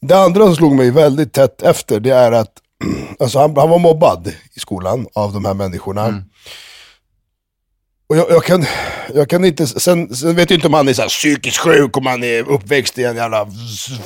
Det 0.00 0.14
andra 0.18 0.44
som 0.46 0.56
slog 0.56 0.74
mig 0.74 0.90
väldigt 0.90 1.32
tätt 1.32 1.62
efter, 1.62 2.00
det 2.00 2.10
är 2.10 2.32
att 2.32 2.52
alltså 3.20 3.38
han, 3.38 3.56
han 3.56 3.70
var 3.70 3.78
mobbad 3.78 4.32
i 4.54 4.60
skolan 4.60 5.06
av 5.14 5.32
de 5.32 5.44
här 5.44 5.54
människorna. 5.54 6.06
Och 8.08 8.16
jag, 8.16 8.30
jag, 8.30 8.44
kan, 8.44 8.64
jag 9.14 9.28
kan 9.28 9.44
inte, 9.44 9.66
sen, 9.66 10.14
sen 10.14 10.36
vet 10.36 10.50
jag 10.50 10.56
inte 10.56 10.66
om 10.66 10.74
han 10.74 10.88
är 10.88 10.92
så 10.92 11.02
psykiskt 11.02 11.58
sjuk, 11.58 11.96
om 11.96 12.06
han 12.06 12.22
är 12.24 12.48
uppväxt 12.50 12.98
i 12.98 13.04
en 13.04 13.16
jävla 13.16 13.46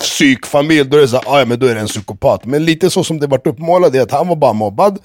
psykfamilj, 0.01 0.85
då 0.85 0.97
är 0.97 1.01
det 1.01 1.09
så 1.09 1.17
här, 1.17 1.25
"Ah, 1.27 1.39
ja 1.39 1.45
men 1.45 1.59
då 1.59 1.67
är 1.67 1.75
det 1.75 1.81
en 1.81 1.87
psykopat. 1.87 2.45
Men 2.45 2.65
lite 2.65 2.91
så 2.91 3.05
som 3.05 3.21
det 3.21 3.27
vart 3.27 3.47
uppmålat 3.47 3.95
är 3.95 4.01
att 4.03 4.11
han 4.11 4.29
var 4.29 4.37
bara 4.37 4.53
mobbad. 4.53 4.99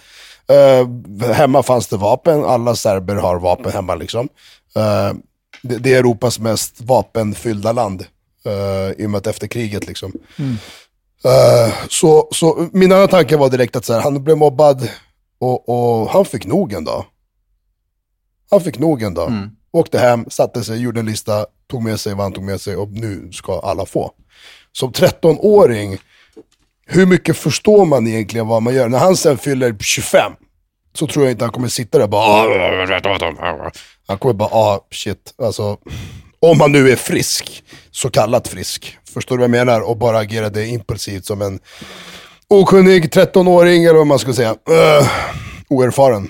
Eh, 0.49 1.31
hemma 1.33 1.63
fanns 1.63 1.87
det 1.87 1.97
vapen, 1.97 2.45
alla 2.45 2.75
serber 2.75 3.15
har 3.15 3.39
vapen 3.39 3.71
hemma 3.71 3.95
liksom. 3.95 4.29
Eh, 4.75 5.13
det, 5.61 5.77
det 5.77 5.93
är 5.93 5.99
Europas 5.99 6.39
mest 6.39 6.81
vapenfyllda 6.81 7.71
land. 7.71 8.05
Uh, 8.47 8.91
I 8.97 9.05
och 9.05 9.09
med 9.09 9.17
att 9.17 9.27
efter 9.27 9.47
kriget 9.47 9.87
liksom. 9.87 10.13
Eh, 11.25 11.73
så, 11.89 12.27
så 12.31 12.69
min 12.73 12.91
andra 12.91 13.07
tanke 13.07 13.37
var 13.37 13.49
direkt 13.49 13.75
att 13.75 13.85
så 13.85 13.93
här, 13.93 14.01
han 14.01 14.23
blev 14.23 14.37
mobbad 14.37 14.89
och, 15.39 15.69
och 15.69 16.09
han 16.09 16.25
fick 16.25 16.45
nog 16.45 16.73
en 16.73 16.83
dag. 16.83 17.05
Han 18.51 18.61
fick 18.61 18.79
nog 18.79 19.01
en 19.03 19.13
dag. 19.13 19.29
Åkte 19.71 19.99
hem, 19.99 20.25
satte 20.29 20.63
sig, 20.63 20.81
gjorde 20.81 20.99
en 20.99 21.05
lista, 21.05 21.45
tog 21.71 21.83
med 21.83 21.99
sig 21.99 22.13
vad 22.15 22.23
han 22.23 22.33
tog 22.33 22.43
med 22.43 22.61
sig 22.61 22.75
och 22.75 22.89
nu 22.89 23.29
ska 23.31 23.59
alla 23.59 23.85
få. 23.85 24.11
Som 24.71 24.91
13-åring, 24.91 25.97
hur 26.85 27.05
mycket 27.05 27.37
förstår 27.37 27.85
man 27.85 28.07
egentligen 28.07 28.47
vad 28.47 28.63
man 28.63 28.73
gör? 28.73 28.89
När 28.89 28.97
han 28.99 29.15
sen 29.17 29.37
fyller 29.37 29.75
25, 29.79 30.31
så 30.93 31.07
tror 31.07 31.25
jag 31.25 31.31
inte 31.31 31.43
han 31.45 31.51
kommer 31.53 31.67
sitta 31.67 31.97
där 31.97 32.03
och 32.05 32.09
bara... 32.09 32.23
"Ah." 32.25 32.43
Han 34.07 34.17
kommer 34.17 34.33
bara, 34.33 34.49
ah 34.49 34.87
shit. 34.91 35.33
Alltså, 35.37 35.77
om 36.41 36.57
man 36.57 36.71
nu 36.71 36.91
är 36.91 36.95
frisk, 36.95 37.63
så 37.91 38.09
kallat 38.09 38.47
frisk. 38.47 38.97
Förstår 39.13 39.37
du 39.37 39.39
vad 39.39 39.43
jag 39.43 39.65
menar? 39.65 39.81
Och 39.81 39.97
bara 39.97 40.17
agerade 40.17 40.67
impulsivt 40.67 41.25
som 41.25 41.41
en 41.41 41.59
okunnig 42.47 43.13
13-åring, 43.13 43.83
eller 43.83 43.97
vad 43.97 44.07
man 44.07 44.19
ska 44.19 44.33
säga. 44.33 44.51
Uh, 44.51 45.07
oerfaren. 45.69 46.29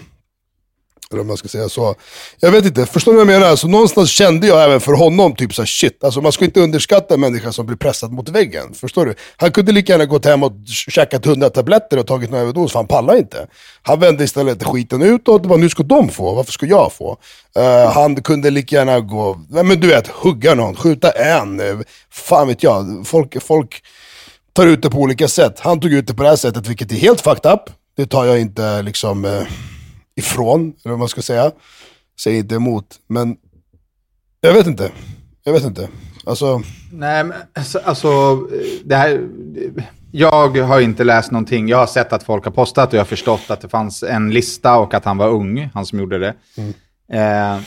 Eller 1.13 1.22
om 1.22 1.28
man 1.28 1.38
ska 1.38 1.48
säga 1.48 1.69
så. 1.69 1.95
Jag 2.39 2.52
vet 2.52 2.65
inte, 2.65 2.86
förstår 2.86 3.12
ni 3.12 3.17
vad 3.17 3.34
jag 3.34 3.39
menar? 3.39 3.56
Så 3.56 3.67
någonstans 3.67 4.10
kände 4.10 4.48
jag 4.48 4.63
även 4.63 4.80
för 4.80 4.93
honom, 4.93 5.36
typ 5.36 5.54
så 5.54 5.62
här, 5.62 5.67
shit. 5.67 6.04
Alltså 6.04 6.22
man 6.22 6.32
ska 6.32 6.45
inte 6.45 6.60
underskatta 6.60 7.13
en 7.13 7.19
människa 7.19 7.52
som 7.52 7.65
blir 7.65 7.78
pressad 7.78 8.12
mot 8.12 8.30
väggen. 8.30 8.74
Förstår 8.74 9.06
du? 9.06 9.15
Han 9.38 9.52
kunde 9.52 9.72
lika 9.72 9.93
gärna 9.93 10.06
gått 10.06 10.26
hem 10.26 10.43
och 10.43 10.52
käkat 10.67 11.26
100 11.26 11.50
tabletter 11.50 11.98
och 11.98 12.08
tagit 12.08 12.30
en 12.30 12.36
överdos, 12.36 12.72
för 12.72 12.80
han 12.80 12.88
pallar 12.88 13.15
inte. 13.15 13.48
Han 13.82 14.00
vände 14.00 14.24
istället 14.24 14.63
skiten 14.63 15.02
utåt, 15.02 15.45
bara, 15.45 15.58
nu 15.58 15.69
ska 15.69 15.84
de 15.84 16.10
få, 16.10 16.34
varför 16.34 16.52
ska 16.52 16.65
jag 16.65 16.93
få? 16.93 17.17
Uh, 17.60 17.91
han 17.91 18.22
kunde 18.22 18.50
lika 18.50 18.76
gärna 18.76 19.00
gå, 19.00 19.39
nej 19.50 19.63
men 19.63 19.80
du 19.80 19.88
vet, 19.88 20.08
hugga 20.08 20.56
någon, 20.56 20.76
skjuta 20.76 21.12
en, 21.12 21.60
eh, 21.60 21.80
fan 22.12 22.48
vet 22.48 22.63
jag. 22.63 23.08
Folk, 23.08 23.43
folk 23.43 23.84
tar 24.54 24.67
ut 24.67 24.82
det 24.82 24.89
på 24.89 24.98
olika 24.98 25.28
sätt. 25.28 25.60
Han 25.60 25.80
tog 25.80 25.93
ut 25.93 26.08
det 26.08 26.13
på 26.13 26.24
det 26.24 26.30
här 26.30 26.36
sättet, 26.36 26.67
vilket 26.67 26.91
är 26.91 26.95
helt 26.95 27.22
fucked 27.22 27.52
up. 27.52 27.62
Det 27.98 28.06
tar 28.06 28.26
jag 28.26 28.39
inte 28.39 28.82
liksom 28.82 29.26
Uh, 29.26 29.43
ifrån, 30.19 30.62
eller 30.62 30.89
vad 30.91 30.99
man 30.99 31.08
ska 31.08 31.21
säga. 31.21 31.51
Säger 32.23 32.39
inte 32.39 32.55
emot, 32.55 32.99
men 33.08 33.38
jag 34.41 34.53
vet 34.53 34.67
inte. 34.67 34.91
Jag 35.43 35.53
vet 35.53 35.63
inte. 35.63 35.89
Alltså, 36.25 36.62
Nej, 36.91 37.23
men 37.23 37.38
alltså, 37.53 37.79
alltså 37.79 38.36
det 38.84 38.95
här, 38.95 39.27
jag 40.12 40.58
har 40.58 40.82
inte 40.82 41.03
läst 41.03 41.32
någonting. 41.32 41.67
Jag 41.67 41.77
har 41.77 41.88
sett 41.88 42.13
att 42.13 42.23
folk 42.23 42.43
har 42.45 42.51
postat 42.51 42.88
och 42.88 42.93
jag 42.93 42.99
har 42.99 43.05
förstått 43.05 43.45
att 43.47 43.62
det 43.62 43.69
fanns 43.69 44.03
en 44.03 44.32
lista 44.32 44.77
och 44.77 44.93
att 44.93 45.05
han 45.05 45.17
var 45.17 45.29
ung, 45.29 45.69
han 45.73 45.86
som 45.86 45.99
gjorde 45.99 46.19
det. 46.19 46.34
Eh, 47.17 47.60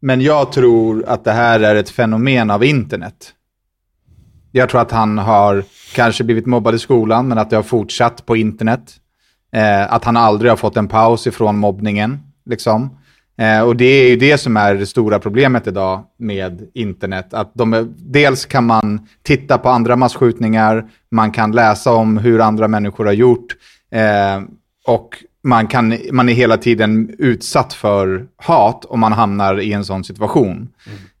men 0.00 0.20
jag 0.20 0.52
tror 0.52 1.04
att 1.08 1.24
det 1.24 1.32
här 1.32 1.60
är 1.60 1.74
ett 1.74 1.90
fenomen 1.90 2.50
av 2.50 2.64
internet. 2.64 3.32
Jag 4.52 4.68
tror 4.68 4.80
att 4.80 4.90
han 4.90 5.18
har 5.18 5.64
kanske 5.94 6.24
blivit 6.24 6.46
mobbad 6.46 6.74
i 6.74 6.78
skolan, 6.78 7.28
men 7.28 7.38
att 7.38 7.50
det 7.50 7.56
har 7.56 7.62
fortsatt 7.62 8.26
på 8.26 8.36
internet. 8.36 8.96
Eh, 9.54 9.92
att 9.92 10.04
han 10.04 10.16
aldrig 10.16 10.50
har 10.50 10.56
fått 10.56 10.76
en 10.76 10.88
paus 10.88 11.26
ifrån 11.26 11.58
mobbningen. 11.58 12.18
Liksom. 12.46 12.96
Eh, 13.38 13.60
och 13.60 13.76
det 13.76 13.84
är 13.84 14.08
ju 14.10 14.16
det 14.16 14.38
som 14.38 14.56
är 14.56 14.74
det 14.74 14.86
stora 14.86 15.18
problemet 15.18 15.66
idag 15.66 16.02
med 16.18 16.62
internet. 16.74 17.34
Att 17.34 17.50
de, 17.54 17.72
är- 17.72 17.86
dels 17.96 18.46
kan 18.46 18.64
man 18.66 19.08
titta 19.22 19.58
på 19.58 19.68
andra 19.68 19.96
massskjutningar, 19.96 20.88
man 21.10 21.30
kan 21.30 21.52
läsa 21.52 21.92
om 21.92 22.16
hur 22.18 22.40
andra 22.40 22.68
människor 22.68 23.04
har 23.04 23.12
gjort 23.12 23.46
eh, 23.92 24.42
och 24.86 25.08
man, 25.44 25.66
kan, 25.66 25.96
man 26.12 26.28
är 26.28 26.32
hela 26.32 26.56
tiden 26.56 27.14
utsatt 27.18 27.72
för 27.72 28.26
hat 28.36 28.84
om 28.84 29.00
man 29.00 29.12
hamnar 29.12 29.60
i 29.60 29.72
en 29.72 29.84
sån 29.84 30.04
situation. 30.04 30.68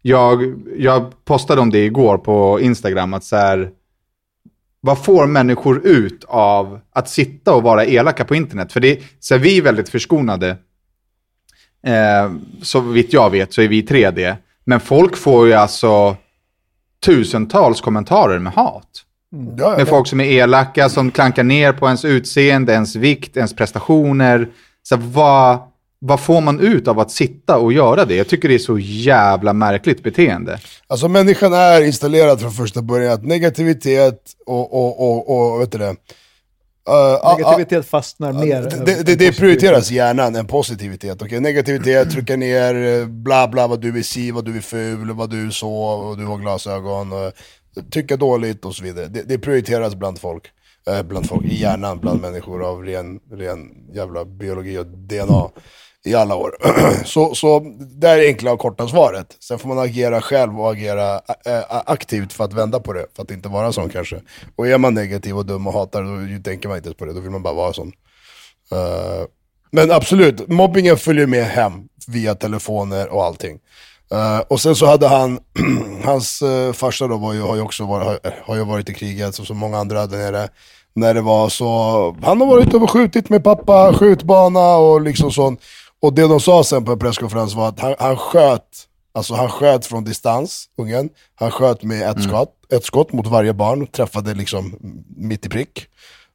Jag, 0.02 0.54
jag 0.78 1.24
postade 1.24 1.60
om 1.60 1.70
det 1.70 1.84
igår 1.84 2.18
på 2.18 2.60
Instagram, 2.60 3.14
att 3.14 3.24
så 3.24 3.36
här, 3.36 3.70
vad 4.84 5.04
får 5.04 5.26
människor 5.26 5.86
ut 5.86 6.24
av 6.28 6.80
att 6.92 7.08
sitta 7.08 7.54
och 7.54 7.62
vara 7.62 7.84
elaka 7.84 8.24
på 8.24 8.34
internet? 8.34 8.72
För 8.72 8.80
det, 8.80 9.00
så 9.20 9.34
är 9.34 9.38
vi 9.38 9.60
väldigt 9.60 9.88
förskonade. 9.88 10.56
Eh, 11.86 12.32
så 12.62 12.80
vitt 12.80 13.12
jag 13.12 13.30
vet 13.30 13.52
så 13.52 13.62
är 13.62 13.68
vi 13.68 13.82
3D. 13.82 14.36
Men 14.64 14.80
folk 14.80 15.16
får 15.16 15.46
ju 15.46 15.52
alltså 15.52 16.16
tusentals 17.04 17.80
kommentarer 17.80 18.38
med 18.38 18.52
hat. 18.52 18.88
ja, 19.58 19.70
Med 19.70 19.80
ja. 19.80 19.86
folk 19.86 20.06
som 20.06 20.20
är 20.20 20.24
elaka, 20.24 20.88
som 20.88 21.10
klankar 21.10 21.44
ner 21.44 21.72
på 21.72 21.86
ens 21.86 22.04
utseende, 22.04 22.72
ens 22.72 22.96
vikt, 22.96 23.36
ens 23.36 23.56
prestationer. 23.56 24.48
Så 24.82 24.96
vad, 24.96 25.58
vad 26.06 26.20
får 26.20 26.40
man 26.40 26.60
ut 26.60 26.88
av 26.88 27.00
att 27.00 27.10
sitta 27.10 27.58
och 27.58 27.72
göra 27.72 28.04
det? 28.04 28.14
Jag 28.14 28.28
tycker 28.28 28.48
det 28.48 28.54
är 28.54 28.58
så 28.58 28.78
jävla 28.78 29.52
märkligt 29.52 30.02
beteende. 30.02 30.58
Alltså 30.86 31.08
människan 31.08 31.52
är 31.52 31.82
installerad 31.82 32.40
från 32.40 32.52
första 32.52 32.82
början 32.82 33.12
att 33.12 33.24
negativitet 33.24 34.20
och, 34.46 34.74
och, 34.74 35.00
och, 35.00 35.54
och 35.54 35.60
vet 35.60 35.72
du 35.72 35.78
det? 35.78 35.88
Uh, 35.88 37.36
Negativitet 37.36 37.86
fastnar 37.86 38.32
mer. 38.32 38.62
det, 38.86 39.02
det, 39.06 39.14
det, 39.16 39.32
prioriteras 39.32 39.90
hjärnan 39.90 40.36
än 40.36 40.46
positivitet. 40.46 41.22
okej? 41.22 41.40
Negativitet, 41.40 42.10
trycka 42.10 42.36
ner, 42.36 42.74
eh, 42.74 43.06
bla 43.06 43.48
bla 43.48 43.66
vad 43.66 43.80
du 43.80 43.98
är 43.98 44.02
si, 44.02 44.30
vad 44.30 44.44
du 44.44 44.56
är 44.56 44.60
ful, 44.60 45.12
vad 45.12 45.30
du 45.30 45.46
är 45.46 45.50
så, 45.50 45.74
och 45.74 46.18
du 46.18 46.24
har 46.24 46.38
glasögon, 46.38 47.12
och, 47.12 47.32
tycka 47.90 48.16
dåligt 48.16 48.64
och 48.64 48.74
så 48.74 48.84
vidare. 48.84 49.06
Det, 49.06 49.22
det 49.22 49.38
prioriteras 49.38 49.94
bland 49.94 50.20
folk. 50.20 50.42
Bland 51.04 51.28
folk, 51.28 51.44
i 51.44 51.60
hjärnan, 51.60 51.98
bland 51.98 52.20
människor 52.20 52.64
av 52.64 52.82
ren, 52.82 53.20
ren 53.32 53.58
jävla 53.94 54.24
biologi 54.24 54.78
och 54.78 54.86
DNA 54.86 55.50
i 56.04 56.14
alla 56.14 56.34
år. 56.34 56.56
så, 57.04 57.34
så 57.34 57.60
det 57.78 58.08
är 58.08 58.16
det 58.16 58.26
enkla 58.26 58.52
och 58.52 58.58
korta 58.58 58.88
svaret. 58.88 59.26
Sen 59.40 59.58
får 59.58 59.68
man 59.68 59.78
agera 59.78 60.20
själv 60.20 60.60
och 60.60 60.72
agera 60.72 61.14
äh, 61.46 61.62
aktivt 61.68 62.32
för 62.32 62.44
att 62.44 62.52
vända 62.52 62.80
på 62.80 62.92
det, 62.92 63.06
för 63.16 63.22
att 63.22 63.30
inte 63.30 63.48
vara 63.48 63.72
sån 63.72 63.88
kanske. 63.88 64.20
Och 64.56 64.68
är 64.68 64.78
man 64.78 64.94
negativ 64.94 65.38
och 65.38 65.46
dum 65.46 65.66
och 65.66 65.72
hatar, 65.72 66.02
då 66.36 66.42
tänker 66.42 66.68
man 66.68 66.76
inte 66.76 66.88
ens 66.88 66.98
på 66.98 67.04
det, 67.04 67.12
då 67.12 67.20
vill 67.20 67.30
man 67.30 67.42
bara 67.42 67.54
vara 67.54 67.72
sån. 67.72 67.92
Uh, 68.72 69.26
men 69.70 69.90
absolut, 69.90 70.48
mobbingen 70.48 70.96
följer 70.96 71.26
med 71.26 71.44
hem 71.44 71.72
via 72.06 72.34
telefoner 72.34 73.08
och 73.08 73.24
allting. 73.24 73.58
Uh, 74.12 74.40
och 74.48 74.60
sen 74.60 74.76
så 74.76 74.86
hade 74.86 75.08
han, 75.08 75.38
hans 76.04 76.42
uh, 76.42 76.72
farsa 76.72 77.06
då 77.06 77.16
var 77.16 77.32
ju, 77.32 77.40
har 77.40 77.56
ju 77.56 77.62
också 77.62 77.84
varit, 77.84 78.06
har, 78.06 78.34
har 78.44 78.56
ju 78.56 78.64
varit 78.64 78.88
i 78.88 78.94
kriget, 78.94 79.34
som 79.34 79.46
så 79.46 79.54
många 79.54 79.78
andra 79.78 80.06
där 80.06 80.18
nere. 80.18 80.48
När 80.96 81.14
det 81.14 81.20
var 81.20 81.48
så, 81.48 81.66
han 82.22 82.40
har 82.40 82.46
varit 82.46 82.74
och 82.74 82.90
skjutit 82.90 83.28
med 83.28 83.44
pappa, 83.44 83.92
skjutbana 83.92 84.76
och 84.76 85.00
liksom 85.00 85.32
sånt. 85.32 85.60
Och 86.04 86.14
det 86.14 86.22
de 86.22 86.40
sa 86.40 86.64
sen 86.64 86.84
på 86.84 86.92
en 86.92 86.98
presskonferens 86.98 87.54
var 87.54 87.68
att 87.68 87.80
han, 87.80 87.94
han 87.98 88.16
sköt, 88.16 88.62
alltså 89.14 89.34
han 89.34 89.48
sköt 89.48 89.86
från 89.86 90.04
distans, 90.04 90.66
ungen. 90.78 91.08
Han 91.34 91.50
sköt 91.50 91.82
med 91.82 92.10
ett, 92.10 92.22
skott, 92.22 92.52
ett 92.72 92.84
skott 92.84 93.12
mot 93.12 93.26
varje 93.26 93.52
barn, 93.52 93.86
träffade 93.86 94.34
liksom 94.34 94.76
mitt 95.16 95.46
i 95.46 95.48
prick. 95.48 95.86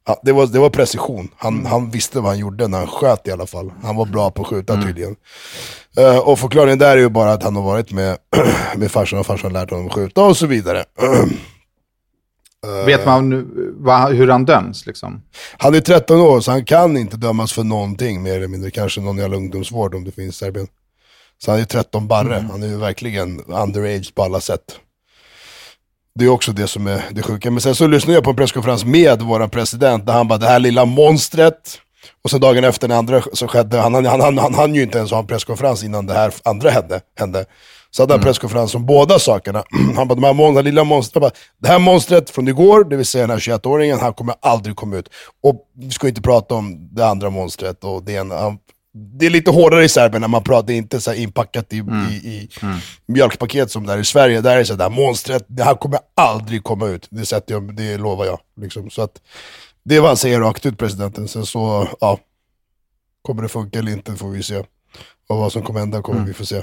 Ja, 0.06 0.20
det, 0.22 0.32
var, 0.32 0.46
det 0.46 0.58
var 0.58 0.70
precision. 0.70 1.28
Han, 1.36 1.66
han 1.66 1.90
visste 1.90 2.20
vad 2.20 2.30
han 2.30 2.38
gjorde 2.38 2.68
när 2.68 2.78
han 2.78 2.86
sköt 2.86 3.28
i 3.28 3.30
alla 3.30 3.46
fall. 3.46 3.72
Han 3.82 3.96
var 3.96 4.06
bra 4.06 4.30
på 4.30 4.42
att 4.42 4.48
skjuta 4.48 4.82
tydligen. 4.82 5.16
Eh, 5.96 6.18
och 6.18 6.38
förklaringen 6.38 6.78
där 6.78 6.96
är 6.96 7.00
ju 7.00 7.08
bara 7.08 7.32
att 7.32 7.42
han 7.42 7.56
har 7.56 7.62
varit 7.62 7.92
med, 7.92 8.16
med 8.76 8.90
farsan 8.90 9.18
och 9.18 9.26
farsan 9.26 9.54
har 9.54 9.60
lärt 9.60 9.70
honom 9.70 9.86
att 9.86 9.94
skjuta 9.94 10.24
och 10.24 10.36
så 10.36 10.46
vidare. 10.46 10.84
Vet 12.86 13.06
man 13.06 13.50
vad, 13.74 14.12
hur 14.12 14.28
han 14.28 14.44
döms 14.44 14.86
liksom? 14.86 15.22
Han 15.58 15.74
är 15.74 15.80
13 15.80 16.20
år 16.20 16.40
så 16.40 16.50
han 16.50 16.64
kan 16.64 16.96
inte 16.96 17.16
dömas 17.16 17.52
för 17.52 17.64
någonting 17.64 18.22
mer 18.22 18.36
eller 18.36 18.48
mindre. 18.48 18.70
Kanske 18.70 19.00
någon 19.00 19.18
jävla 19.18 19.36
ungdomsvård 19.36 19.94
om 19.94 20.04
det 20.04 20.12
finns 20.12 20.34
i 20.34 20.38
Serbien. 20.38 20.66
Så 21.38 21.50
han 21.50 21.60
är 21.60 21.64
13 21.64 22.08
barre. 22.08 22.46
Han 22.50 22.62
är 22.62 22.66
ju 22.66 22.76
verkligen 22.76 23.40
underage 23.44 24.14
på 24.14 24.22
alla 24.22 24.40
sätt. 24.40 24.80
Det 26.14 26.24
är 26.24 26.28
också 26.28 26.52
det 26.52 26.66
som 26.66 26.86
är 26.86 27.02
det 27.10 27.22
sjuka. 27.22 27.50
Men 27.50 27.60
sen 27.60 27.74
så 27.74 27.86
lyssnade 27.86 28.14
jag 28.14 28.24
på 28.24 28.30
en 28.30 28.36
presskonferens 28.36 28.84
med 28.84 29.22
våran 29.22 29.50
president 29.50 30.06
där 30.06 30.12
han 30.12 30.28
bara, 30.28 30.38
det 30.38 30.46
här 30.46 30.58
lilla 30.58 30.84
monstret. 30.84 31.78
Och 32.22 32.30
sen 32.30 32.40
dagen 32.40 32.64
efter 32.64 32.88
när 32.88 32.96
andra 32.96 33.22
så 33.32 33.48
skedde, 33.48 33.78
han, 33.78 33.94
han, 33.94 34.06
han, 34.06 34.38
han, 34.38 34.54
han 34.54 34.74
ju 34.74 34.82
inte 34.82 34.98
ens 34.98 35.10
ha 35.10 35.18
en 35.18 35.26
presskonferens 35.26 35.84
innan 35.84 36.06
det 36.06 36.14
här 36.14 36.34
andra 36.44 36.70
hände. 36.70 37.00
hände. 37.18 37.44
Så 37.90 38.02
hade 38.02 38.12
han 38.12 38.20
en 38.20 38.24
presskonferens 38.24 38.74
om 38.74 38.86
båda 38.86 39.18
sakerna. 39.18 39.64
Han 39.96 40.08
bara, 40.08 40.14
de 40.14 40.24
här 40.24 40.32
mon- 40.32 40.54
det 40.54 40.62
lilla 40.62 40.84
monstret, 40.84 41.20
bara, 41.20 41.30
det 41.58 41.68
här 41.68 41.78
monstret 41.78 42.30
från 42.30 42.48
igår, 42.48 42.84
det 42.84 42.96
vill 42.96 43.06
säga 43.06 43.22
den 43.26 43.30
här 43.30 43.38
21-åringen, 43.38 43.98
han 44.00 44.14
kommer 44.14 44.34
aldrig 44.42 44.76
komma 44.76 44.96
ut. 44.96 45.08
Och 45.42 45.70
vi 45.76 45.90
ska 45.90 46.08
inte 46.08 46.22
prata 46.22 46.54
om 46.54 46.88
det 46.94 47.06
andra 47.06 47.30
monstret 47.30 47.84
och 47.84 48.02
det 48.02 48.12
ena. 48.12 48.36
Han, 48.36 48.58
det 48.94 49.26
är 49.26 49.30
lite 49.30 49.50
hårdare 49.50 49.84
i 49.84 49.88
Serbien 49.88 50.20
när 50.20 50.28
man 50.28 50.42
pratar, 50.42 50.66
det 50.66 50.72
är 50.72 50.76
inte 50.76 51.00
så 51.00 51.10
här 51.10 51.18
inpackat 51.18 51.72
i, 51.72 51.76
i, 51.76 52.28
i 52.30 52.48
mjölkpaket 53.06 53.70
som 53.70 53.86
där 53.86 53.98
i 53.98 54.04
Sverige. 54.04 54.40
Där 54.40 54.50
är 54.54 54.58
det 54.58 54.64
så 54.64 54.74
där, 54.74 54.90
monstret, 54.90 55.44
det 55.48 55.64
här 55.64 55.74
kommer 55.74 56.00
aldrig 56.16 56.64
komma 56.64 56.86
ut. 56.86 57.06
Det, 57.10 57.26
sätter 57.26 57.54
jag, 57.54 57.76
det 57.76 57.96
lovar 57.98 58.24
jag. 58.26 58.38
Liksom. 58.60 58.90
Så 58.90 59.02
att, 59.02 59.12
det 59.84 59.96
är 59.96 60.00
vad 60.00 60.10
han 60.10 60.16
säger 60.16 60.40
rakt 60.40 60.66
ut, 60.66 60.78
presidenten. 60.78 61.28
Sen 61.28 61.46
så, 61.46 61.88
ja. 62.00 62.18
Kommer 63.22 63.42
det 63.42 63.48
funka 63.48 63.78
eller 63.78 63.92
inte 63.92 64.16
får 64.16 64.28
vi 64.28 64.42
se. 64.42 64.56
Och 65.28 65.36
vad 65.36 65.52
som 65.52 65.62
kommer 65.62 65.80
hända 65.80 66.02
kommer 66.02 66.24
vi 66.26 66.32
få 66.34 66.46
se. 66.46 66.62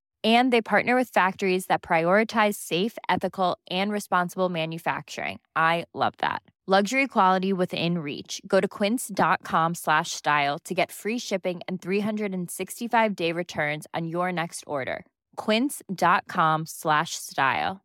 And 0.23 0.53
they 0.53 0.61
partner 0.61 0.95
with 0.95 1.09
factories 1.09 1.65
that 1.65 1.81
prioritize 1.81 2.55
safe, 2.55 2.97
ethical, 3.09 3.57
and 3.71 3.91
responsible 3.91 4.49
manufacturing. 4.49 5.39
I 5.55 5.85
love 5.93 6.13
that. 6.19 6.43
Luxury 6.67 7.07
quality 7.07 7.53
within 7.53 7.97
reach. 7.97 8.39
Go 8.47 8.59
to 8.59 8.67
quince.com 8.67 9.75
slash 9.75 10.11
style 10.11 10.59
to 10.59 10.75
get 10.75 10.91
free 10.91 11.17
shipping 11.17 11.61
and 11.67 11.81
365 11.81 13.15
day 13.15 13.31
returns 13.31 13.87
on 13.93 14.07
your 14.07 14.31
next 14.31 14.63
order. 14.67 15.03
Quince.com 15.37 16.65
slash 16.67 17.15
style. 17.15 17.81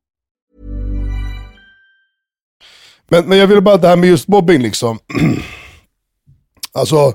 Men, 3.10 3.29
men 3.29 3.38
jag 3.38 3.46
vill 3.46 3.63
bara 3.63 3.77
det 3.77 3.88
här 3.88 3.96
med 3.96 4.08
just 4.08 4.29
mobbing 4.29 4.63
liksom. 4.63 4.98
alltså, 6.73 7.13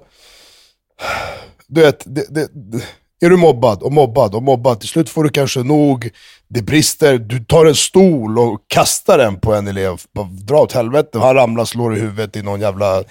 du 1.67 1.81
vet, 1.81 2.15
det, 2.15 2.35
det, 2.35 2.49
det, 2.53 2.83
är 3.21 3.29
du 3.29 3.37
mobbad 3.37 3.83
och 3.83 3.91
mobbad 3.91 4.35
och 4.35 4.43
mobbad, 4.43 4.79
till 4.79 4.89
slut 4.89 5.09
får 5.09 5.23
du 5.23 5.29
kanske 5.29 5.63
nog, 5.63 6.09
det 6.47 6.61
brister, 6.61 7.17
du 7.17 7.43
tar 7.43 7.65
en 7.65 7.75
stol 7.75 8.39
och 8.39 8.65
kastar 8.67 9.17
den 9.17 9.39
på 9.39 9.53
en 9.53 9.67
elev, 9.67 10.01
bara 10.13 10.25
dra 10.25 10.57
åt 10.61 10.71
helvete, 10.71 11.19
han 11.19 11.35
ramlar, 11.35 11.65
slår 11.65 11.97
i 11.97 11.99
huvudet 11.99 12.35
i 12.35 12.41
någon 12.41 12.61
jävla 12.61 13.03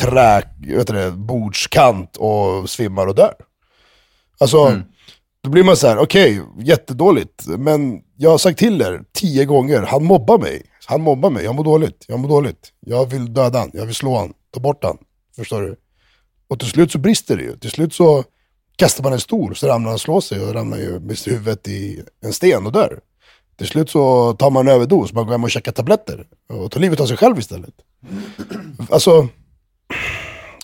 trä, 0.00 0.42
vet 0.66 0.86
du 0.86 0.92
det, 0.92 1.10
bordskant 1.10 2.16
och 2.16 2.70
svimmar 2.70 3.06
och 3.06 3.14
dör. 3.14 3.34
Alltså, 4.38 4.82
då 5.42 5.50
blir 5.50 5.64
man 5.64 5.76
så 5.76 5.86
här: 5.86 5.98
okej, 5.98 6.42
jättedåligt, 6.58 7.46
men 7.46 8.00
jag 8.16 8.30
har 8.30 8.38
sagt 8.38 8.58
till 8.58 8.82
er 8.82 9.02
tio 9.14 9.44
gånger, 9.44 9.82
han 9.82 10.04
mobbar 10.04 10.38
mig. 10.38 10.62
Han 10.86 11.00
mobbar 11.00 11.30
mig, 11.30 11.44
jag 11.44 11.54
mår 11.54 11.64
dåligt, 11.64 12.04
jag 12.08 12.20
mår 12.20 12.28
dåligt. 12.28 12.72
Jag 12.80 13.06
vill 13.06 13.34
döda 13.34 13.58
han, 13.58 13.70
jag 13.72 13.86
vill 13.86 13.94
slå 13.94 14.18
han, 14.18 14.32
ta 14.54 14.60
bort 14.60 14.84
han. 14.84 14.98
Förstår 15.36 15.62
du? 15.62 15.76
Och 16.48 16.58
till 16.58 16.68
slut 16.68 16.92
så 16.92 16.98
brister 16.98 17.36
det 17.36 17.42
ju. 17.42 17.56
Till 17.56 17.70
slut 17.70 17.94
så 17.94 18.24
kastar 18.76 19.04
man 19.04 19.12
en 19.12 19.20
stol, 19.20 19.56
så 19.56 19.66
ramlar 19.66 19.88
han 19.88 19.94
och 19.94 20.00
slår 20.00 20.20
sig 20.20 20.40
och 20.40 20.54
ramlar 20.54 20.78
ju 20.78 21.00
med 21.00 21.18
huvudet 21.26 21.68
i 21.68 22.02
en 22.24 22.32
sten 22.32 22.66
och 22.66 22.72
dör. 22.72 23.00
Till 23.58 23.66
slut 23.66 23.90
så 23.90 24.32
tar 24.32 24.50
man 24.50 24.68
en 24.68 24.74
överdos, 24.74 25.12
man 25.12 25.24
går 25.24 25.32
hem 25.32 25.44
och 25.44 25.50
käkar 25.50 25.72
tabletter 25.72 26.26
och 26.48 26.70
tar 26.70 26.80
livet 26.80 27.00
av 27.00 27.06
sig 27.06 27.16
själv 27.16 27.38
istället. 27.38 27.74
Alltså, 28.90 29.28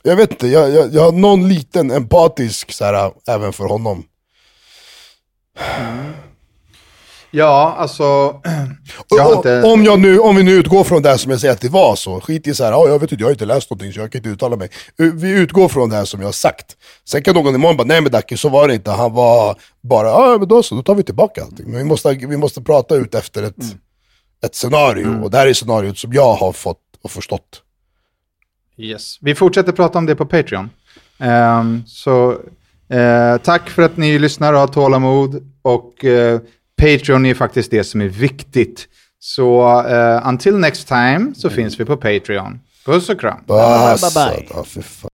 jag 0.02 0.16
vet 0.16 0.30
inte, 0.30 0.46
jag, 0.46 0.70
jag, 0.70 0.94
jag 0.94 1.02
har 1.02 1.12
någon 1.12 1.48
liten 1.48 1.90
empatisk 1.90 2.72
så 2.72 2.84
här, 2.84 3.12
även 3.26 3.52
för 3.52 3.64
honom. 3.64 4.04
Mm. 5.78 6.12
Ja, 7.30 7.74
alltså... 7.78 8.04
Jag 9.08 9.36
inte... 9.36 9.62
Om, 9.62 9.84
jag 9.84 10.00
nu, 10.00 10.18
om 10.18 10.36
vi 10.36 10.42
nu 10.42 10.52
utgår 10.52 10.84
från 10.84 11.02
det 11.02 11.08
här 11.08 11.16
som 11.16 11.30
jag 11.30 11.40
säger 11.40 11.54
att 11.54 11.60
det 11.60 11.68
var 11.68 11.96
så, 11.96 12.20
skit 12.20 12.46
i 12.46 12.54
så 12.54 12.64
här, 12.64 12.72
"Ja, 12.72 12.88
jag 12.88 12.98
vet 12.98 13.12
inte, 13.12 13.22
jag 13.22 13.26
har 13.28 13.32
inte 13.32 13.44
läst 13.44 13.70
någonting 13.70 13.92
så 13.92 14.00
jag 14.00 14.12
kan 14.12 14.18
inte 14.18 14.28
uttala 14.28 14.56
mig. 14.56 14.70
Vi 14.96 15.30
utgår 15.30 15.68
från 15.68 15.90
det 15.90 15.96
här 15.96 16.04
som 16.04 16.20
jag 16.20 16.26
har 16.26 16.32
sagt. 16.32 16.76
Sen 17.04 17.22
kan 17.22 17.34
någon 17.34 17.54
imorgon 17.54 17.76
bara, 17.76 17.84
nej 17.84 18.00
men 18.00 18.12
Dacke, 18.12 18.36
så 18.36 18.48
var 18.48 18.68
det 18.68 18.74
inte, 18.74 18.90
han 18.90 19.12
var 19.12 19.56
bara, 19.80 20.08
ja 20.08 20.36
men 20.38 20.48
då 20.48 20.62
så, 20.62 20.74
då 20.74 20.82
tar 20.82 20.94
vi 20.94 21.02
tillbaka 21.02 21.42
allting. 21.42 21.66
Men 21.70 21.78
vi 21.78 21.84
måste, 21.84 22.12
vi 22.12 22.36
måste 22.36 22.62
prata 22.62 22.94
ut 22.94 23.14
efter 23.14 23.42
ett, 23.42 23.56
ett 24.44 24.54
scenario, 24.54 25.22
och 25.22 25.30
det 25.30 25.38
här 25.38 25.46
är 25.46 25.52
scenariot 25.54 25.98
som 25.98 26.12
jag 26.12 26.34
har 26.34 26.52
fått 26.52 26.80
och 27.02 27.10
förstått. 27.10 27.62
Yes. 28.76 29.18
Vi 29.20 29.34
fortsätter 29.34 29.72
prata 29.72 29.98
om 29.98 30.06
det 30.06 30.16
på 30.16 30.26
Patreon. 30.26 30.70
Ehm, 31.18 31.82
så 31.86 32.30
eh, 32.88 33.36
tack 33.36 33.70
för 33.70 33.82
att 33.82 33.96
ni 33.96 34.18
lyssnar 34.18 34.52
och 34.52 34.60
har 34.60 34.66
tålamod. 34.66 35.52
Och 35.62 36.04
eh, 36.04 36.40
Patreon 36.78 37.26
är 37.26 37.34
faktiskt 37.34 37.70
det 37.70 37.84
som 37.84 38.00
är 38.00 38.08
viktigt. 38.08 38.88
Så 39.20 39.80
eh, 39.86 40.28
until 40.28 40.58
next 40.58 40.88
time 40.88 41.32
så 41.34 41.50
finns 41.50 41.80
vi 41.80 41.84
på 41.84 41.96
Patreon. 41.96 42.60
Puss 42.86 43.08
och 43.08 43.20
kram. 43.20 43.38
Basta, 43.46 44.30
bye, 44.30 44.46
bye. 44.74 44.82
fan. 44.82 45.10